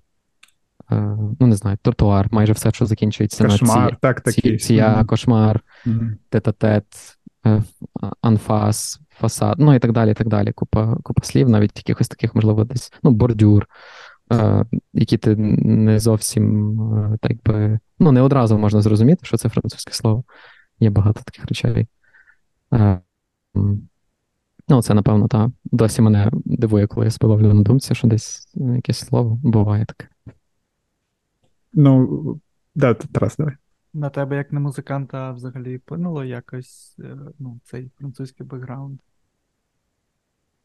е, 0.92 1.18
ну 1.40 1.48
не 1.48 1.56
знаю, 1.56 1.78
тротуар, 1.82 2.28
майже 2.32 2.54
все, 2.54 2.72
що 2.72 2.86
закінчується 2.86 3.44
кошмар, 3.44 3.84
на 3.84 3.90
ці, 3.90 3.96
так, 4.02 4.34
ці, 4.34 4.58
ція, 4.58 4.88
mm-hmm. 4.88 5.06
кошмар, 5.06 5.62
mm-hmm. 5.86 6.16
тет-а-тет, 6.30 6.86
е, 7.46 7.64
анфас, 8.22 9.00
фасад, 9.10 9.56
ну 9.60 9.74
і 9.74 9.80
так 9.80 9.92
далі. 9.92 10.12
і 10.12 10.14
так 10.14 10.28
далі. 10.28 10.52
Купа 10.52 10.98
купа 11.04 11.24
слів, 11.24 11.50
навіть 11.50 11.78
якихось 11.78 12.08
таких, 12.08 12.36
можливо, 12.36 12.64
десь 12.64 12.94
ну, 13.04 13.12
бордюр, 13.12 13.68
е, 14.34 14.66
які 14.94 15.18
ти 15.18 15.36
не 15.36 16.00
зовсім 16.00 16.80
е, 16.94 17.18
так 17.22 17.44
би, 17.44 17.80
ну, 18.00 18.12
не 18.12 18.22
одразу 18.22 18.58
можна 18.58 18.82
зрозуміти, 18.82 19.26
що 19.26 19.38
це 19.38 19.50
французьке 19.50 19.94
слово. 19.94 20.24
Є 20.80 20.90
багато 20.90 21.22
таких 21.24 21.46
речей. 21.46 21.88
Е, 24.72 24.76
Ну, 24.76 24.82
це, 24.82 24.94
напевно, 24.94 25.28
так. 25.28 25.50
Досі 25.66 26.02
мене 26.02 26.32
дивує, 26.34 26.88
коли 26.88 27.06
я 27.06 27.12
спиловлю 27.12 27.54
на 27.54 27.62
думці, 27.62 27.96
що 27.96 28.08
десь 28.08 28.48
якесь 28.56 28.98
слово 28.98 29.40
буває 29.44 29.86
таке. 29.86 30.08
Ну, 31.74 32.40
да, 32.76 32.94
Тарас, 32.94 33.38
давай. 33.38 33.54
На 33.94 34.10
тебе, 34.10 34.36
як 34.38 34.52
на 34.52 34.60
музиканта, 34.60 35.32
взагалі 35.32 35.78
вплинуло 35.78 36.24
якось 36.24 36.96
е, 37.00 37.18
ну, 37.40 37.60
цей 37.64 37.92
французький 38.00 38.46
бекграунд? 38.46 39.00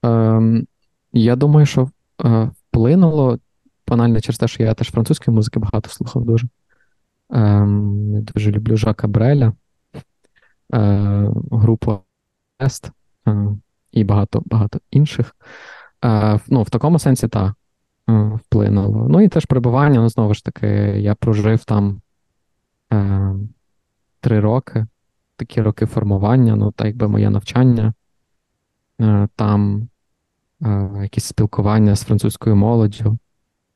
Ем, 0.03 0.67
Я 1.13 1.37
думаю, 1.37 1.67
що 1.67 1.91
е, 2.25 2.51
вплинуло 2.55 3.39
банально 3.89 4.21
через 4.21 4.39
те, 4.39 4.49
що 4.49 4.63
я 4.63 4.75
теж 4.75 4.91
французької 4.91 5.35
музики 5.35 5.61
багато 5.61 5.91
слухав 5.91 6.25
дуже. 6.25 6.49
Ем, 7.31 8.11
Я 8.15 8.21
дуже 8.21 8.51
люблю 8.51 8.77
Жака 8.77 9.09
Бреля, 9.09 9.53
е, 10.75 11.33
групу 11.51 11.99
Ест. 12.63 12.91
Е, 13.29 13.57
і 13.93 14.05
багато 14.05 14.43
багато 14.47 14.81
інших. 14.91 15.37
Е, 16.05 16.41
ну, 16.49 16.63
В 16.63 16.71
такому 16.71 16.99
сенсі 16.99 17.29
так, 17.29 17.55
е, 18.09 18.13
вплинуло. 18.13 19.07
Ну 19.09 19.21
і 19.21 19.29
теж 19.29 19.45
перебування, 19.45 20.01
ну, 20.01 20.09
знову 20.09 20.35
ж 20.35 20.45
таки, 20.45 20.67
я 21.01 21.15
прожив 21.15 21.65
там 21.65 22.01
е, 22.93 23.35
три 24.21 24.41
роки, 24.41 24.87
такі 25.37 25.63
роки 25.63 25.87
формування, 25.87 26.57
ну, 26.57 26.73
так 26.73 26.87
якби 26.87 27.09
моє 27.09 27.31
навчання, 27.31 27.95
е, 29.01 29.29
там 29.37 29.89
е, 30.63 30.91
якісь 31.03 31.25
спілкування 31.25 31.97
з 31.97 32.05
французькою 32.05 32.57
молоддю. 32.57 33.19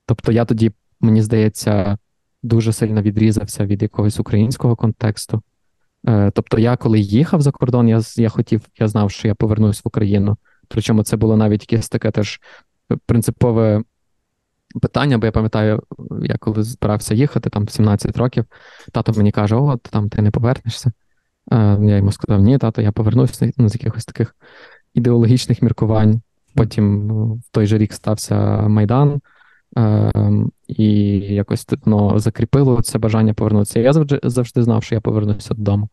Тобто 0.06 0.32
я 0.32 0.44
тоді, 0.44 0.72
мені 1.00 1.22
здається, 1.22 1.98
дуже 2.42 2.72
сильно 2.72 3.02
відрізався 3.02 3.66
від 3.66 3.82
якогось 3.82 4.20
українського 4.20 4.76
контексту. 4.76 5.42
Е, 6.08 6.30
тобто, 6.34 6.58
я 6.58 6.76
коли 6.76 7.00
їхав 7.00 7.40
за 7.40 7.50
кордон, 7.50 7.88
я 7.88 8.00
я 8.16 8.28
хотів, 8.28 8.62
я 8.78 8.88
знав, 8.88 9.10
що 9.10 9.28
я 9.28 9.34
повернусь 9.34 9.78
в 9.84 9.88
Україну. 9.88 10.36
Причому 10.68 11.02
це 11.04 11.16
було 11.16 11.36
навіть 11.36 11.72
якесь 11.72 11.88
таке 11.88 12.10
теж 12.10 12.40
принципове 13.06 13.82
питання, 14.82 15.18
бо 15.18 15.26
я 15.26 15.32
пам'ятаю, 15.32 15.82
я 16.22 16.36
коли 16.36 16.62
збирався 16.62 17.14
їхати, 17.14 17.50
там 17.50 17.68
17 17.68 18.16
років, 18.16 18.44
тато 18.92 19.12
мені 19.12 19.32
каже: 19.32 19.56
О, 19.56 19.76
там 19.76 20.08
ти 20.08 20.22
не 20.22 20.30
повернешся. 20.30 20.92
Е, 21.52 21.78
я 21.82 21.96
йому 21.96 22.12
сказав, 22.12 22.40
ні, 22.40 22.58
тато, 22.58 22.82
я 22.82 22.92
повернуся 22.92 23.52
ну, 23.56 23.68
з 23.68 23.74
якихось 23.74 24.04
таких 24.04 24.36
ідеологічних 24.94 25.62
міркувань. 25.62 26.20
Потім 26.54 27.06
ну, 27.06 27.34
в 27.34 27.50
той 27.50 27.66
же 27.66 27.78
рік 27.78 27.92
стався 27.92 28.68
Майдан. 28.68 29.20
Ем, 29.76 30.52
і 30.68 30.94
якось 31.18 31.66
воно 31.84 32.18
закріпило 32.18 32.82
це 32.82 32.98
бажання 32.98 33.34
повернутися. 33.34 33.80
Я 33.80 33.92
завжди 33.92 34.20
завжди 34.22 34.62
знав, 34.62 34.82
що 34.82 34.94
я 34.94 35.00
повернуся 35.00 35.54
додому. 35.54 35.88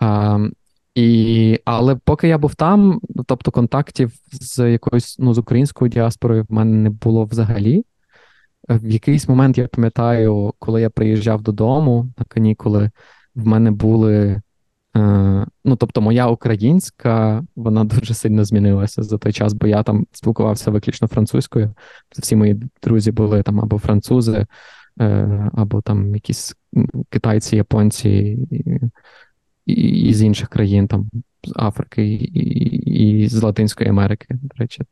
Ем, 0.00 0.52
і, 0.94 1.60
Але 1.64 1.96
поки 1.96 2.28
я 2.28 2.38
був 2.38 2.54
там, 2.54 3.00
тобто 3.26 3.50
контактів 3.50 4.12
з 4.32 4.70
якоюсь 4.72 5.16
ну, 5.18 5.34
з 5.34 5.38
українською 5.38 5.88
діаспорою 5.88 6.46
в 6.48 6.52
мене 6.52 6.76
не 6.76 6.90
було 6.90 7.24
взагалі. 7.24 7.84
В 8.68 8.90
якийсь 8.90 9.28
момент 9.28 9.58
я 9.58 9.68
пам'ятаю, 9.68 10.54
коли 10.58 10.80
я 10.80 10.90
приїжджав 10.90 11.42
додому 11.42 12.12
на 12.18 12.24
канікули, 12.24 12.90
в 13.34 13.46
мене 13.46 13.70
були 13.70 14.42
ну, 15.64 15.76
тобто, 15.76 16.00
моя 16.00 16.28
українська, 16.28 17.44
вона 17.56 17.84
дуже 17.84 18.14
сильно 18.14 18.44
змінилася 18.44 19.02
за 19.02 19.18
той 19.18 19.32
час, 19.32 19.52
бо 19.52 19.66
я 19.66 19.82
там 19.82 20.06
спілкувався 20.12 20.70
виключно 20.70 21.08
французькою. 21.08 21.74
Всі 22.10 22.36
мої 22.36 22.62
друзі 22.82 23.12
були 23.12 23.42
там 23.42 23.60
або 23.60 23.78
французи, 23.78 24.46
е, 25.00 25.50
або 25.54 25.80
там 25.80 26.14
якісь 26.14 26.54
китайці, 27.08 27.56
японці 27.56 28.38
і, 29.66 29.74
і 30.08 30.14
з 30.14 30.22
інших 30.22 30.48
країн, 30.48 30.88
там 30.88 31.10
з 31.44 31.52
Африки 31.56 32.06
і, 32.06 33.22
і 33.22 33.28
з 33.28 33.42
Латинської 33.42 33.90
Америки. 33.90 34.26
До 34.30 34.54
речі, 34.56 34.82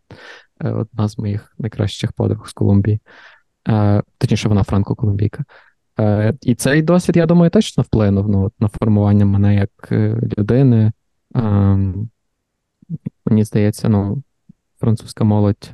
е, 0.61 0.71
одна 0.71 1.09
з 1.09 1.19
моїх 1.19 1.55
найкращих 1.59 2.13
подруг 2.13 2.49
з 2.49 2.53
Колумбії. 2.53 3.01
Точніше, 4.19 4.49
вона 4.49 4.63
франко-колумбійка. 4.63 5.45
Е, 6.03 6.35
І 6.41 6.55
цей 6.55 6.83
досвід, 6.83 7.17
я 7.17 7.27
думаю, 7.27 7.51
точно 7.51 7.83
вплинув 7.83 8.29
ну, 8.29 8.53
на 8.59 8.69
формування 8.69 9.25
мене 9.27 9.55
як 9.55 9.71
е, 9.93 10.17
людини. 10.39 10.93
Е, 11.37 11.41
Мені 13.27 13.45
здається, 13.45 13.89
ну, 13.89 14.23
французька 14.81 15.25
молодь, 15.25 15.73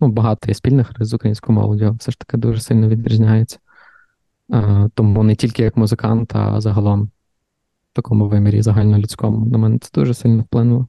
ну, 0.00 0.08
багато 0.08 0.48
є 0.48 0.54
спільних 0.54 0.92
з 1.00 1.14
українською 1.14 1.58
молоддю, 1.58 1.96
все 1.98 2.10
ж 2.12 2.18
таки 2.18 2.36
дуже 2.36 2.60
сильно 2.60 2.88
відрізняється. 2.88 3.58
Е, 4.52 4.90
Тому 4.94 5.22
не 5.22 5.34
тільки 5.34 5.62
як 5.62 5.76
музикант, 5.76 6.36
а 6.36 6.60
загалом 6.60 7.02
в 7.92 7.96
такому 7.96 8.28
вимірі 8.28 8.62
загальнолюдському 8.62 9.46
на 9.46 9.58
мене 9.58 9.78
це 9.78 9.90
дуже 9.94 10.14
сильно 10.14 10.42
вплинуло. 10.42 10.86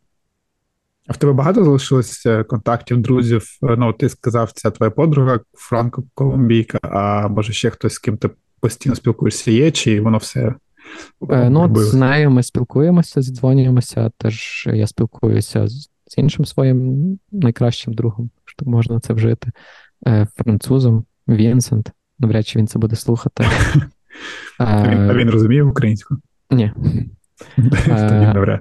А 1.07 1.13
в 1.13 1.17
тебе 1.17 1.33
багато 1.33 1.63
залишилося 1.63 2.43
контактів, 2.43 3.01
друзів? 3.01 3.45
Ну, 3.61 3.93
ти 3.93 4.09
сказав, 4.09 4.51
це 4.51 4.71
твоя 4.71 4.91
подруга, 4.91 5.39
Франко-Колумбійка, 5.53 6.79
а 6.81 7.27
може 7.27 7.53
ще 7.53 7.69
хтось, 7.69 7.93
з 7.93 7.99
ким 7.99 8.17
ти 8.17 8.29
постійно 8.59 8.95
спілкуєшся, 8.95 9.51
є, 9.51 9.71
чи 9.71 10.01
воно 10.01 10.17
все. 10.17 10.53
Е, 11.29 11.49
ну, 11.49 11.61
от 11.61 11.77
з 11.77 11.93
нею 11.93 12.31
ми 12.31 12.43
спілкуємося, 12.43 13.21
зідзвонюємося. 13.21 14.11
Теж 14.17 14.67
я 14.73 14.87
спілкуюся 14.87 15.67
з 15.67 16.17
іншим 16.17 16.45
своїм 16.45 17.19
найкращим 17.31 17.93
другом, 17.93 18.29
що 18.45 18.65
можна 18.65 18.99
це 18.99 19.13
вжити, 19.13 19.51
е, 20.07 20.27
французом 20.35 21.05
Вінсент. 21.27 21.91
Навряд 22.19 22.47
чи 22.47 22.59
він 22.59 22.67
це 22.67 22.79
буде 22.79 22.95
слухати. 22.95 23.45
А 24.57 24.89
він, 24.89 25.09
а 25.09 25.13
він 25.13 25.29
розуміє 25.29 25.63
українську? 25.63 26.17
Ні. 26.51 26.71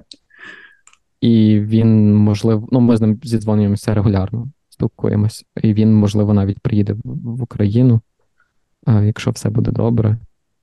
І 1.21 1.59
він, 1.59 2.15
можливо, 2.15 2.67
ну, 2.71 2.79
ми 2.79 2.97
з 2.97 3.01
ним 3.01 3.19
зідзвонюємося 3.23 3.93
регулярно, 3.93 4.51
спілкуємося. 4.69 5.45
І 5.61 5.73
він, 5.73 5.93
можливо, 5.93 6.33
навіть 6.33 6.59
приїде 6.59 6.95
в 7.03 7.43
Україну 7.43 8.01
якщо 8.87 9.31
все 9.31 9.49
буде 9.49 9.71
добре, 9.71 10.17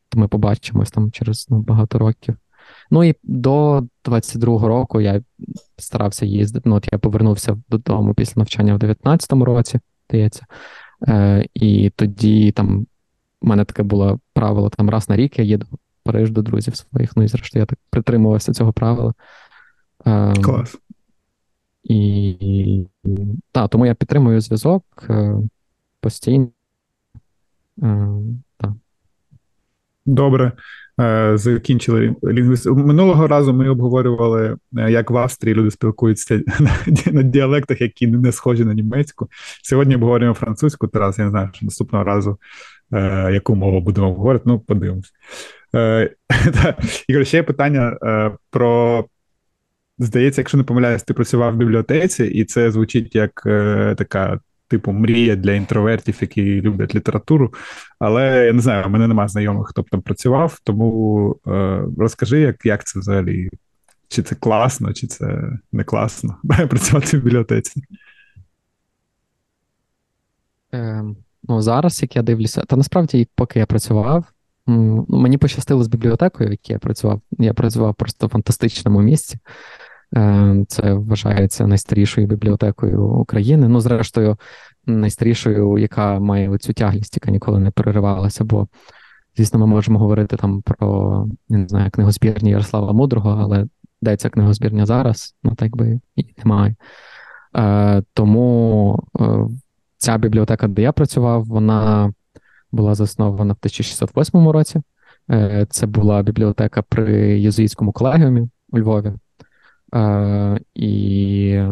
то 0.09 0.21
ми 0.21 0.29
побачимось 0.29 0.91
там 0.91 1.11
через 1.11 1.47
ну, 1.51 1.59
багато 1.59 1.99
років. 1.99 2.37
Ну 2.91 3.05
і 3.05 3.15
до 3.23 3.85
22-го 4.05 4.69
року 4.69 5.01
я 5.01 5.23
старався 5.79 6.27
їздити. 6.27 6.69
Ну, 6.69 6.77
от 6.77 6.89
я 6.93 6.99
повернувся 6.99 7.63
додому 7.69 8.15
після 8.15 8.41
навчання 8.41 8.75
в 8.75 8.79
19-му 8.79 9.45
році, 9.45 9.81
здається. 10.09 10.47
Е, 11.09 11.47
І 11.55 11.91
тоді 11.97 12.53
там 12.53 12.87
у 13.41 13.47
мене 13.47 13.65
таке 13.65 13.83
було 13.83 14.21
правило: 14.33 14.71
там 14.71 14.91
раз 14.91 15.09
на 15.09 15.17
рік 15.17 15.39
я 15.39 15.45
їду 15.45 15.67
в 15.71 15.79
Париж 16.03 16.31
до 16.31 16.43
друзів 16.43 16.77
своїх. 16.77 17.17
Ну 17.17 17.23
і 17.23 17.29
зрештою, 17.29 17.61
я 17.61 17.67
так 17.67 17.79
притримувався 17.91 18.53
цього 18.53 18.73
правила. 18.73 19.15
Ем, 20.05 20.43
Клас. 20.43 20.77
І, 21.83 22.29
і 22.29 22.89
та, 23.53 23.69
тому 23.69 23.87
я 23.87 23.95
підтримую 23.95 24.41
зв'язок 24.41 24.85
е, 25.11 25.37
постійно. 26.01 26.49
Добре. 30.07 30.53
Е, 31.01 31.33
закінчили 31.39 32.17
лінгвіст. 32.25 32.67
Минулого 32.67 33.27
разу 33.27 33.53
ми 33.53 33.69
обговорювали, 33.69 34.57
е, 34.79 34.91
як 34.91 35.11
в 35.11 35.17
Австрії 35.17 35.55
люди 35.55 35.71
спілкуються 35.71 36.43
на 37.13 37.23
діалектах, 37.23 37.81
які 37.81 38.07
не 38.07 38.33
схожі 38.33 38.65
на 38.65 38.75
німецьку. 38.75 39.29
Сьогодні 39.63 39.95
обговорюємо 39.95 40.35
французьку, 40.35 40.89
Тарас, 40.89 41.19
я 41.19 41.25
не 41.25 41.31
знаю, 41.31 41.51
що 41.53 41.67
наступного 41.67 42.05
разу 42.05 42.39
е, 42.93 43.31
яку 43.33 43.55
мову 43.55 43.81
будемо 43.81 44.09
обговорити, 44.09 44.45
ну, 44.47 44.61
подивимось. 44.61 45.13
Ігор, 47.09 47.27
ще 47.27 47.37
є 47.37 47.43
питання 47.43 47.99
про. 48.51 49.05
Здається, 49.99 50.41
якщо 50.41 50.59
не 50.59 50.65
помиляюсь, 50.65 51.03
ти 51.03 51.15
працював 51.15 51.55
в 51.55 51.57
бібліотеці, 51.57 52.25
і 52.25 52.45
це 52.45 52.71
звучить 52.71 53.15
як 53.15 53.43
така 53.99 54.41
типу, 54.69 54.93
мрія 54.93 55.37
для 55.37 55.53
інтровертів, 55.53 56.19
які 56.21 56.61
люблять 56.61 56.95
літературу. 56.95 57.55
Але 57.99 58.47
я 58.47 58.53
не 58.53 58.61
знаю, 58.61 58.87
у 58.87 58.89
мене 58.89 59.09
немає 59.09 59.29
знайомих, 59.29 59.69
хто 59.69 59.83
б 59.83 59.91
там 59.91 60.03
працював, 60.03 60.61
тому 60.65 61.37
е, 61.47 61.83
розкажи, 61.99 62.41
як 62.41 62.67
як 62.67 62.85
це 62.85 62.99
взагалі, 62.99 63.51
чи 64.09 64.23
це 64.23 64.35
класно, 64.35 64.93
чи 64.93 65.07
це 65.07 65.53
не 65.73 65.85
класно 65.85 66.37
працювати 66.69 67.19
в 67.19 67.23
бібліотеці. 67.23 67.83
Е, 70.75 71.05
ну, 71.49 71.63
Зараз, 71.63 72.03
як 72.03 72.17
я 72.17 72.23
дивлюся, 72.23 72.63
та 72.63 72.77
насправді, 72.77 73.29
поки 73.35 73.59
я 73.59 73.67
працював, 73.67 74.25
ну, 74.67 75.07
мені 75.09 75.39
пощастило 75.39 75.85
з 75.85 75.89
бібліотекою, 75.89 76.49
в 76.49 76.53
якій 76.53 76.73
я 76.73 76.79
працював. 76.79 77.21
Я 77.31 77.55
працював 77.55 77.95
просто 77.95 78.27
в 78.27 78.31
фантастичному 78.31 79.01
місці. 79.01 79.39
Е, 80.15 80.65
це 80.69 80.95
вважається 80.95 81.67
найстарішою 81.67 82.27
бібліотекою 82.27 83.05
України. 83.05 83.69
Ну, 83.69 83.81
зрештою, 83.81 84.37
найстарішою, 84.87 85.79
яка 85.79 86.21
має 86.21 86.59
цю 86.59 86.73
тяглість, 86.73 87.17
яка 87.17 87.31
ніколи 87.31 87.61
не 87.61 87.71
переривалася. 87.71 88.45
Бо, 88.45 88.69
звісно, 89.37 89.59
ми 89.59 89.67
можемо 89.67 89.99
говорити 89.99 90.37
там 90.37 90.63
про 90.63 91.27
не 91.49 91.69
знаю, 91.69 91.91
книгозбірні 91.91 92.51
Ярослава 92.51 92.93
Мудрого, 92.93 93.39
але 93.41 93.67
де 94.03 94.17
ця 94.17 94.31
книгозбірня 94.31 94.87
зараз, 94.87 95.35
ну 95.43 95.55
так 95.55 95.77
би 95.77 96.01
і 96.17 96.27
немає. 96.39 96.75
Е, 97.57 98.03
Тому 98.15 98.99
е, 99.21 99.25
ця 99.97 100.19
бібліотека, 100.19 100.69
де 100.69 100.83
я 100.83 100.93
працював, 100.93 101.45
вона 101.45 102.13
була 102.73 102.95
заснована 102.95 103.53
в 103.53 103.59
1608 103.61 104.49
році. 104.49 104.81
Це 105.69 105.87
була 105.87 106.23
бібліотека 106.23 106.83
при 106.83 107.41
єзуїтському 107.41 107.93
колегіумі 107.93 108.49
у 108.71 108.79
Львові. 108.79 109.13
Е, 109.97 110.61
І 110.75 111.63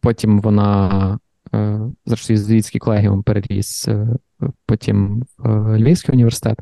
потім 0.00 0.40
вона, 0.40 1.18
е, 1.54 1.80
зрештою, 2.06 2.38
звідський 2.38 2.78
колегіум 2.78 3.22
переріс 3.22 3.88
е, 3.88 4.08
потім 4.66 5.24
в 5.38 5.78
Львівський 5.78 6.12
університет. 6.12 6.58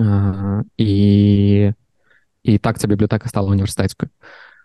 Е, 0.00 0.64
І 0.76 1.72
і 2.42 2.58
так 2.58 2.78
ця 2.78 2.88
бібліотека 2.88 3.28
стала 3.28 3.50
університетською. 3.50 4.10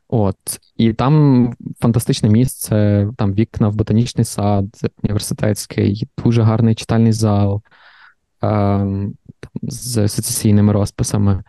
От, 0.08 0.38
І 0.78 0.94
там 0.94 1.54
фантастичне 1.80 2.30
місце, 2.30 3.08
там 3.18 3.34
вікна 3.34 3.68
в 3.70 3.76
ботанічний 3.76 4.26
сад, 4.26 4.66
університетський, 5.04 6.08
дуже 6.24 6.42
гарний 6.42 6.76
читальний 6.76 7.12
зал 7.12 7.62
е, 8.44 8.88
з 9.62 10.08
сецесійними 10.08 10.74
розписами. 10.74 11.44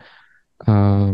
Е, 0.67 1.13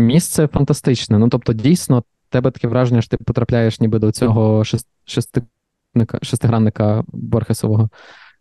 місце 0.00 0.46
фантастичне. 0.46 1.18
Ну, 1.18 1.28
тобто, 1.28 1.52
дійсно, 1.52 2.04
тебе 2.28 2.50
таке 2.50 2.68
враження, 2.68 3.02
що 3.02 3.16
ти 3.16 3.24
потрапляєш 3.24 3.80
ніби 3.80 3.98
до 3.98 4.12
цього 4.12 4.64
шестигранника, 5.04 6.18
шестигранника 6.22 7.04
Борхесового 7.08 7.90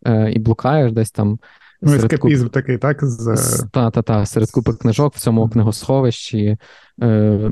е, 0.07 0.31
і 0.31 0.39
блукаєш 0.39 0.91
десь 0.91 1.11
там. 1.11 1.39
Ну, 1.81 1.93
ескапізм 1.93 2.43
куп... 2.43 2.53
такий, 2.53 2.77
так? 2.77 2.97
З... 3.01 3.65
Та, 3.71 3.91
та, 3.91 4.01
та, 4.01 4.25
серед 4.25 4.51
купи 4.51 4.73
книжок 4.73 5.15
в 5.15 5.19
цьому 5.19 5.49
книгосховищі, 5.49 6.57
е, 7.01 7.51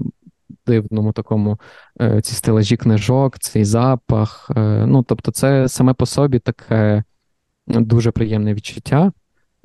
дивному 0.67 1.11
такому 1.11 1.59
е, 2.01 2.21
ці 2.21 2.35
стелажі 2.35 2.77
книжок, 2.77 3.39
цей 3.39 3.65
запах. 3.65 4.51
Е, 4.55 4.85
ну, 4.87 5.03
Тобто, 5.03 5.31
це 5.31 5.67
саме 5.67 5.93
по 5.93 6.05
собі 6.05 6.39
таке 6.39 7.03
дуже 7.67 8.11
приємне 8.11 8.53
відчуття 8.53 9.11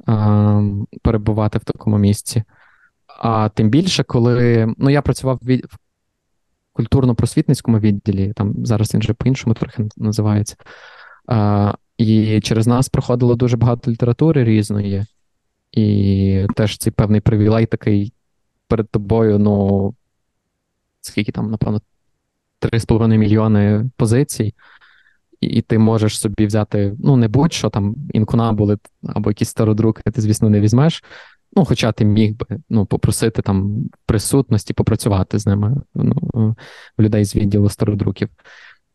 е, 0.08 0.62
перебувати 1.02 1.58
в 1.58 1.64
такому 1.64 1.98
місці. 1.98 2.42
А 3.18 3.48
тим 3.48 3.70
більше, 3.70 4.04
коли 4.04 4.66
ну 4.78 4.90
я 4.90 5.02
працював 5.02 5.38
в 5.42 5.60
культурно-просвітницькому 6.72 7.80
відділі, 7.80 8.32
там 8.32 8.66
зараз 8.66 8.94
він 8.94 9.00
вже 9.00 9.12
по-іншому 9.14 9.54
трохи 9.54 9.88
називається. 9.96 10.56
А, 11.26 11.74
І 11.98 12.40
через 12.40 12.66
нас 12.66 12.88
проходило 12.88 13.34
дуже 13.34 13.56
багато 13.56 13.90
літератури 13.90 14.44
різної, 14.44 15.04
і 15.72 16.46
теж 16.56 16.78
цей 16.78 16.92
певний 16.92 17.20
привілей 17.20 17.66
такий 17.66 18.12
перед 18.68 18.90
тобою, 18.90 19.38
ну 19.38 19.94
скільки 21.00 21.32
там, 21.32 21.50
напевно, 21.50 21.80
3,5 22.60 23.16
мільйони 23.16 23.90
позицій. 23.96 24.54
І 25.40 25.62
ти 25.62 25.78
можеш 25.78 26.18
собі 26.18 26.46
взяти, 26.46 26.94
ну, 26.98 27.16
не 27.16 27.28
будь-що 27.28 27.70
там 27.70 27.94
інкунабули 28.12 28.78
або 29.02 29.30
якісь 29.30 29.48
стародруки, 29.48 30.02
ти, 30.10 30.20
звісно, 30.20 30.50
не 30.50 30.60
візьмеш. 30.60 31.04
Ну, 31.56 31.64
хоча 31.64 31.92
ти 31.92 32.04
міг 32.04 32.36
би 32.36 32.46
ну, 32.70 32.86
попросити 32.86 33.42
там 33.42 33.84
присутності, 34.06 34.74
попрацювати 34.74 35.38
з 35.38 35.46
ними 35.46 35.76
ну, 35.94 36.56
в 36.98 37.02
людей 37.02 37.24
з 37.24 37.36
відділу 37.36 37.68
стародруків. 37.68 38.28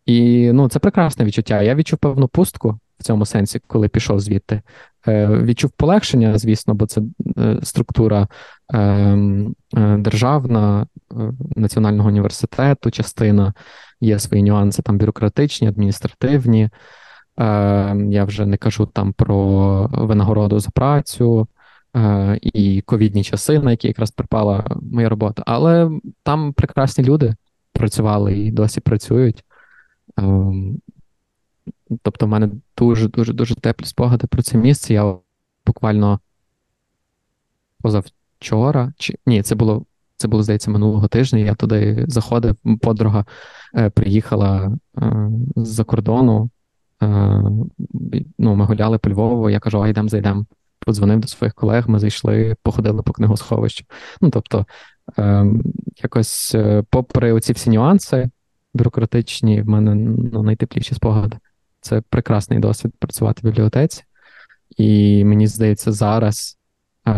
І 0.05 0.51
ну, 0.53 0.69
це 0.69 0.79
прекрасне 0.79 1.25
відчуття. 1.25 1.61
Я 1.61 1.75
відчув 1.75 1.99
певну 1.99 2.27
пустку 2.27 2.79
в 2.99 3.03
цьому 3.03 3.25
сенсі, 3.25 3.61
коли 3.67 3.87
пішов 3.87 4.19
звідти. 4.19 4.61
Е, 5.07 5.27
Відчув 5.27 5.71
полегшення, 5.71 6.37
звісно, 6.37 6.73
бо 6.73 6.85
це 6.85 7.01
е, 7.37 7.59
структура 7.63 8.27
е, 8.73 8.79
е, 8.79 9.97
державна, 9.97 10.87
е, 11.11 11.15
національного 11.55 12.09
університету, 12.09 12.91
частина, 12.91 13.53
є 14.01 14.19
свої 14.19 14.43
нюанси 14.43 14.81
там 14.81 14.97
бюрократичні, 14.97 15.67
адміністративні. 15.67 16.63
Е, 16.63 16.69
Я 18.09 18.23
вже 18.25 18.45
не 18.45 18.57
кажу 18.57 18.85
там 18.85 19.13
про 19.13 19.87
винагороду 19.93 20.59
за 20.59 20.69
працю. 20.69 21.47
Е, 21.95 22.39
і 22.41 22.81
ковідні 22.81 23.23
часи, 23.23 23.59
на 23.59 23.71
які 23.71 23.87
якраз 23.87 24.11
припала 24.11 24.65
моя 24.81 25.09
робота. 25.09 25.43
Але 25.45 25.91
там 26.23 26.53
прекрасні 26.53 27.03
люди 27.03 27.35
працювали 27.73 28.37
і 28.37 28.51
досі 28.51 28.81
працюють. 28.81 29.43
Ем, 30.17 30.81
тобто, 32.01 32.25
в 32.25 32.29
мене 32.29 32.49
дуже 32.77 33.07
дуже 33.07 33.33
дуже 33.33 33.55
теплі 33.55 33.85
спогади 33.85 34.27
про 34.27 34.41
це 34.41 34.57
місце. 34.57 34.93
Я 34.93 35.15
буквально 35.65 36.19
позавчора, 37.81 38.93
чи 38.97 39.15
ні, 39.25 39.41
це 39.41 39.55
було. 39.55 39.85
Це 40.19 40.27
було, 40.27 40.43
здається, 40.43 40.71
минулого 40.71 41.07
тижня. 41.07 41.39
Я 41.39 41.55
туди 41.55 42.05
заходив. 42.07 42.55
Подруга 42.81 43.25
е, 43.75 43.89
приїхала 43.89 44.77
е, 44.97 45.29
з-за 45.55 45.83
кордону. 45.83 46.49
Е, 47.03 47.07
ну, 48.39 48.55
Ми 48.55 48.65
гуляли 48.65 48.97
по 48.97 49.09
Львову. 49.09 49.49
Я 49.49 49.59
кажу, 49.59 49.81
а 49.81 49.87
йдемо 49.87 50.09
зайдемо 50.09 50.45
подзвонив 50.79 51.19
до 51.19 51.27
своїх 51.27 51.53
колег, 51.53 51.89
ми 51.89 51.99
зайшли, 51.99 52.55
походили 52.63 53.03
по 53.03 53.13
книгосховищу. 53.13 53.85
Ну 54.21 54.29
тобто, 54.29 54.65
е, 55.19 55.45
якось, 56.03 56.55
е, 56.55 56.83
попри 56.89 57.33
оці 57.33 57.53
всі 57.53 57.69
нюанси 57.69 58.29
бюрократичні, 58.73 59.61
в 59.61 59.69
мене 59.69 59.95
ну, 60.33 60.43
найтепліші 60.43 60.95
спогади. 60.95 61.37
Це 61.81 62.01
прекрасний 62.01 62.59
досвід 62.59 62.93
працювати 62.99 63.41
в 63.43 63.45
бібліотеці, 63.45 64.03
і 64.77 65.23
мені 65.25 65.47
здається, 65.47 65.91
зараз 65.91 66.57
е, 67.07 67.13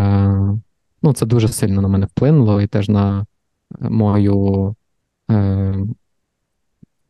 ну, 1.02 1.14
це 1.14 1.26
дуже 1.26 1.48
сильно 1.48 1.82
на 1.82 1.88
мене 1.88 2.06
вплинуло 2.06 2.62
і 2.62 2.68
теж 2.68 2.90
на 2.90 3.26
мою. 3.80 4.76
Е, 5.32 5.76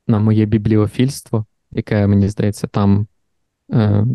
на 0.10 0.20
моє 0.20 0.46
бібліофільство, 0.46 1.46
яке, 1.72 2.08
мені 2.08 2.28
здається, 2.30 2.68
там 2.68 3.08
е, 3.74 4.06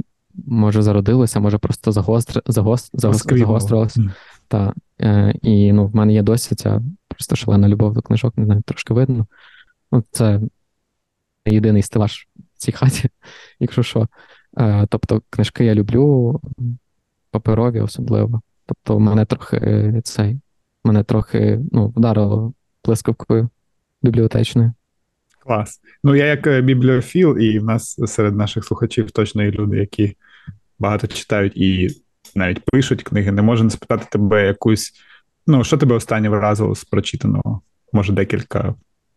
може 0.46 0.82
зародилося, 0.82 1.40
може 1.40 1.58
просто 1.58 1.92
загостр... 1.92 2.42
загост... 2.46 2.90
загострилося. 2.94 4.00
Mm. 4.00 4.10
Та, 4.48 4.74
е, 5.00 5.34
І 5.42 5.72
ну, 5.72 5.86
в 5.86 5.96
мене 5.96 6.12
є 6.12 6.22
досі 6.22 6.54
ця 6.54 6.82
просто 7.08 7.36
шалена 7.36 7.68
любов 7.68 7.94
до 7.94 8.02
книжок, 8.02 8.36
не 8.36 8.44
знаю, 8.44 8.62
трошки 8.66 8.94
видно. 8.94 9.26
Ну, 9.92 10.04
Це 10.10 10.40
єдиний 11.46 11.82
стелаж 11.82 12.28
в 12.54 12.58
цій 12.58 12.72
хаті, 12.72 13.08
якщо 13.60 13.82
що. 13.82 14.08
Е, 14.58 14.86
Тобто, 14.90 15.22
книжки 15.30 15.64
я 15.64 15.74
люблю, 15.74 16.40
паперові 17.30 17.80
особливо. 17.80 18.40
Тобто, 18.66 19.00
мене 19.00 19.24
трохи 19.24 20.00
цей, 20.04 20.40
мене 20.84 21.04
трохи 21.04 21.60
ну, 21.72 21.88
вдарило 21.96 22.52
блискавкою 22.84 23.48
бібліотечною. 24.02 24.72
Клас. 25.46 25.80
Ну, 26.04 26.14
я 26.16 26.26
як 26.26 26.46
е, 26.46 26.60
бібліофіл, 26.60 27.38
і 27.38 27.58
в 27.58 27.64
нас 27.64 28.00
серед 28.06 28.36
наших 28.36 28.64
слухачів 28.64 29.10
точно 29.10 29.42
є 29.42 29.50
люди, 29.50 29.76
які 29.78 30.16
багато 30.78 31.06
читають 31.06 31.56
і 31.56 31.88
навіть 32.34 32.60
пишуть 32.64 33.02
книги, 33.02 33.32
не 33.32 33.42
можу 33.42 33.64
не 33.64 33.70
спитати 33.70 34.06
тебе 34.10 34.46
якусь. 34.46 34.92
Ну, 35.46 35.64
що 35.64 35.76
тебе 35.78 35.94
останнє 35.96 36.28
вразило 36.28 36.74
з 36.74 36.84
прочитаного? 36.84 37.60
Може, 37.92 38.12
декілька 38.12 38.74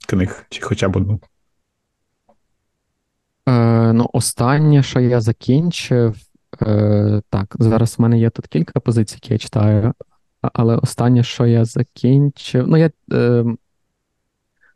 книг, 0.07 0.45
чи 0.49 0.61
хоча 0.61 0.89
б 0.89 0.95
одну? 0.95 1.19
Е, 3.47 3.93
Ну, 3.93 4.09
останнє, 4.13 4.83
що 4.83 4.99
я 4.99 5.21
закінчив. 5.21 6.15
е, 6.61 7.21
Так, 7.29 7.55
зараз 7.59 7.95
в 7.97 8.01
мене 8.01 8.19
є 8.19 8.29
тут 8.29 8.47
кілька 8.47 8.79
позицій, 8.79 9.15
які 9.15 9.33
я 9.33 9.39
читаю, 9.39 9.93
але 10.41 10.75
останнє, 10.75 11.23
що 11.23 11.45
я 11.45 11.65
закінчив. 11.65 12.67
Ну, 12.67 12.77
я. 12.77 12.91
Е, 13.13 13.45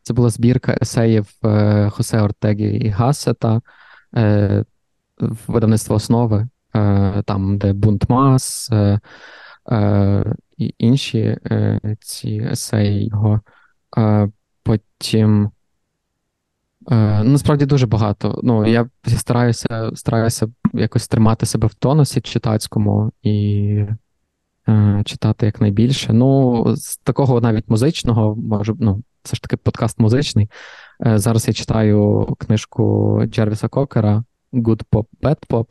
це 0.02 0.14
була 0.14 0.30
збірка 0.30 0.78
есеїв 0.82 1.28
е, 1.46 1.90
Хосе 1.90 2.22
Ортегі 2.22 2.66
і 2.66 2.90
Гасета 2.90 3.62
е, 4.16 4.66
видавництво 5.48 5.96
основи, 5.96 6.48
е, 6.76 7.24
там, 7.26 7.58
де 7.58 7.74
бунт 7.74 8.10
мас 8.10 8.70
і 10.58 10.76
інші 10.78 11.38
ці 12.00 12.48
есеї 12.52 13.08
його. 13.08 13.42
Потім. 14.64 15.52
Ну, 16.90 17.24
Насправді 17.24 17.66
дуже 17.66 17.88
багато. 17.88 18.40
Ну, 18.44 18.66
Я 18.66 18.90
стараюся 19.08 19.92
стараюся 19.96 20.48
якось 20.74 21.08
тримати 21.08 21.46
себе 21.46 21.68
в 21.68 21.74
тонусі 21.74 22.22
читацькому 22.22 23.12
і 23.22 23.86
читати 25.06 25.46
якнайбільше. 25.46 26.14
Ну, 26.14 26.64
з 26.76 26.98
такого 26.98 27.42
навіть 27.42 27.70
музичного, 27.70 28.36
може, 28.36 28.74
ну, 28.80 29.04
все 29.24 29.36
ж 29.36 29.42
таки 29.42 29.58
подкаст 29.58 30.00
музичний. 30.00 30.50
Е, 31.06 31.18
зараз 31.18 31.48
я 31.48 31.54
читаю 31.54 32.28
книжку 32.40 33.22
Джервіса 33.26 33.68
Кокера 33.68 34.24
Good 34.54 34.84
Pop, 34.92 35.06
Bad 35.22 35.48
Pop, 35.50 35.66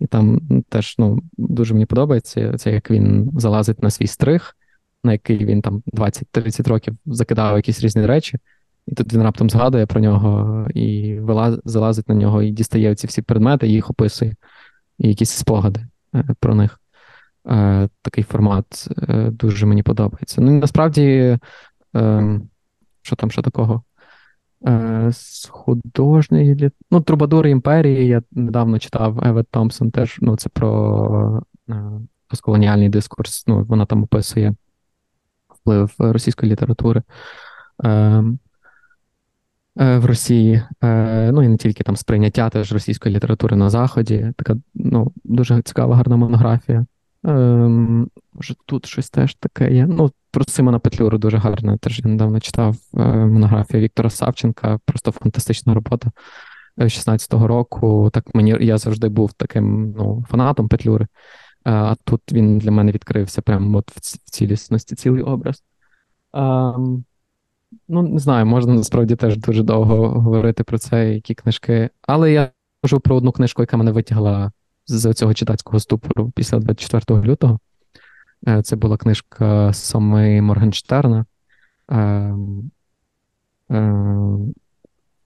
і 0.00 0.06
там 0.06 0.40
теж 0.68 0.94
ну, 0.98 1.22
дуже 1.36 1.74
мені 1.74 1.86
подобається 1.86 2.58
це, 2.58 2.72
як 2.72 2.90
він 2.90 3.32
залазить 3.36 3.82
на 3.82 3.90
свій 3.90 4.06
стриг, 4.06 4.56
на 5.04 5.12
який 5.12 5.44
він 5.44 5.62
там 5.62 5.82
20-30 5.92 6.68
років 6.68 6.96
закидав 7.06 7.56
якісь 7.56 7.80
різні 7.80 8.06
речі. 8.06 8.38
І 8.86 8.94
тут 8.94 9.12
він 9.12 9.22
раптом 9.22 9.50
згадує 9.50 9.86
про 9.86 10.00
нього 10.00 10.66
і 10.74 11.18
вилаз, 11.20 11.60
залазить 11.64 12.08
на 12.08 12.14
нього 12.14 12.42
і 12.42 12.50
дістає 12.50 12.94
ці 12.94 13.06
всі 13.06 13.22
предмети, 13.22 13.68
і 13.68 13.72
їх 13.72 13.90
описує, 13.90 14.34
і 14.98 15.08
якісь 15.08 15.30
спогади 15.30 15.86
е, 16.14 16.24
про 16.40 16.54
них. 16.54 16.80
Е, 17.48 17.88
Такий 18.02 18.24
формат 18.24 18.88
дуже 19.30 19.66
мені 19.66 19.82
подобається. 19.82 20.40
Ну 20.40 20.56
і 20.56 20.60
насправді, 20.60 21.38
е, 21.96 22.40
що 23.02 23.16
там 23.16 23.30
ще 23.30 23.42
такого? 23.42 23.82
Е, 24.66 25.08
З 25.12 25.46
художньої 25.46 26.70
ну, 26.90 27.00
Трубадури 27.00 27.50
імперії 27.50 28.06
я 28.06 28.22
недавно 28.30 28.78
читав 28.78 29.26
Евет 29.26 29.46
Томпсон, 29.50 29.90
теж 29.90 30.18
ну, 30.20 30.36
це 30.36 30.48
про 30.48 31.42
е, 31.68 31.74
постколоніальний 32.28 32.88
дискурс. 32.88 33.46
Ну, 33.46 33.64
Вона 33.64 33.86
там 33.86 34.02
описує 34.02 34.54
вплив 35.48 35.94
російської 35.98 36.52
літератури. 36.52 37.02
Е, 37.84 38.24
Е, 39.78 39.98
в 39.98 40.04
Росії, 40.04 40.62
е, 40.82 41.32
ну 41.32 41.42
і 41.42 41.48
не 41.48 41.56
тільки 41.56 41.84
там 41.84 41.96
сприйняття 41.96 42.50
теж 42.50 42.72
російської 42.72 43.14
літератури 43.14 43.56
на 43.56 43.70
Заході. 43.70 44.32
Така 44.36 44.56
ну, 44.74 45.12
дуже 45.24 45.62
цікава, 45.62 45.96
гарна 45.96 46.16
монографія. 46.16 46.86
Ем, 47.24 48.08
тут 48.66 48.86
щось 48.86 49.10
теж 49.10 49.34
таке 49.34 49.74
є. 49.74 49.86
Ну, 49.86 50.10
про 50.30 50.44
Симона 50.44 50.78
Петлюру 50.78 51.18
дуже 51.18 51.36
гарно. 51.36 51.78
Теж 51.78 52.00
я 52.04 52.10
недавно 52.10 52.40
читав 52.40 52.76
е, 52.94 52.98
монографію 53.26 53.82
Віктора 53.82 54.10
Савченка, 54.10 54.78
просто 54.84 55.10
фантастична 55.10 55.74
робота 55.74 56.10
16-го 56.78 57.46
року. 57.46 58.10
Так 58.12 58.34
мені 58.34 58.56
я 58.60 58.78
завжди 58.78 59.08
був 59.08 59.32
таким 59.32 59.94
ну, 59.98 60.24
фанатом 60.30 60.68
Петлюри. 60.68 61.06
А 61.64 61.94
тут 62.04 62.20
він 62.32 62.58
для 62.58 62.70
мене 62.70 62.92
відкрився 62.92 63.42
прямо 63.42 63.78
от 63.78 63.90
в 63.90 64.00
цілісності, 64.30 64.94
цілий 64.94 65.22
образ. 65.22 65.62
Um, 66.32 67.02
Ну, 67.88 68.02
не 68.02 68.18
знаю, 68.18 68.46
можна 68.46 68.74
насправді 68.74 69.16
теж 69.16 69.36
дуже 69.36 69.62
довго 69.62 70.08
говорити 70.08 70.64
про 70.64 70.78
це, 70.78 71.14
які 71.14 71.34
книжки. 71.34 71.90
Але 72.02 72.32
я 72.32 72.50
кажу 72.82 73.00
про 73.00 73.16
одну 73.16 73.32
книжку, 73.32 73.62
яка 73.62 73.76
мене 73.76 73.92
витягла 73.92 74.52
з 74.86 75.14
цього 75.14 75.34
читацького 75.34 75.80
ступору 75.80 76.32
після 76.34 76.58
24 76.58 77.22
лютого. 77.22 77.58
Е, 78.48 78.62
це 78.62 78.76
була 78.76 78.96
книжка 78.96 79.72
Соми 79.72 80.42
Моргенштерна. 80.42 81.26
Е, 81.90 81.96
е, 83.70 83.94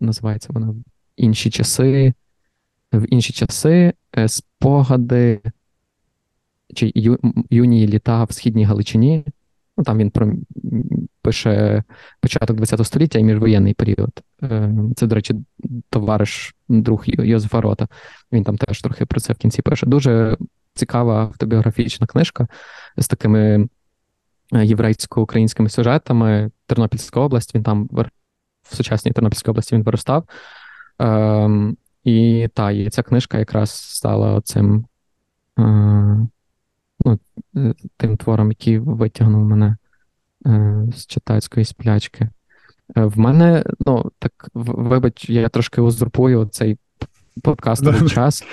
називається 0.01 0.49
вона 0.53 0.75
Інші 1.17 1.51
часи. 1.51 2.15
В 2.93 3.05
інші 3.09 3.33
часи 3.33 3.93
спогади 4.27 5.41
чи 6.75 6.93
ю, 6.95 7.19
юні 7.51 7.89
літа 7.89 8.25
в 8.25 8.33
східній 8.33 8.65
Галичині. 8.65 9.25
Ну, 9.77 9.85
Там 9.85 9.99
він 9.99 10.11
про 10.11 10.33
пише 11.23 11.83
початок 12.21 12.61
ХХ 12.61 12.85
століття 12.85 13.19
і 13.19 13.25
міжвоєнний 13.25 13.75
період. 13.75 14.11
Е, 14.43 14.75
це, 14.97 15.07
до 15.07 15.15
речі, 15.15 15.35
товариш 15.91 16.55
друг 16.69 17.03
Йозефа 17.07 17.61
Рота. 17.61 17.89
Він 18.33 18.45
там 18.45 18.57
теж 18.57 18.83
трохи 18.83 19.07
про 19.07 19.21
це 19.21 19.33
в 19.33 19.37
кінці 19.37 19.62
пише. 19.62 19.87
Дуже 19.87 20.37
цікава 20.75 21.20
автобіографічна 21.20 22.07
книжка 22.07 22.49
з 22.97 23.09
такими 23.09 23.68
е, 24.53 24.64
єврейсько-українськими 24.64 25.68
сюжетами. 25.68 26.51
Тернопільська 26.66 27.20
область, 27.20 27.55
він 27.55 27.62
там 27.62 27.89
в 27.93 28.77
сучасній 28.77 29.12
Тернопільській 29.12 29.51
області 29.51 29.75
він 29.75 29.83
виростав. 29.83 30.25
Ем, 30.99 31.77
і 32.05 32.49
та, 32.55 32.70
і 32.70 32.91
ця 32.91 33.03
книжка 33.03 33.39
якраз 33.39 33.70
стала 33.70 34.41
цим 34.41 34.87
е, 35.59 35.62
ну, 37.05 37.18
тим 37.97 38.16
твором, 38.16 38.49
який 38.49 38.79
витягнув 38.79 39.45
мене 39.45 39.77
Е, 40.47 40.87
з 40.97 41.07
читацької 41.07 41.64
сплячки. 41.64 42.29
Е, 42.97 43.05
в 43.05 43.18
мене, 43.18 43.64
ну, 43.87 44.12
так, 44.18 44.49
вибач, 44.55 45.31
я 45.31 45.49
трошки 45.49 45.81
узурпую 45.81 46.47
цей 46.47 46.79
подкастовий 47.43 48.09
час. 48.09 48.45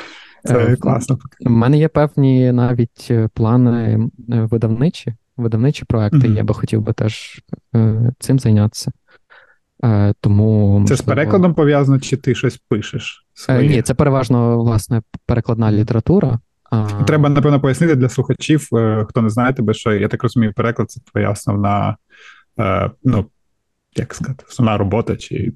Це 0.43 0.57
е, 0.57 0.75
класно. 0.75 1.17
У 1.45 1.49
мене 1.49 1.77
є 1.77 1.87
певні 1.87 2.51
навіть 2.51 3.11
плани 3.33 4.09
видавничі, 4.27 5.15
видавничі 5.37 5.85
проекти. 5.85 6.17
Mm-hmm. 6.17 6.35
Я 6.35 6.43
би 6.43 6.53
хотів 6.53 6.81
би 6.81 6.93
теж 6.93 7.41
цим 8.19 8.39
зайнятися. 8.39 8.91
Тому, 10.21 10.73
Це 10.75 10.79
можливо... 10.79 10.97
з 10.97 11.01
перекладом 11.01 11.53
пов'язано, 11.53 11.99
чи 11.99 12.17
ти 12.17 12.35
щось 12.35 12.57
пишеш? 12.57 13.25
Своє? 13.33 13.69
Ні, 13.69 13.81
це 13.81 13.93
переважно 13.93 14.63
власне 14.63 15.01
перекладна 15.25 15.71
література. 15.71 16.39
Треба, 17.07 17.29
напевно, 17.29 17.61
пояснити 17.61 17.95
для 17.95 18.09
слухачів, 18.09 18.67
е, 18.73 19.05
хто 19.09 19.21
не 19.21 19.29
знає 19.29 19.53
тебе, 19.53 19.73
що 19.73 19.93
я 19.93 20.07
так 20.07 20.23
розумію, 20.23 20.53
переклад 20.53 20.91
це 20.91 21.01
твоя 21.11 21.29
основна, 21.29 21.97
е, 22.59 22.91
ну, 23.03 23.25
як 23.95 24.13
сказати, 24.13 24.45
основна 24.49 24.77
робота. 24.77 25.17
чи... 25.17 25.53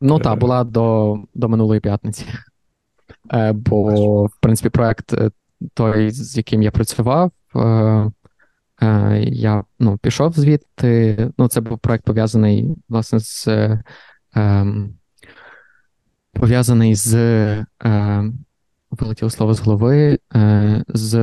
Ну 0.00 0.18
так, 0.18 0.38
була 0.38 0.64
до 0.64 1.18
до 1.34 1.48
минулої 1.48 1.80
п'ятниці. 1.80 2.24
Е, 3.32 3.52
бо, 3.52 4.24
в 4.26 4.40
принципі, 4.40 4.68
проект 4.68 5.14
той, 5.74 6.10
з 6.10 6.36
яким 6.36 6.62
я 6.62 6.70
працював, 6.70 7.32
я 9.22 9.64
ну, 9.78 9.98
пішов 9.98 10.32
звідти. 10.32 11.30
Ну, 11.38 11.48
Це 11.48 11.60
був 11.60 11.78
проект 11.78 12.04
пов'язаний, 12.04 12.76
власне, 12.88 13.18
з 13.20 13.48
ем, 14.34 14.94
пов'язаний 16.32 16.94
з 16.94 17.14
вилетіло 18.92 19.30
слово 19.30 19.54
з 19.54 19.60
голови 19.60 20.18
е, 20.34 20.84
з 20.88 21.14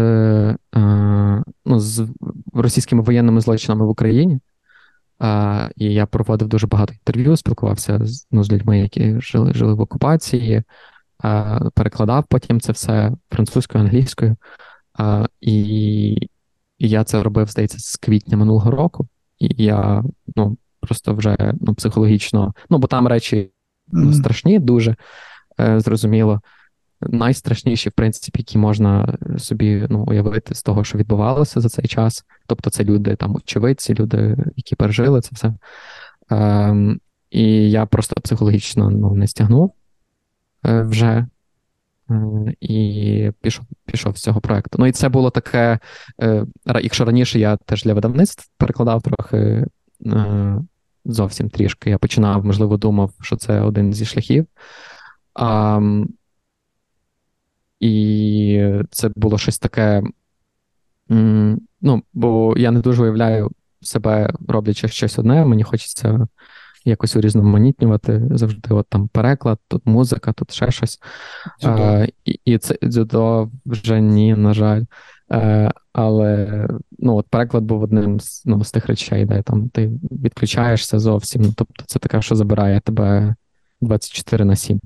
е, 0.76 1.43
ну, 1.66 1.80
з 1.80 2.08
російськими 2.54 3.02
воєнними 3.02 3.41
злочинами 3.41 3.86
в 3.86 3.89
Україні. 3.89 4.39
Е, 5.22 5.72
і 5.76 5.93
я 5.93 6.06
проводив 6.06 6.47
дуже 6.47 6.68
багато 6.68 6.93
інтерв'ю, 6.93 7.38
спілкувався 7.38 8.02
ну, 8.32 8.43
з 8.43 8.52
людьми, 8.52 8.80
які 8.80 9.22
жили 9.22 9.54
жили 9.54 9.74
в 9.74 9.82
окупації, 9.82 10.54
е, 10.54 10.64
перекладав 11.74 12.24
потім 12.30 12.61
це 12.61 12.72
все 12.72 13.11
французькою, 13.32 13.84
англійською. 13.84 14.36
Е, 14.99 15.28
і, 15.41 16.11
і 16.78 16.89
я 16.89 17.03
це 17.03 17.24
робив, 17.24 17.47
здається, 17.47 17.80
з 17.80 17.95
квітня 17.95 18.38
минулого 18.38 18.72
року. 18.72 19.07
І 19.39 19.63
я 19.63 20.03
ну, 20.36 20.57
просто 20.80 21.13
вже 21.13 21.53
ну, 21.61 21.74
психологічно, 21.74 22.53
ну 22.70 22.78
бо 22.78 22.88
там 22.88 23.07
речі 23.07 23.51
ну, 23.88 24.13
страшні, 24.13 24.59
дуже 24.59 24.95
е, 25.59 25.80
зрозуміло 25.80 26.41
найстрашніші, 27.01 27.89
в 27.89 27.91
принципі, 27.91 28.39
які 28.39 28.57
можна 28.57 29.17
собі 29.38 29.88
ну, 29.89 30.05
уявити 30.07 30.55
з 30.55 30.63
того, 30.63 30.84
що 30.84 30.97
відбувалося 30.97 31.61
за 31.61 31.70
цей 31.70 31.86
час. 31.88 32.26
Тобто, 32.47 32.70
це 32.70 32.84
люди 32.84 33.15
там 33.15 33.36
очевидці, 33.36 33.93
люди, 33.93 34.38
які 34.55 34.76
пережили 34.76 35.22
це 35.22 35.30
все. 35.34 35.53
Ем, 36.30 36.99
І 37.30 37.72
я 37.72 37.86
просто 37.86 38.22
психологічно 38.22 38.89
ну, 38.89 39.15
не 39.15 39.28
стягнув 39.28 39.70
е, 39.70 39.74
вже. 40.64 41.28
Е, 42.10 42.53
і 42.62 43.32
пішов 43.41 43.66
пішов 43.86 44.18
з 44.18 44.22
цього 44.22 44.41
проекту. 44.41 44.78
Ну 44.80 44.88
і 44.88 44.91
це 44.91 45.10
було 45.10 45.30
таке. 45.30 45.80
Е, 46.22 46.45
якщо 46.66 47.05
раніше 47.05 47.39
я 47.39 47.57
теж 47.57 47.84
для 47.84 47.93
видавництв 47.93 48.49
перекладав 48.57 49.01
трохи 49.01 49.66
е, 50.05 50.55
зовсім 51.05 51.49
трішки. 51.49 51.89
Я 51.89 51.97
починав, 51.97 52.45
можливо, 52.45 52.78
думав, 52.78 53.12
що 53.22 53.36
це 53.36 53.62
один 53.62 53.93
зі 53.93 54.05
шляхів. 54.05 54.47
А, 55.34 55.82
і 57.80 58.74
це 58.91 59.10
було 59.16 59.38
щось 59.38 59.60
таке 59.60 60.03
Ну, 61.82 62.03
бо 62.14 62.53
я 62.57 62.72
не 62.72 62.80
дуже 62.80 63.03
уявляю 63.03 63.51
себе, 63.82 64.34
роблячи 64.47 64.88
щось 64.88 65.20
одне, 65.20 65.45
мені 65.45 65.64
хочеться 65.64 66.28
якось 66.86 67.16
урізноманітнювати 67.16 68.24
завжди. 68.32 68.74
От 68.74 68.88
там 68.90 69.08
переклад, 69.08 69.60
тут 69.68 69.86
музика, 69.86 70.34
тут 70.34 70.52
ще 70.52 70.72
щось. 70.72 71.00
А, 71.64 72.08
І 72.26 72.40
і 72.46 72.58
це 72.58 72.78
дзюдо 72.84 73.50
вже 73.66 74.02
ні, 74.02 74.36
на 74.36 74.54
жаль. 74.54 74.84
А, 75.30 75.70
але 75.94 76.68
ну, 77.00 77.16
от 77.16 77.28
переклад 77.28 77.64
був 77.64 77.82
одним 77.82 78.20
з 78.20 78.46
ну, 78.46 78.64
з 78.64 78.72
тих 78.72 78.88
речей, 78.88 79.26
де 79.26 79.42
там 79.42 79.70
ти 79.70 79.92
відключаєшся 80.12 81.00
зовсім. 81.00 81.42
Ну, 81.42 81.54
Тобто 81.56 81.84
це 81.88 82.00
таке, 82.00 82.22
що 82.22 82.36
забирає 82.36 82.80
тебе 82.80 83.36
24 83.82 84.46
на 84.46 84.56
7. 84.56 84.80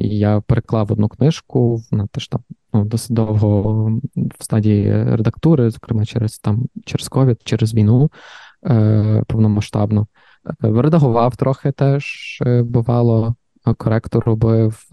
Я 0.00 0.40
переклав 0.40 0.92
одну 0.92 1.08
книжку, 1.08 1.82
вона 1.90 2.06
теж 2.06 2.28
там 2.28 2.40
ну, 2.72 2.84
досить 2.84 3.16
довго 3.16 4.00
в 4.38 4.44
стадії 4.44 4.92
редактури, 4.92 5.70
зокрема 5.70 6.04
через 6.04 6.38
там 6.38 6.66
через 6.84 7.08
ковід, 7.08 7.40
через 7.44 7.74
війну 7.74 8.10
е, 8.66 9.22
повномасштабну. 9.26 10.06
Е, 10.46 10.82
редагував 10.82 11.36
трохи 11.36 11.72
теж, 11.72 12.38
е, 12.46 12.62
бувало, 12.62 13.34
коректор 13.76 14.24
робив. 14.24 14.84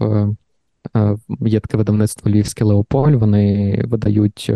Е, 0.96 1.16
є 1.40 1.60
таке 1.60 1.76
видавництво 1.76 2.30
Львівське 2.30 2.64
Леополь, 2.64 3.12
вони 3.12 3.82
видають 3.88 4.52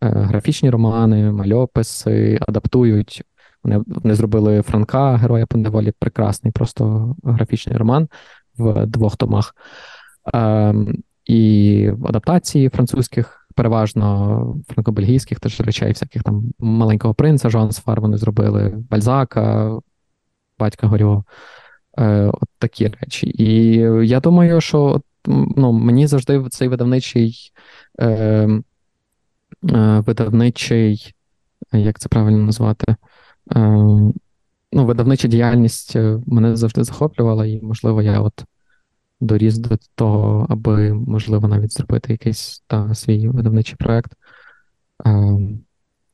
графічні 0.00 0.70
романи, 0.70 1.32
мальописи, 1.32 2.38
адаптують. 2.48 3.22
Вони 3.64 3.82
вони 3.86 4.14
зробили 4.14 4.62
Франка, 4.62 5.16
героя 5.16 5.46
по 5.46 5.58
неволі, 5.58 5.92
прекрасний, 5.98 6.52
просто 6.52 7.14
графічний 7.22 7.76
роман 7.76 8.08
в 8.58 8.86
двох 8.86 9.16
томах. 9.16 9.54
Ем, 10.34 10.94
І 11.24 11.90
адаптації 12.04 12.68
французьких, 12.68 13.48
переважно 13.54 14.56
франко-бельгійських 14.68 15.40
теж 15.40 15.60
речей, 15.60 15.88
всяких 15.88 16.22
там 16.22 16.52
маленького 16.58 17.14
принца, 17.14 17.50
Жоан 17.50 17.72
Сфар 17.72 18.00
вони 18.00 18.16
зробили, 18.16 18.84
Бальзака, 18.90 19.78
батька 20.58 20.86
Горьо. 20.86 21.24
Е, 21.98 22.26
От 22.26 22.48
такі 22.58 22.88
речі. 22.88 23.26
І 23.26 23.74
я 24.06 24.20
думаю, 24.20 24.60
що 24.60 25.00
ну, 25.56 25.72
мені 25.72 26.06
завжди 26.06 26.44
цей 26.50 26.68
видавничий. 26.68 27.52
Е, 28.00 28.06
е, 29.70 30.00
Видавничий, 30.06 31.14
як 31.72 31.98
це 31.98 32.08
правильно 32.08 32.38
назвати? 32.38 32.96
Е, 33.52 33.58
ну, 34.72 34.84
видавнича 34.86 35.28
діяльність 35.28 35.96
е, 35.96 36.20
мене 36.26 36.56
завжди 36.56 36.84
захоплювала, 36.84 37.46
і, 37.46 37.60
можливо, 37.62 38.02
я 38.02 38.20
от 38.20 38.44
доріс 39.20 39.58
до 39.58 39.78
того, 39.94 40.46
аби, 40.48 40.94
можливо, 40.94 41.48
навіть 41.48 41.72
зробити 41.72 42.12
якийсь 42.12 42.64
та, 42.66 42.94
свій 42.94 43.28
видавничий 43.28 43.76
проєкт. 43.76 44.12
Е, 45.06 45.10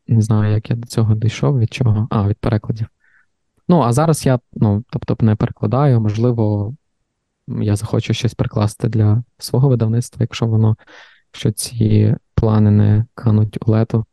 не 0.09 0.23
знаю, 0.23 0.55
як 0.55 0.71
я 0.71 0.77
до 0.77 0.87
цього 0.87 1.15
дійшов, 1.15 1.59
від 1.59 1.75
чого. 1.75 2.09
А, 2.11 2.29
від 2.29 2.39
перекладів. 2.39 2.87
Ну, 3.71 3.83
а 3.83 3.93
зараз 3.93 4.27
я 4.27 4.41
ну, 4.53 4.85
тобто, 4.91 5.17
не 5.21 5.37
перекладаю, 5.37 6.01
можливо, 6.01 6.75
я 7.49 7.77
захочу 7.77 8.15
щось 8.15 8.35
перекласти 8.35 8.89
для 8.89 9.23
свого 9.39 9.69
видавництва, 9.69 10.19
якщо 10.21 10.47
воно, 10.47 10.77
що 11.33 11.53
ці 11.53 12.17
плани 12.35 12.71
не 12.71 13.07
кануть 13.15 13.59
у 13.67 13.71
лету. 13.71 14.05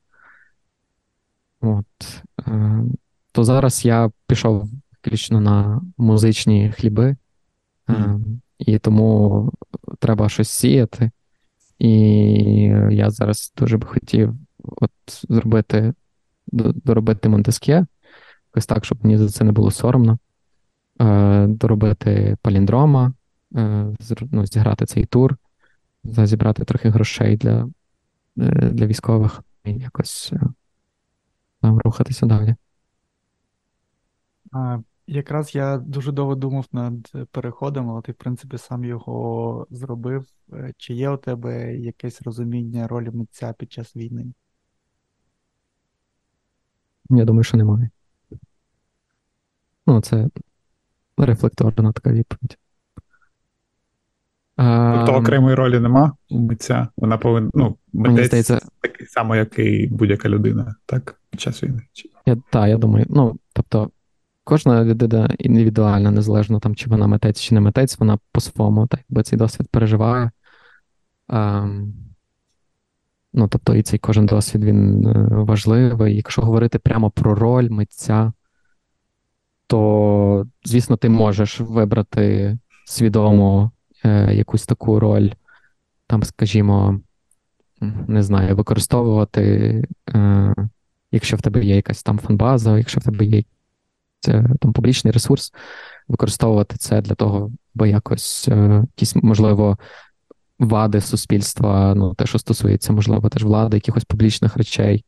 От 1.62 1.86
то 3.32 3.44
зараз 3.44 3.86
я 3.86 4.12
пішов 4.28 4.70
виключно 4.92 5.42
на 5.42 5.82
музичні 5.98 6.72
хліби, 6.72 7.16
mm. 7.88 8.20
і 8.58 8.80
тому 8.80 9.52
треба 10.00 10.30
щось 10.30 10.50
сіяти. 10.50 11.12
І 11.80 11.92
я 12.92 13.10
зараз 13.10 13.54
дуже 13.58 13.78
би 13.78 13.88
хотів 13.88 14.36
от 14.60 14.92
зробити, 15.30 15.94
доробити 16.52 17.30
Монтескє, 17.30 17.86
якось 18.58 18.66
так, 18.66 18.86
щоб 18.86 18.98
мені 19.02 19.18
за 19.18 19.30
це 19.30 19.44
не 19.44 19.52
було 19.52 19.72
соромно. 19.72 20.18
Е, 21.02 21.48
доробити 21.48 22.38
паліндрома, 22.42 23.14
е, 23.56 23.94
ну, 24.32 24.46
зіграти 24.46 24.86
цей 24.86 25.06
тур, 25.06 25.38
зібрати 26.04 26.66
трохи 26.66 26.90
грошей 26.90 27.38
для 27.38 27.70
для 28.36 28.86
військових 28.86 29.44
і 29.66 29.74
якось 29.74 30.34
там 31.62 31.80
рухатися 31.80 32.26
далі. 32.26 32.56
А, 34.52 34.80
Якраз 35.08 35.56
я 35.56 35.78
дуже 35.78 36.12
довго 36.12 36.36
думав 36.36 36.66
над 36.72 37.12
переходом, 37.32 37.90
але 37.90 38.02
ти, 38.02 38.12
в 38.12 38.16
принципі, 38.16 38.58
сам 38.58 38.84
його 38.84 39.68
зробив. 39.70 40.26
Е, 40.54 40.74
чи 40.78 40.94
є 40.94 41.10
у 41.10 41.18
тебе 41.18 41.76
якесь 41.76 42.22
розуміння 42.22 42.88
ролі 42.88 43.12
митця 43.12 43.54
під 43.54 43.72
час 43.72 43.96
війни? 43.96 44.34
Я 47.10 47.26
думаю, 47.26 47.44
що 47.44 47.58
немає. 47.58 47.90
Ну, 49.88 50.02
це 50.02 50.28
рефлекторна 51.18 51.92
така 51.92 52.12
відповідь. 52.12 52.58
Тобто 54.58 55.14
окремої 55.14 55.56
ролі 55.56 55.80
нема 55.80 56.14
у 56.30 56.40
митця. 56.40 56.88
Вона 56.98 57.18
повинна. 57.18 57.52
Ну, 57.54 57.78
митець 57.94 58.28
здається... 58.28 58.60
такий 58.82 59.08
самий, 59.08 59.40
як 59.40 59.60
і 59.60 59.88
будь-яка 59.92 60.30
людина, 60.30 60.76
так? 60.86 61.22
Під 61.30 61.42
час 61.42 61.64
війни. 61.64 61.82
Так, 62.50 62.70
я 62.70 62.78
думаю. 62.78 63.06
Ну, 63.10 63.40
тобто, 63.54 63.92
кожна 64.44 64.84
людина 64.84 65.36
індивідуальна, 65.40 66.12
незалежно 66.12 66.60
там, 66.60 66.76
чи 66.76 66.90
вона 66.90 67.08
митець, 67.08 67.42
чи 67.42 67.56
не 67.56 67.62
митець, 67.62 68.00
вона 68.00 68.18
по-своєму 68.32 68.88
так 68.88 69.00
якби 69.10 69.24
цей 69.24 69.40
досвід 69.40 69.68
переживає. 69.72 70.32
А, 71.28 71.68
ну, 73.34 73.48
Тобто, 73.48 73.76
і 73.76 73.84
цей 73.84 74.00
кожен 74.00 74.26
досвід 74.26 74.64
він 74.64 75.08
е, 75.08 75.28
важливий. 75.30 76.16
Якщо 76.16 76.42
говорити 76.42 76.80
прямо 76.80 77.10
про 77.10 77.36
роль 77.36 77.70
митця, 77.70 78.34
то, 79.68 80.46
звісно, 80.64 80.98
ти 80.98 81.10
можеш 81.10 81.60
вибрати 81.60 82.58
свідомо 82.86 83.72
е, 84.06 84.36
якусь 84.36 84.66
таку 84.66 85.00
роль, 85.00 85.30
там, 86.08 86.24
скажімо, 86.24 87.00
не 88.08 88.24
знаю, 88.24 88.56
використовувати, 88.56 89.42
е, 90.16 90.56
якщо 91.12 91.38
в 91.38 91.42
тебе 91.42 91.66
є 91.66 91.76
якась 91.76 92.04
там 92.04 92.20
фанбаза, 92.20 92.78
якщо 92.78 93.00
в 93.00 93.04
тебе 93.04 93.26
є 93.26 93.44
це 94.20 94.46
там 94.60 94.74
публічний 94.74 95.12
ресурс, 95.12 95.54
використовувати 96.08 96.78
це 96.78 97.02
для 97.02 97.16
того, 97.16 97.52
аби 97.76 97.90
якось 97.90 98.48
е, 98.48 98.86
якісь, 98.96 99.16
можливо, 99.16 99.78
вади 100.60 101.02
суспільства, 101.02 101.96
ну, 101.96 102.14
те, 102.14 102.26
що 102.26 102.40
стосується, 102.40 102.94
можливо, 102.94 103.30
теж 103.30 103.44
влади, 103.44 103.78
якихось 103.78 104.04
публічних 104.04 104.58
речей, 104.58 105.06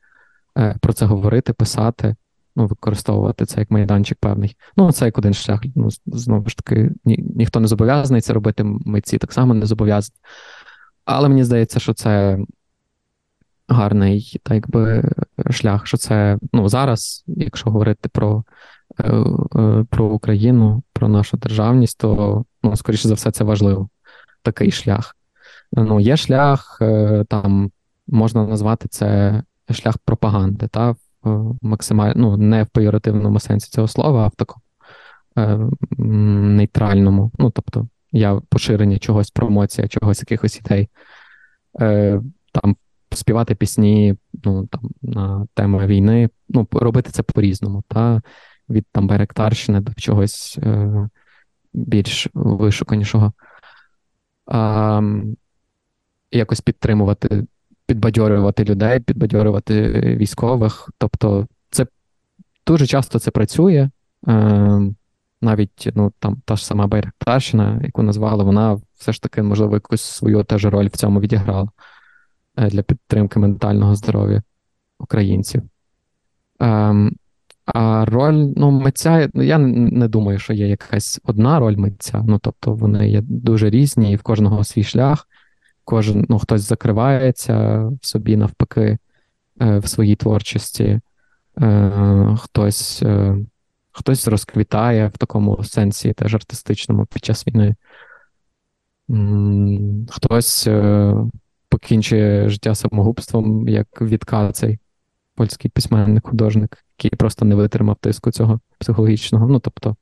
е, 0.58 0.76
про 0.82 0.94
це 0.94 1.06
говорити, 1.06 1.54
писати, 1.54 2.16
ну, 2.56 2.66
використовувати 2.66 3.46
це 3.46 3.60
як 3.60 3.72
майданчик 3.72 4.18
певний. 4.22 4.56
Ну, 4.78 4.92
це 4.92 5.06
як 5.06 5.18
один 5.18 5.34
шлях. 5.34 5.62
Ну, 5.76 5.90
Знову 6.06 6.50
ж 6.50 6.58
таки, 6.58 6.92
ні, 7.06 7.18
ніхто 7.36 7.60
не 7.60 7.68
зобов'язаний 7.68 8.22
це 8.22 8.34
робити, 8.34 8.64
митці 8.64 9.18
так 9.18 9.34
само 9.34 9.54
не 9.54 9.66
зобов'язані. 9.66 10.16
Але 11.06 11.30
мені 11.30 11.44
здається, 11.44 11.80
що 11.80 11.94
це 11.94 12.40
гарний 13.68 14.42
так 14.44 14.70
би, 14.70 15.12
шлях, 15.50 15.88
що 15.88 15.98
це 15.98 16.38
ну, 16.54 16.70
зараз, 16.70 17.24
якщо 17.28 17.70
говорити 17.70 18.10
про 18.10 18.44
Е, 18.98 19.12
е, 19.56 19.86
про 19.90 20.06
Україну, 20.06 20.84
про 20.94 21.08
нашу 21.08 21.38
державність, 21.38 21.98
то 21.98 22.46
ну, 22.64 22.76
скоріше 22.76 23.08
за 23.08 23.14
все, 23.14 23.32
це 23.32 23.44
важливо. 23.44 23.90
Такий 24.42 24.72
шлях. 24.72 25.16
Ну, 25.72 26.00
Є 26.00 26.18
шлях, 26.18 26.78
е, 26.82 27.26
там 27.30 27.72
можна 28.08 28.48
назвати 28.48 28.88
це 28.88 29.44
шлях 29.72 29.98
пропаганди, 29.98 30.68
та 30.68 30.96
максимально 31.62 32.14
ну, 32.16 32.38
не 32.38 32.64
в 32.64 32.68
пейоративному 32.68 33.40
сенсі 33.40 33.70
цього 33.72 33.88
слова, 33.88 34.24
а 34.24 34.28
в 34.28 34.36
такому 34.36 34.62
е, 35.38 35.60
нейтральному. 35.98 37.32
Ну, 37.40 37.52
тобто, 37.52 37.88
я 38.12 38.42
поширення 38.50 39.00
чогось, 39.00 39.32
промоція 39.32 39.88
чогось, 39.88 40.20
якихось 40.20 40.58
ідей. 40.58 40.90
Е, 41.82 42.22
Там 42.52 42.76
співати 43.12 43.56
пісні 43.56 44.16
ну, 44.44 44.68
там, 44.68 44.82
на 45.02 45.48
тему 45.54 45.80
війни, 45.80 46.30
ну, 46.50 46.68
робити 46.72 47.12
це 47.12 47.24
по-різному. 47.24 47.84
Та? 47.88 48.22
від 48.70 48.86
там 48.92 49.08
Байректарщини 49.08 49.80
до 49.80 49.94
чогось 49.94 50.60
е, 50.64 51.10
більш 51.74 52.28
вишуканішого. 52.34 53.34
А, 54.46 55.02
Якось 56.32 56.62
підтримувати, 56.62 57.46
підбадьорювати 57.90 58.64
людей, 58.64 59.00
підбадьорювати 59.00 59.92
військових. 60.20 60.90
Тобто, 60.98 61.48
це 61.70 61.86
дуже 62.68 62.88
часто 62.88 63.20
це 63.20 63.32
працює. 63.32 63.90
Е, 64.28 64.82
навіть 65.42 65.90
ну, 65.96 66.14
там 66.20 66.42
та 66.46 66.56
ж 66.56 66.66
сама 66.66 66.88
Байректарщина, 66.88 67.82
яку 67.84 68.04
назвали, 68.04 68.44
вона 68.44 68.80
все 68.98 69.14
ж 69.14 69.22
таки, 69.22 69.42
можливо, 69.44 69.74
якусь 69.74 70.02
свою 70.02 70.44
теж 70.44 70.66
роль 70.66 70.88
в 70.88 70.98
цьому 70.98 71.20
відіграла 71.20 71.70
е, 72.58 72.70
для 72.70 72.82
підтримки 72.82 73.40
ментального 73.40 73.96
здоров'я 73.96 74.44
українців. 75.00 75.64
Ем, 76.60 77.16
а 77.66 78.06
роль 78.06 78.54
ну, 78.56 78.72
митця, 78.72 79.30
ну, 79.34 79.44
я 79.44 79.58
не 79.58 80.08
думаю, 80.08 80.40
що 80.40 80.54
є 80.54 80.68
якась 80.68 81.20
одна 81.24 81.60
роль 81.60 81.76
митця. 81.76 82.24
Ну, 82.28 82.40
тобто 82.40 82.74
вони 82.74 83.10
є 83.10 83.22
дуже 83.22 83.70
різні, 83.70 84.12
і 84.12 84.16
в 84.16 84.22
кожного 84.22 84.64
свій 84.64 84.84
шлях. 84.84 85.28
Кожен 85.90 86.26
ну, 86.30 86.40
хтось 86.40 86.62
закривається 86.62 87.86
в 88.02 88.06
собі 88.06 88.38
навпаки, 88.38 88.98
в 89.56 89.88
своїй 89.88 90.16
творчості, 90.16 91.02
хтось 92.38 93.04
хтось 93.92 94.28
розквітає 94.28 95.08
в 95.08 95.18
такому 95.18 95.64
сенсі, 95.64 96.14
теж 96.14 96.36
артистичному 96.36 97.06
під 97.06 97.26
час 97.26 97.48
війни. 97.48 97.76
Хтось 100.10 100.68
покінчує 101.70 102.50
життя 102.50 102.76
самогубством, 102.76 103.68
як 103.68 104.02
Вітка, 104.02 104.52
цей 104.52 104.80
польський 105.36 105.72
письменник, 105.72 106.28
художник, 106.28 106.86
який 106.98 107.18
просто 107.18 107.46
не 107.46 107.56
витримав 107.56 107.96
тиску 107.96 108.32
цього 108.32 108.60
психологічного. 108.78 109.48
Ну, 109.48 109.60
тобто, 109.60 109.96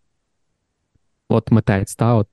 от 1.29 1.51
митець, 1.51 1.95
та, 1.95 2.13
от 2.13 2.29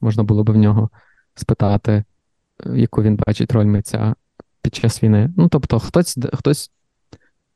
можна 0.00 0.22
було 0.22 0.44
б 0.44 0.50
в 0.50 0.56
нього 0.56 0.90
спитати, 1.34 2.04
яку 2.74 3.02
він 3.02 3.16
бачить 3.26 3.52
роль 3.52 3.64
митця 3.64 4.14
під 4.62 4.74
час 4.74 5.02
війни. 5.02 5.32
Ну, 5.36 5.48
тобто, 5.48 5.78
хтось 5.78 6.18
хтось 6.32 6.70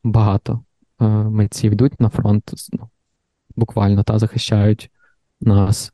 багато 0.04 0.64
е, 1.00 1.04
митців 1.08 1.72
йдуть 1.72 2.00
на 2.00 2.08
фронт, 2.08 2.50
ну, 2.72 2.88
буквально 3.56 4.02
та 4.02 4.18
захищають 4.18 4.90
нас. 5.40 5.92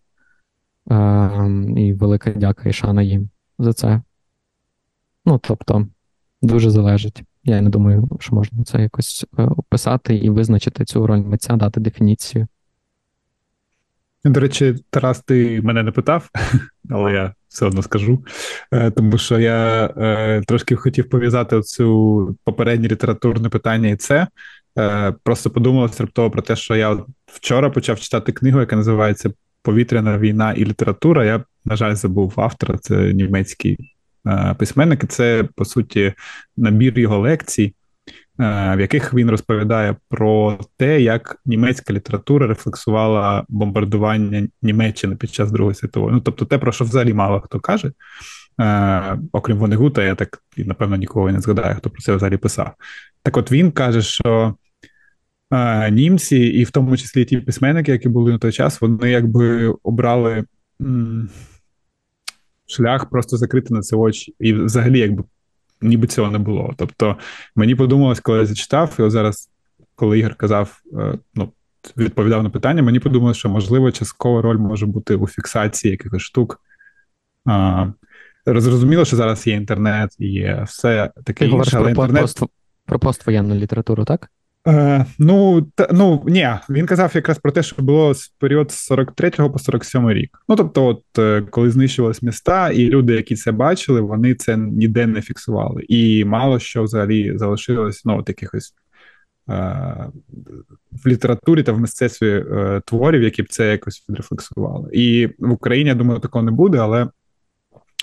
Е, 0.91 1.49
І 1.77 1.93
велика 1.93 2.31
дяка 2.31 2.69
і 2.69 2.73
шана 2.73 3.03
їм 3.03 3.31
за 3.59 3.73
це. 3.73 4.03
Ну, 5.25 5.39
тобто, 5.39 5.89
дуже 6.43 6.71
залежить. 6.71 7.23
Я 7.45 7.61
не 7.61 7.71
думаю, 7.71 8.09
що 8.21 8.35
можна 8.35 8.65
це 8.65 8.83
якось 8.83 9.27
е, 9.39 9.43
описати 9.43 10.17
і 10.17 10.31
визначити 10.31 10.85
цю 10.85 11.07
роль 11.07 11.21
митця, 11.21 11.57
дати 11.57 11.81
дефініцію. 11.81 12.47
До 14.25 14.41
речі, 14.41 14.75
Тарас, 14.91 15.21
ти 15.21 15.61
мене 15.63 15.83
не 15.83 15.91
питав, 15.91 16.29
але 16.91 17.13
я 17.13 17.35
все 17.49 17.67
одно 17.67 17.83
скажу. 17.83 18.25
Е, 18.73 18.91
тому 18.91 19.19
що 19.19 19.39
я 19.39 19.87
е, 19.97 20.43
трошки 20.47 20.77
хотів 20.77 21.09
пов'язати 21.09 21.61
цю 21.61 22.37
попереднє 22.45 22.89
літературне 22.89 23.49
питання 23.49 23.89
і 23.89 23.97
це. 23.97 24.27
Просто 25.23 25.51
подумав 25.51 25.97
раптово 25.99 26.31
про 26.31 26.43
те, 26.43 26.57
що 26.57 26.77
я 26.77 26.99
вчора 27.27 27.71
почав 27.71 28.01
читати 28.01 28.33
книгу, 28.33 28.61
яка 28.61 28.77
називається 28.77 29.31
Повітряна 29.63 30.19
війна 30.19 30.53
і 30.53 30.65
література. 30.65 31.25
Я, 31.25 31.45
на 31.65 31.77
жаль, 31.77 31.95
забув 31.95 32.35
автора, 32.37 32.79
це 32.79 33.13
німецький 33.13 33.79
Е, 34.27 34.55
письменники. 34.59 35.07
Це 35.07 35.45
по 35.55 35.65
суті 35.65 36.13
набір 36.57 36.99
його 36.99 37.19
лекцій, 37.19 37.65
е, 37.65 37.73
в 38.41 38.81
яких 38.81 39.15
він 39.15 39.31
розповідає 39.31 39.97
про 40.09 40.59
те, 40.77 41.01
як 41.01 41.37
німецька 41.47 41.93
література 41.93 42.47
рефлексувала 42.47 43.45
бомбардування 43.49 44.49
Німеччини 44.63 45.17
під 45.17 45.31
час 45.35 45.53
Другої 45.53 45.75
світової. 45.75 46.15
Ну 46.15 46.21
тобто, 46.21 46.45
те, 46.45 46.59
про 46.59 46.73
що 46.73 46.85
взагалі 46.85 47.15
мало 47.15 47.41
хто 47.41 47.61
каже. 47.61 47.93
Е, 48.61 49.19
окрім 49.33 49.57
Вонегута, 49.57 50.03
я 50.03 50.15
так 50.15 50.43
напевно 50.57 50.97
нікого 50.97 51.33
не 51.33 51.41
згадаю, 51.41 51.77
хто 51.77 51.91
про 51.91 52.03
це 52.03 52.17
взагалі 52.17 52.37
писав. 52.37 52.75
Так, 53.23 53.37
от 53.37 53.53
він 53.53 53.71
каже, 53.71 54.03
що 54.03 54.55
е, 55.51 55.91
німці, 55.91 56.37
і 56.37 56.65
в 56.65 56.71
тому 56.71 56.97
числі 56.97 57.25
ті 57.25 57.39
письменники, 57.39 57.93
які 57.93 58.09
були 58.09 58.33
на 58.33 58.39
той 58.39 58.53
час, 58.53 58.81
вони 58.81 59.11
якби 59.11 59.75
обрали 59.83 60.45
шлях 62.67 63.11
просто 63.11 63.37
закрити 63.37 63.75
на 63.75 63.81
це 63.81 63.97
очі. 63.97 64.35
І 64.39 64.53
взагалі, 64.53 64.99
якби 64.99 65.25
ніби 65.83 66.07
цього 66.07 66.31
не 66.31 66.39
було. 66.39 66.75
Тобто 66.77 67.17
мені 67.57 67.75
подумалось, 67.75 68.21
коли 68.21 68.39
я 68.39 68.47
зачитав, 68.47 68.97
і 68.99 69.03
от 69.03 69.11
зараз, 69.11 69.51
коли 69.95 70.19
Ігор 70.19 70.35
казав, 70.35 70.81
е, 70.99 71.19
ну, 71.35 71.53
відповідав 71.97 72.43
на 72.43 72.51
питання, 72.51 72.83
мені 72.83 73.01
подумалось, 73.01 73.37
що 73.37 73.49
можливо 73.49 73.93
часткова 73.93 74.43
роль 74.43 74.59
може 74.59 74.87
бути 74.87 75.15
у 75.15 75.27
фіксації 75.27 75.91
якихось 75.91 76.23
штук. 76.23 76.61
А, 77.45 77.87
Зрозуміло, 78.47 79.05
що 79.05 79.17
зараз 79.17 79.47
є 79.47 79.55
інтернет 79.55 80.17
і 80.19 80.27
є 80.27 80.65
все 80.67 81.11
таке 81.25 81.47
інше, 81.47 81.77
але 81.77 81.95
про, 81.95 82.05
інтернет... 82.05 82.41
Про 82.87 82.99
поствоєнну 82.99 83.55
літературу, 83.55 84.05
так? 84.05 84.31
Е, 84.69 85.07
Ну 85.19 85.63
та, 85.75 85.89
ну 85.93 86.23
ні, 86.27 86.49
він 86.71 86.87
казав 86.87 87.11
якраз 87.15 87.39
про 87.39 87.53
те, 87.53 87.63
що 87.63 87.83
було 87.83 88.15
з 88.15 88.29
період 88.29 88.73
з 88.73 88.75
43 88.75 89.31
по 89.31 89.59
47 89.59 90.11
рік. 90.11 90.39
Ну 90.49 90.57
тобто, 90.57 90.87
от 90.87 91.19
е, 91.19 91.43
коли 91.51 91.71
знищувались 91.71 92.23
міста, 92.23 92.71
і 92.71 92.87
люди, 92.87 93.15
які 93.15 93.37
це 93.37 93.53
бачили, 93.53 94.01
вони 94.01 94.35
це 94.35 94.57
ніде 94.57 95.07
не 95.07 95.23
фіксували. 95.23 95.85
І 95.89 96.25
мало 96.25 96.59
що 96.59 96.83
взагалі 96.83 97.39
залишилось 97.39 98.05
ну, 98.05 98.19
от 98.19 98.29
якихось 98.29 98.75
е, 99.49 99.53
в 101.05 101.09
літературі 101.09 101.63
та 101.63 101.73
в 101.73 101.81
мистецтві 101.81 102.31
е, 102.31 102.83
творів, 102.85 103.23
які 103.23 103.43
б 103.43 103.49
це 103.49 103.71
якось 103.71 104.05
відрефлексували. 104.09 104.91
І 104.93 105.29
в 105.39 105.51
Україні 105.51 105.89
я 105.89 105.95
думаю, 105.95 106.21
такого 106.21 106.45
не 106.45 106.51
буде, 106.51 106.79
але 106.79 107.09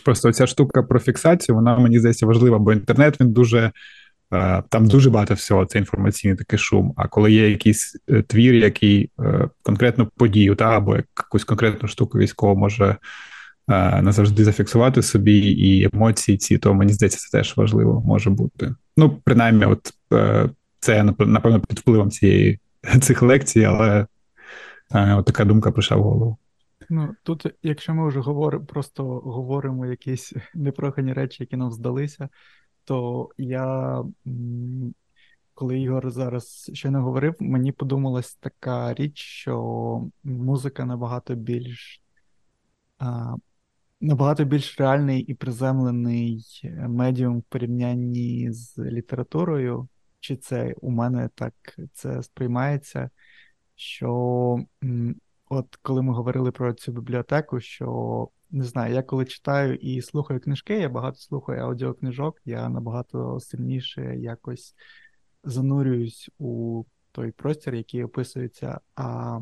просто 0.06 0.34
ця 0.34 0.48
штука 0.48 0.84
про 0.84 1.00
фіксацію, 1.00 1.56
вона 1.56 1.78
мені 1.78 2.00
здається 2.00 2.26
важлива, 2.26 2.60
бо 2.60 2.74
інтернет 2.74 3.22
він 3.22 3.32
дуже. 3.32 3.72
Е, 4.34 4.64
там 4.70 4.88
дуже 4.88 5.10
багато 5.10 5.34
всього, 5.34 5.66
це 5.66 5.80
інформаційний 5.80 6.38
такий 6.38 6.60
шум. 6.60 6.94
А 6.98 7.08
коли 7.08 7.32
є 7.32 7.50
якийсь 7.50 7.98
е, 8.10 8.22
твір, 8.22 8.54
який 8.54 9.12
е, 9.20 9.50
конкретну 9.64 10.06
подію, 10.06 10.56
та 10.56 10.78
або 10.78 10.96
якусь 10.96 11.44
конкретну 11.44 11.90
штуку 11.90 12.18
військову 12.18 12.60
може 12.60 12.98
назавжди 14.02 14.44
зафіксувати 14.44 15.02
собі, 15.02 15.38
і 15.38 15.90
емоції 15.94 16.38
ці, 16.38 16.58
то 16.58 16.74
мені 16.74 16.94
здається, 16.94 17.20
це 17.20 17.38
теж 17.38 17.58
важливо 17.58 18.02
може 18.06 18.30
бути. 18.30 18.76
Ну, 18.98 19.22
принаймні, 19.24 19.66
от 19.66 19.94
це 20.80 21.04
напевно 21.20 21.60
під 21.60 21.80
впливом 21.80 22.12
цієї 22.12 22.60
цих 23.02 23.22
лекцій, 23.22 23.64
але 23.64 24.06
от 24.92 25.26
така 25.26 25.46
думка 25.46 25.72
прийшла 25.72 25.98
в 25.98 26.04
голову. 26.04 26.38
Ну 26.90 27.16
тут, 27.24 27.46
якщо 27.64 27.94
ми 27.94 28.08
вже 28.08 28.20
говоримо, 28.20 28.66
просто 28.66 29.04
говоримо 29.06 29.86
якісь 29.86 30.34
непрохані 30.56 31.14
речі, 31.14 31.38
які 31.44 31.58
нам 31.58 31.72
здалися 31.72 32.30
то 32.88 33.30
я, 33.38 34.04
коли 35.54 35.80
Ігор 35.80 36.12
зараз 36.12 36.72
ще 36.74 36.90
не 36.90 37.00
говорив, 37.00 37.36
мені 37.40 37.72
подумалась 37.72 38.36
така 38.36 38.94
річ, 38.94 39.18
що 39.18 40.10
музика 40.24 40.86
набагато 40.86 41.36
більш 41.36 42.02
набагато 44.02 44.46
більш 44.46 44.80
реальний 44.80 45.22
і 45.22 45.34
приземлений 45.34 46.46
медіум 46.88 47.40
в 47.40 47.44
порівнянні 47.44 48.52
з 48.52 48.78
літературою. 48.78 49.88
Чи 50.20 50.36
це 50.36 50.74
у 50.82 50.92
мене 50.92 51.30
так 51.36 51.54
це 51.94 52.24
сприймається? 52.24 53.10
Що 53.76 54.60
от 55.50 55.76
коли 55.76 56.02
ми 56.02 56.14
говорили 56.14 56.52
про 56.52 56.74
цю 56.74 56.92
бібліотеку, 56.92 57.60
що 57.60 58.30
не 58.52 58.64
знаю, 58.64 58.94
я 58.94 59.04
коли 59.04 59.26
читаю 59.26 59.76
і 59.76 60.02
слухаю 60.02 60.40
книжки, 60.40 60.80
я 60.80 60.90
багато 60.90 61.18
слухаю 61.18 61.64
аудіокнижок, 61.64 62.42
я 62.46 62.70
набагато 62.70 63.40
сильніше 63.40 64.16
якось 64.16 64.76
занурююсь 65.44 66.30
у 66.38 66.84
той 67.12 67.32
простір, 67.32 67.76
який 67.76 68.04
описується. 68.04 68.80
А 68.96 69.40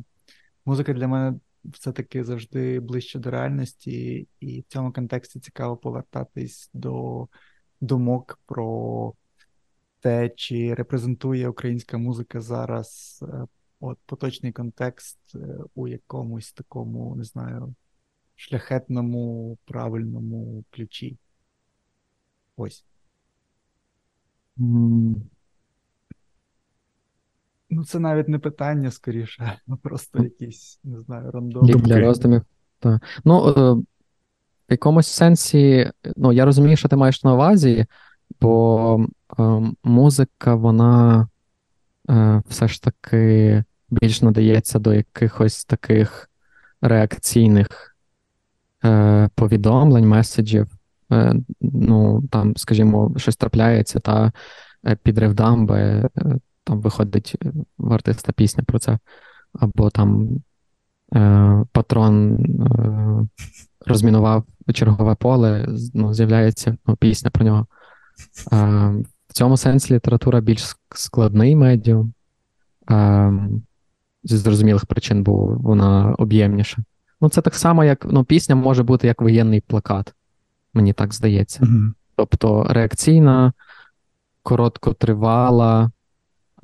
музика 0.66 0.94
для 0.94 1.08
мене 1.08 1.40
все-таки 1.64 2.24
завжди 2.24 2.80
ближче 2.80 3.20
до 3.20 3.32
реальності, 3.32 4.28
і 4.40 4.62
в 4.62 4.64
цьому 4.64 4.94
контексті 4.94 5.40
цікаво 5.40 5.78
повертатись 5.78 6.70
до 6.74 7.28
думок 7.82 8.40
про 8.46 9.14
те, 10.00 10.30
чи 10.30 10.74
репрезентує 10.74 11.50
українська 11.50 11.98
музика 11.98 12.42
зараз 12.42 13.20
е, 13.28 13.48
от 13.80 14.00
поточний 14.06 14.52
контекст 14.52 15.20
е, 15.36 15.58
у 15.76 15.88
якомусь 15.88 16.54
такому, 16.54 17.16
не 17.16 17.24
знаю 17.24 17.76
шляхетному 18.36 19.58
правильному 19.66 20.64
ключі. 20.70 21.18
Ось. 22.58 22.86
Ну, 24.58 25.16
це 27.88 28.00
навіть 28.00 28.28
не 28.28 28.40
питання 28.40 28.92
скоріше, 28.92 29.60
а 29.68 29.76
просто 29.76 30.24
якісь, 30.24 30.80
не 30.84 31.02
знаю, 31.02 31.32
рандом. 31.32 31.66
Для 31.68 32.00
роздумів. 32.00 32.42
Так. 32.80 33.02
Ну, 33.26 33.48
е, 33.48 33.74
в 34.70 34.72
якомусь 34.72 35.08
сенсі, 35.08 35.92
ну, 36.16 36.32
я 36.32 36.46
розумію, 36.46 36.78
що 36.78 36.88
ти 36.88 36.96
маєш 36.96 37.24
на 37.24 37.34
увазі, 37.34 37.86
бо 38.42 39.08
е, 39.40 39.62
музика, 39.84 40.56
вона 40.56 41.28
е, 42.10 42.44
все 42.50 42.68
ж 42.68 42.84
таки 42.84 43.64
більш 43.90 44.22
надається 44.22 44.80
до 44.80 44.94
якихось 44.94 45.66
таких 45.66 46.30
реакційних 46.82 47.95
е, 48.86 49.30
повідомлень, 49.36 50.08
меседжів. 50.08 50.68
Е, 51.12 51.36
ну, 51.62 52.24
там, 52.32 52.58
скажімо, 52.58 53.14
щось 53.18 53.36
трапляється, 53.36 54.00
та 54.00 54.32
е, 54.86 54.96
підрив 55.04 55.34
дамби, 55.34 56.10
там 56.64 56.82
виходить 56.82 57.36
в 57.78 57.94
артиста 57.94 58.32
пісня 58.32 58.64
про 58.64 58.80
це, 58.80 59.00
або 59.54 59.90
там 59.90 60.30
патрон 61.72 62.46
розмінував 63.86 64.44
чергове 64.74 65.16
поле, 65.16 65.68
ну, 65.94 66.14
з'являється 66.14 66.78
ну, 66.88 66.96
пісня 66.96 67.30
про 67.30 67.46
нього. 67.46 67.68
В 69.28 69.34
цьому 69.34 69.58
сенсі 69.58 69.94
література 69.94 70.42
більш 70.42 70.78
складний 70.96 71.56
медіум. 71.56 72.14
Зі 74.24 74.38
зрозумілих 74.38 74.86
причин, 74.86 75.24
бо 75.24 75.46
вона 75.46 76.16
об'ємніша. 76.18 76.84
Ну, 77.26 77.30
це 77.30 77.42
так 77.42 77.56
само, 77.56 77.84
як 77.84 78.06
ну, 78.10 78.24
пісня 78.24 78.56
може 78.56 78.84
бути 78.84 79.08
як 79.08 79.22
воєнний 79.22 79.62
плакат, 79.62 80.14
мені 80.74 80.94
так 80.94 81.14
здається. 81.14 81.64
Mm-hmm. 81.64 81.92
Тобто 82.16 82.64
реакційна, 82.70 83.54
короткотривала, 84.44 85.92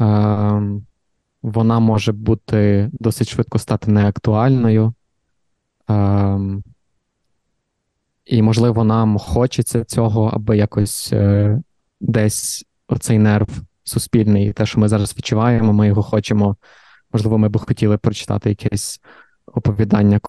е, 0.02 0.62
вона 1.42 1.80
може 1.80 2.12
бути 2.12 2.90
досить 2.94 3.30
швидко 3.30 3.60
стати 3.60 3.92
неактуальною. 3.92 4.94
Е, 5.90 6.40
і, 8.26 8.42
можливо, 8.42 8.84
нам 8.84 9.18
хочеться 9.18 9.84
цього, 9.84 10.32
аби 10.34 10.58
якось 10.58 11.14
е, 11.14 11.62
десь 12.02 12.66
оцей 12.88 13.20
нерв 13.20 13.50
суспільний, 13.84 14.54
те, 14.54 14.66
що 14.66 14.80
ми 14.80 14.88
зараз 14.88 15.18
відчуваємо, 15.18 15.74
ми 15.74 15.88
його 15.88 16.04
хочемо. 16.04 16.56
Можливо, 17.14 17.38
ми 17.38 17.50
б 17.50 17.58
хотіли 17.58 17.98
прочитати 17.98 18.50
якесь 18.50 19.02
оповідання 19.46 20.20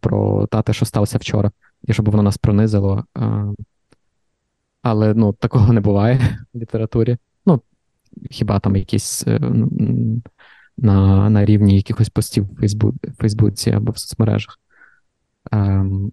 про 0.00 0.46
те, 0.46 0.72
що 0.72 0.84
сталося 0.84 1.18
вчора, 1.18 1.50
і 1.84 1.92
щоб 1.92 2.10
воно 2.10 2.22
нас 2.22 2.38
пронизило. 2.38 3.04
Але 4.82 5.14
ну, 5.14 5.32
такого 5.32 5.72
не 5.72 5.80
буває 5.80 6.38
в 6.54 6.58
літературі. 6.58 7.16
Ну, 7.46 7.62
хіба 8.30 8.60
там 8.60 8.76
якісь 8.76 9.26
е, 9.26 9.40
на 10.76 11.30
на 11.30 11.44
рівні 11.44 11.76
якихось 11.76 12.08
постів 12.08 12.44
в 12.44 13.12
Фейсбуці 13.18 13.70
або 13.70 13.92
в 13.92 13.98
соцмережах. 13.98 14.58
Ем, 15.52 16.12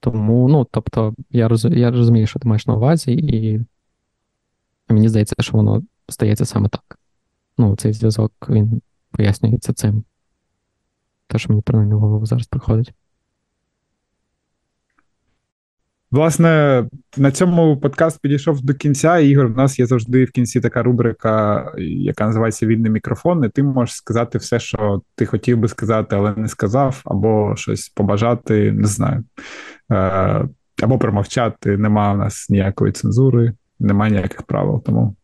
Тому, 0.00 0.48
ну, 0.48 0.66
тобто, 0.70 1.14
я 1.30 1.48
роз, 1.48 1.64
я 1.64 1.90
розумію, 1.90 2.26
що 2.26 2.38
ти 2.38 2.48
маєш 2.48 2.66
на 2.66 2.74
увазі, 2.74 3.12
і 3.12 3.60
мені 4.88 5.08
здається, 5.08 5.34
що 5.40 5.56
воно 5.56 5.82
стається 6.08 6.44
саме 6.44 6.68
так. 6.68 6.98
Ну, 7.58 7.76
цей 7.76 7.92
зв'язок 7.92 8.32
він 8.48 8.82
пояснюється 9.10 9.72
цим. 9.72 10.04
Те, 11.28 11.38
що 11.38 11.48
мені 11.48 11.62
принаймні 11.62 11.94
в 11.94 11.98
голову 11.98 12.26
зараз 12.26 12.46
приходить. 12.46 12.92
Власне, 16.10 16.84
на 17.16 17.30
цьому 17.30 17.76
подкаст 17.80 18.20
підійшов 18.20 18.64
до 18.64 18.74
кінця. 18.74 19.18
Ігор, 19.18 19.46
в 19.46 19.56
нас 19.56 19.78
є 19.78 19.86
завжди 19.86 20.24
в 20.24 20.30
кінці 20.30 20.60
така 20.60 20.82
рубрика, 20.82 21.66
яка 21.78 22.26
називається 22.26 22.66
Вільний 22.66 22.90
мікрофон. 22.90 23.44
І 23.44 23.48
ти 23.48 23.62
можеш 23.62 23.94
сказати 23.94 24.38
все, 24.38 24.60
що 24.60 25.02
ти 25.14 25.26
хотів 25.26 25.58
би 25.58 25.68
сказати, 25.68 26.16
але 26.16 26.34
не 26.34 26.48
сказав, 26.48 27.02
або 27.04 27.56
щось 27.56 27.88
побажати, 27.88 28.72
не 28.72 28.86
знаю. 28.86 29.24
Е, 29.92 30.48
або 30.82 30.98
промовчати. 30.98 31.76
Нема 31.76 32.12
у 32.12 32.16
нас 32.16 32.50
ніякої 32.50 32.92
цензури, 32.92 33.52
немає 33.78 34.12
ніяких 34.12 34.42
правил. 34.42 34.82
Тому. 34.82 35.16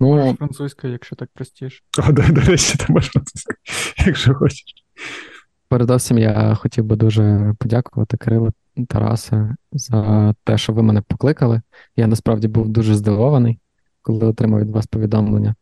Ну, 0.00 0.34
французька, 0.38 0.88
якщо 0.88 1.16
так 1.16 1.28
простіше. 1.34 1.82
О, 1.98 2.12
до, 2.12 2.22
до 2.22 2.40
речі, 2.40 2.78
ти 2.78 2.92
можеш 2.92 3.10
французька, 3.10 3.54
якщо 4.06 4.34
хочеш. 4.34 4.64
Передовсім 5.68 6.18
я 6.18 6.54
хотів 6.54 6.84
би 6.84 6.96
дуже 6.96 7.54
подякувати 7.58 8.16
Кирилу 8.16 8.52
Тарасе 8.88 9.54
за 9.72 10.34
те, 10.44 10.58
що 10.58 10.72
ви 10.72 10.82
мене 10.82 11.02
покликали. 11.02 11.62
Я 11.96 12.06
насправді 12.06 12.48
був 12.48 12.68
дуже 12.68 12.94
здивований, 12.94 13.58
коли 14.02 14.26
отримав 14.26 14.60
від 14.60 14.70
вас 14.70 14.86
повідомлення. 14.86 15.54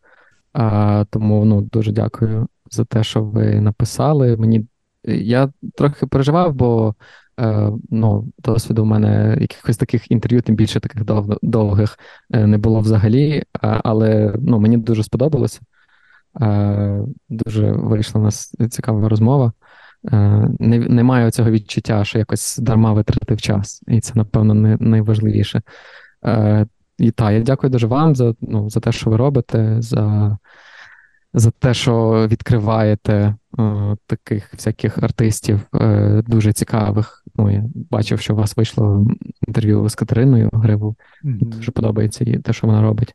А, 0.53 1.05
Тому 1.11 1.45
ну, 1.45 1.61
дуже 1.61 1.93
дякую 1.93 2.49
за 2.71 2.85
те, 2.85 3.05
що 3.05 3.23
ви 3.23 3.61
написали. 3.61 4.37
Мені 4.37 4.67
я 5.05 5.53
трохи 5.75 6.07
переживав, 6.07 6.55
бо 6.55 6.95
е, 7.39 7.71
ну, 7.91 8.33
досвіду 8.39 8.83
в 8.83 8.87
мене 8.87 9.37
якихось 9.41 9.77
таких 9.77 10.11
інтерв'ю, 10.11 10.43
тим 10.43 10.55
більше 10.55 10.81
таких 10.81 11.05
дов, 11.05 11.39
довгих 11.43 11.99
е, 12.31 12.47
не 12.47 12.59
було 12.59 12.81
взагалі. 12.81 13.43
Але 13.61 14.35
ну, 14.41 14.59
мені 14.59 14.77
дуже 14.77 15.03
сподобалося. 15.03 15.61
Е, 16.41 17.01
дуже 17.29 17.73
вийшла 17.73 18.21
у 18.21 18.25
нас 18.25 18.55
цікава 18.71 19.09
розмова. 19.09 19.53
Е, 20.13 20.49
не, 20.59 20.79
Немає 20.79 21.31
цього 21.31 21.51
відчуття, 21.51 22.05
що 22.05 22.19
якось 22.19 22.59
дарма 22.59 22.93
витратив 22.93 23.41
час, 23.41 23.83
і 23.89 24.01
це, 24.01 24.13
напевно, 24.15 24.55
не, 24.55 24.77
найважливіше. 24.81 25.63
Е, 26.25 26.67
І 26.99 27.11
так, 27.11 27.33
я 27.33 27.41
дякую 27.41 27.71
дуже 27.71 27.87
вам 27.87 28.17
за 28.17 28.35
ну, 28.41 28.71
за 28.71 28.81
те, 28.81 28.93
що 28.93 29.11
ви 29.11 29.17
робите, 29.17 29.77
за 29.83 30.39
за 31.35 31.51
те, 31.51 31.75
що 31.75 32.27
відкриваєте 32.31 33.15
е, 33.15 33.37
таких 34.07 34.55
всяких 34.55 34.99
артистів 34.99 35.61
е, 35.75 36.23
дуже 36.27 36.53
цікавих. 36.53 37.25
Ну, 37.37 37.51
я 37.51 37.65
бачив, 37.91 38.21
що 38.21 38.35
у 38.35 38.37
вас 38.37 38.57
вийшло 38.57 39.07
інтерв'ю 39.47 39.89
з 39.89 39.95
Катериною 39.95 40.51
Гриву. 40.53 40.97
Mm-hmm. 41.25 41.49
Дуже 41.49 41.73
подобається 41.73 42.25
і 42.25 42.39
те, 42.39 42.53
що 42.53 42.67
вона 42.67 42.83
робить. 42.83 43.15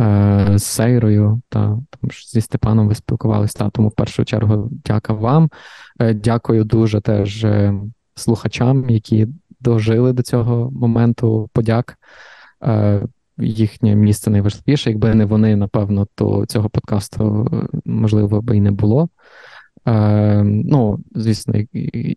Е, 0.00 0.52
З 0.58 0.64
Сейрою 0.64 1.42
та 1.48 1.60
там 1.60 2.10
зі 2.32 2.40
Степаном 2.40 2.88
ви 2.88 2.94
спілкувалися. 2.94 3.58
Та, 3.58 3.70
тому 3.70 3.88
в 3.88 3.94
першу 3.94 4.24
чергу 4.24 4.68
дяка 4.84 5.12
вам. 5.12 5.50
Е, 6.00 6.14
Дякую 6.14 6.64
дуже 6.64 7.00
теж 7.00 7.44
е, 7.44 7.74
слухачам, 8.14 8.90
які 8.90 9.28
дожили 9.60 10.12
до 10.12 10.22
цього 10.22 10.70
моменту. 10.70 11.50
Подяк. 11.52 11.98
Е, 12.64 13.02
їхнє 13.38 13.94
місце 13.94 14.30
найважливіше. 14.30 14.90
Якби 14.90 15.14
не 15.14 15.24
вони, 15.24 15.56
напевно, 15.56 16.06
то 16.14 16.46
цього 16.46 16.68
подкасту 16.68 17.50
можливо 17.84 18.42
би 18.42 18.56
і 18.56 18.60
не 18.60 18.70
було. 18.70 19.08
Е, 19.86 20.42
Ну, 20.44 20.98
звісно, 21.14 21.54
і, 21.58 21.66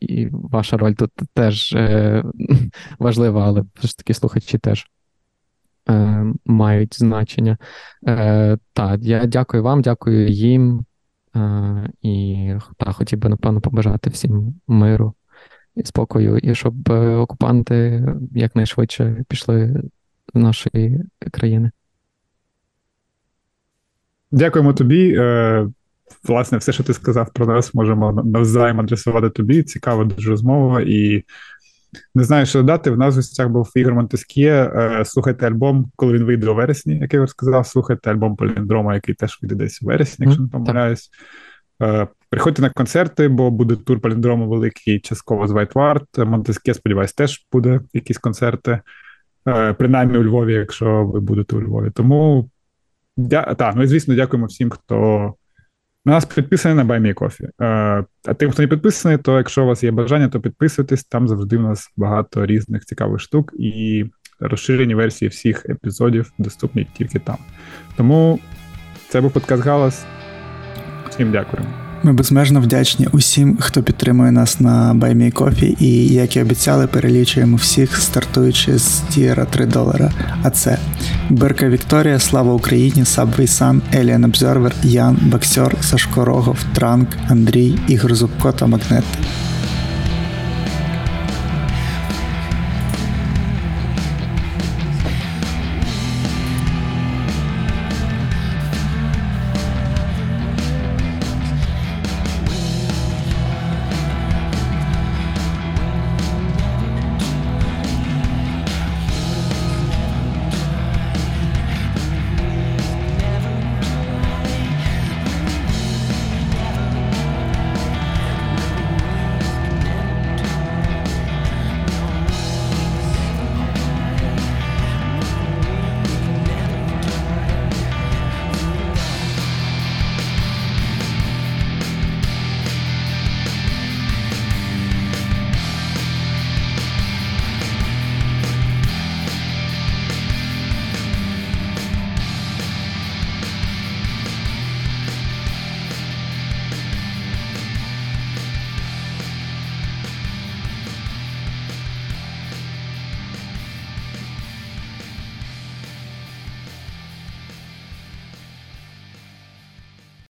і 0.02 0.30
ваша 0.32 0.78
роль 0.78 0.94
тут 0.94 1.12
теж 1.34 1.74
е, 1.74 2.24
важлива, 3.00 3.46
але 3.46 3.64
все 3.76 3.88
ж 3.88 3.98
таки 3.98 4.14
слухачі 4.14 4.58
теж 4.58 4.88
е, 5.90 6.26
мають 6.46 7.00
значення. 7.00 7.58
Е, 8.08 8.58
Так, 8.74 9.02
я 9.02 9.26
дякую 9.26 9.64
вам, 9.64 9.82
дякую 9.82 10.28
їм. 10.28 10.86
Е, 11.36 11.90
І 12.02 12.54
та, 12.78 12.92
хотів 12.92 13.20
би, 13.20 13.30
напевно, 13.30 13.62
побажати 13.62 14.10
всім 14.10 14.56
миру 14.68 15.14
і 15.76 15.84
спокою, 15.84 16.38
і 16.38 16.56
щоб 16.56 16.92
е, 16.92 17.16
окупанти 17.16 18.06
якнайшвидше 18.32 19.24
пішли 19.28 19.84
нашої 20.34 21.04
країни. 21.32 21.72
Дякуємо 24.32 24.74
тобі. 24.74 25.20
Власне, 26.24 26.58
все, 26.58 26.72
що 26.72 26.84
ти 26.84 26.94
сказав 26.94 27.34
про 27.34 27.46
нас, 27.46 27.74
можемо 27.74 28.24
навзаєм 28.26 28.80
адресувати 28.80 29.30
тобі. 29.30 29.64
Цікава 29.64 30.04
дуже 30.04 30.30
розмова. 30.30 30.82
І 30.82 31.24
не 32.16 32.24
знаю, 32.24 32.46
що 32.46 32.60
додати. 32.60 32.92
В 32.92 32.98
нас 32.98 33.14
в 33.14 33.18
гостях 33.18 33.50
був 33.50 33.72
Ігор 33.76 33.94
Монтескіє. 33.94 34.72
Е, 34.76 35.06
слухайте 35.06 35.48
альбом, 35.48 35.92
коли 35.96 36.14
він 36.14 36.24
вийде 36.24 36.50
у 36.50 36.56
вересні, 36.56 36.98
як 36.98 37.14
я 37.14 37.22
вже 37.22 37.32
сказав. 37.32 37.68
Слухайте 37.68 38.12
альбом 38.12 38.36
Поліндрома, 38.36 38.96
який 38.96 39.16
теж 39.16 39.40
вийде 39.42 39.56
десь 39.56 39.82
у 39.84 39.86
вересні, 39.86 40.26
якщо 40.26 40.44
не 40.44 40.50
помиляюсь. 40.50 41.10
Е, 41.82 42.08
приходьте 42.30 42.62
на 42.62 42.70
концерти, 42.70 43.28
бо 43.28 43.52
буде 43.52 43.76
тур 43.76 44.00
Поліндрому 44.02 44.50
великий 44.50 45.00
частково 45.00 45.48
з 45.48 45.52
White 45.52 45.80
Ward. 45.80 46.08
Монтеск'є, 46.18 46.74
сподіваюсь, 46.74 47.14
теж 47.14 47.48
буде 47.52 47.80
якісь 47.94 48.18
концерти. 48.18 48.80
Е, 49.48 49.74
принаймні 49.74 50.18
у 50.18 50.24
Львові, 50.24 50.54
якщо 50.54 51.06
ви 51.06 51.20
будете 51.20 51.56
у 51.56 51.62
Львові. 51.62 51.92
Тому 51.92 52.50
дя... 53.18 53.54
так, 53.54 53.76
ну 53.76 53.84
і 53.84 53.88
звісно, 53.88 54.16
дякуємо 54.16 54.48
всім, 54.48 54.70
хто 54.70 55.34
на 56.06 56.12
нас 56.12 56.26
підписаний 56.26 56.78
на 56.78 56.84
Баймі 56.84 57.14
Кофі. 57.14 57.50
а 57.60 58.04
тим, 58.38 58.52
хто 58.52 58.62
не 58.62 58.68
підписаний, 58.68 59.18
то 59.18 59.38
якщо 59.38 59.64
у 59.64 59.68
вас 59.68 59.84
є 59.84 59.92
бажання, 59.92 60.28
то 60.28 60.40
підписуйтесь. 60.42 61.04
Там 61.04 61.28
завжди 61.28 61.58
в 61.58 61.62
нас 61.62 61.92
багато 61.98 62.46
різних 62.46 62.86
цікавих 62.86 63.22
штук, 63.22 63.54
і 63.60 64.06
розширені 64.40 64.96
версії 64.96 65.30
всіх 65.30 65.66
епізодів 65.66 66.32
доступні 66.38 66.88
тільки 66.98 67.20
там. 67.20 67.38
Тому 67.98 68.40
це 69.10 69.22
був 69.22 69.32
подкаст 69.32 69.64
Галас. 69.64 70.06
Всім 71.10 71.32
дякуємо. 71.32 71.85
Ми 72.06 72.14
безмежно 72.14 72.62
вдячні 72.62 73.08
усім, 73.12 73.58
хто 73.60 73.84
підтримує 73.84 74.32
нас 74.32 74.60
на 74.60 74.94
BuyMeCoffee 74.94 75.76
і, 75.80 76.08
як 76.08 76.36
і 76.36 76.42
обіцяли, 76.42 76.88
перелічуємо 76.88 77.58
всіх, 77.58 77.98
стартуючи 77.98 78.78
з 78.78 79.02
тієра 79.10 79.46
3 79.46 79.66
долара. 79.66 80.12
А 80.44 80.50
це 80.50 80.78
Берка 81.30 81.70
Вікторія, 81.70 82.20
Слава 82.20 82.54
Україні, 82.54 83.04
Subway 83.04 83.48
Sun, 83.48 83.82
Alien 83.96 84.32
Observer, 84.32 84.72
Ян, 84.84 85.18
Боксер, 85.22 85.76
Сашко 85.82 86.26
Рогов, 86.26 86.58
Транк, 86.74 87.08
Андрій, 87.28 87.80
Ігор 87.88 88.16
Зубко 88.16 88.52
та 88.52 88.68
Магнет. 88.68 89.04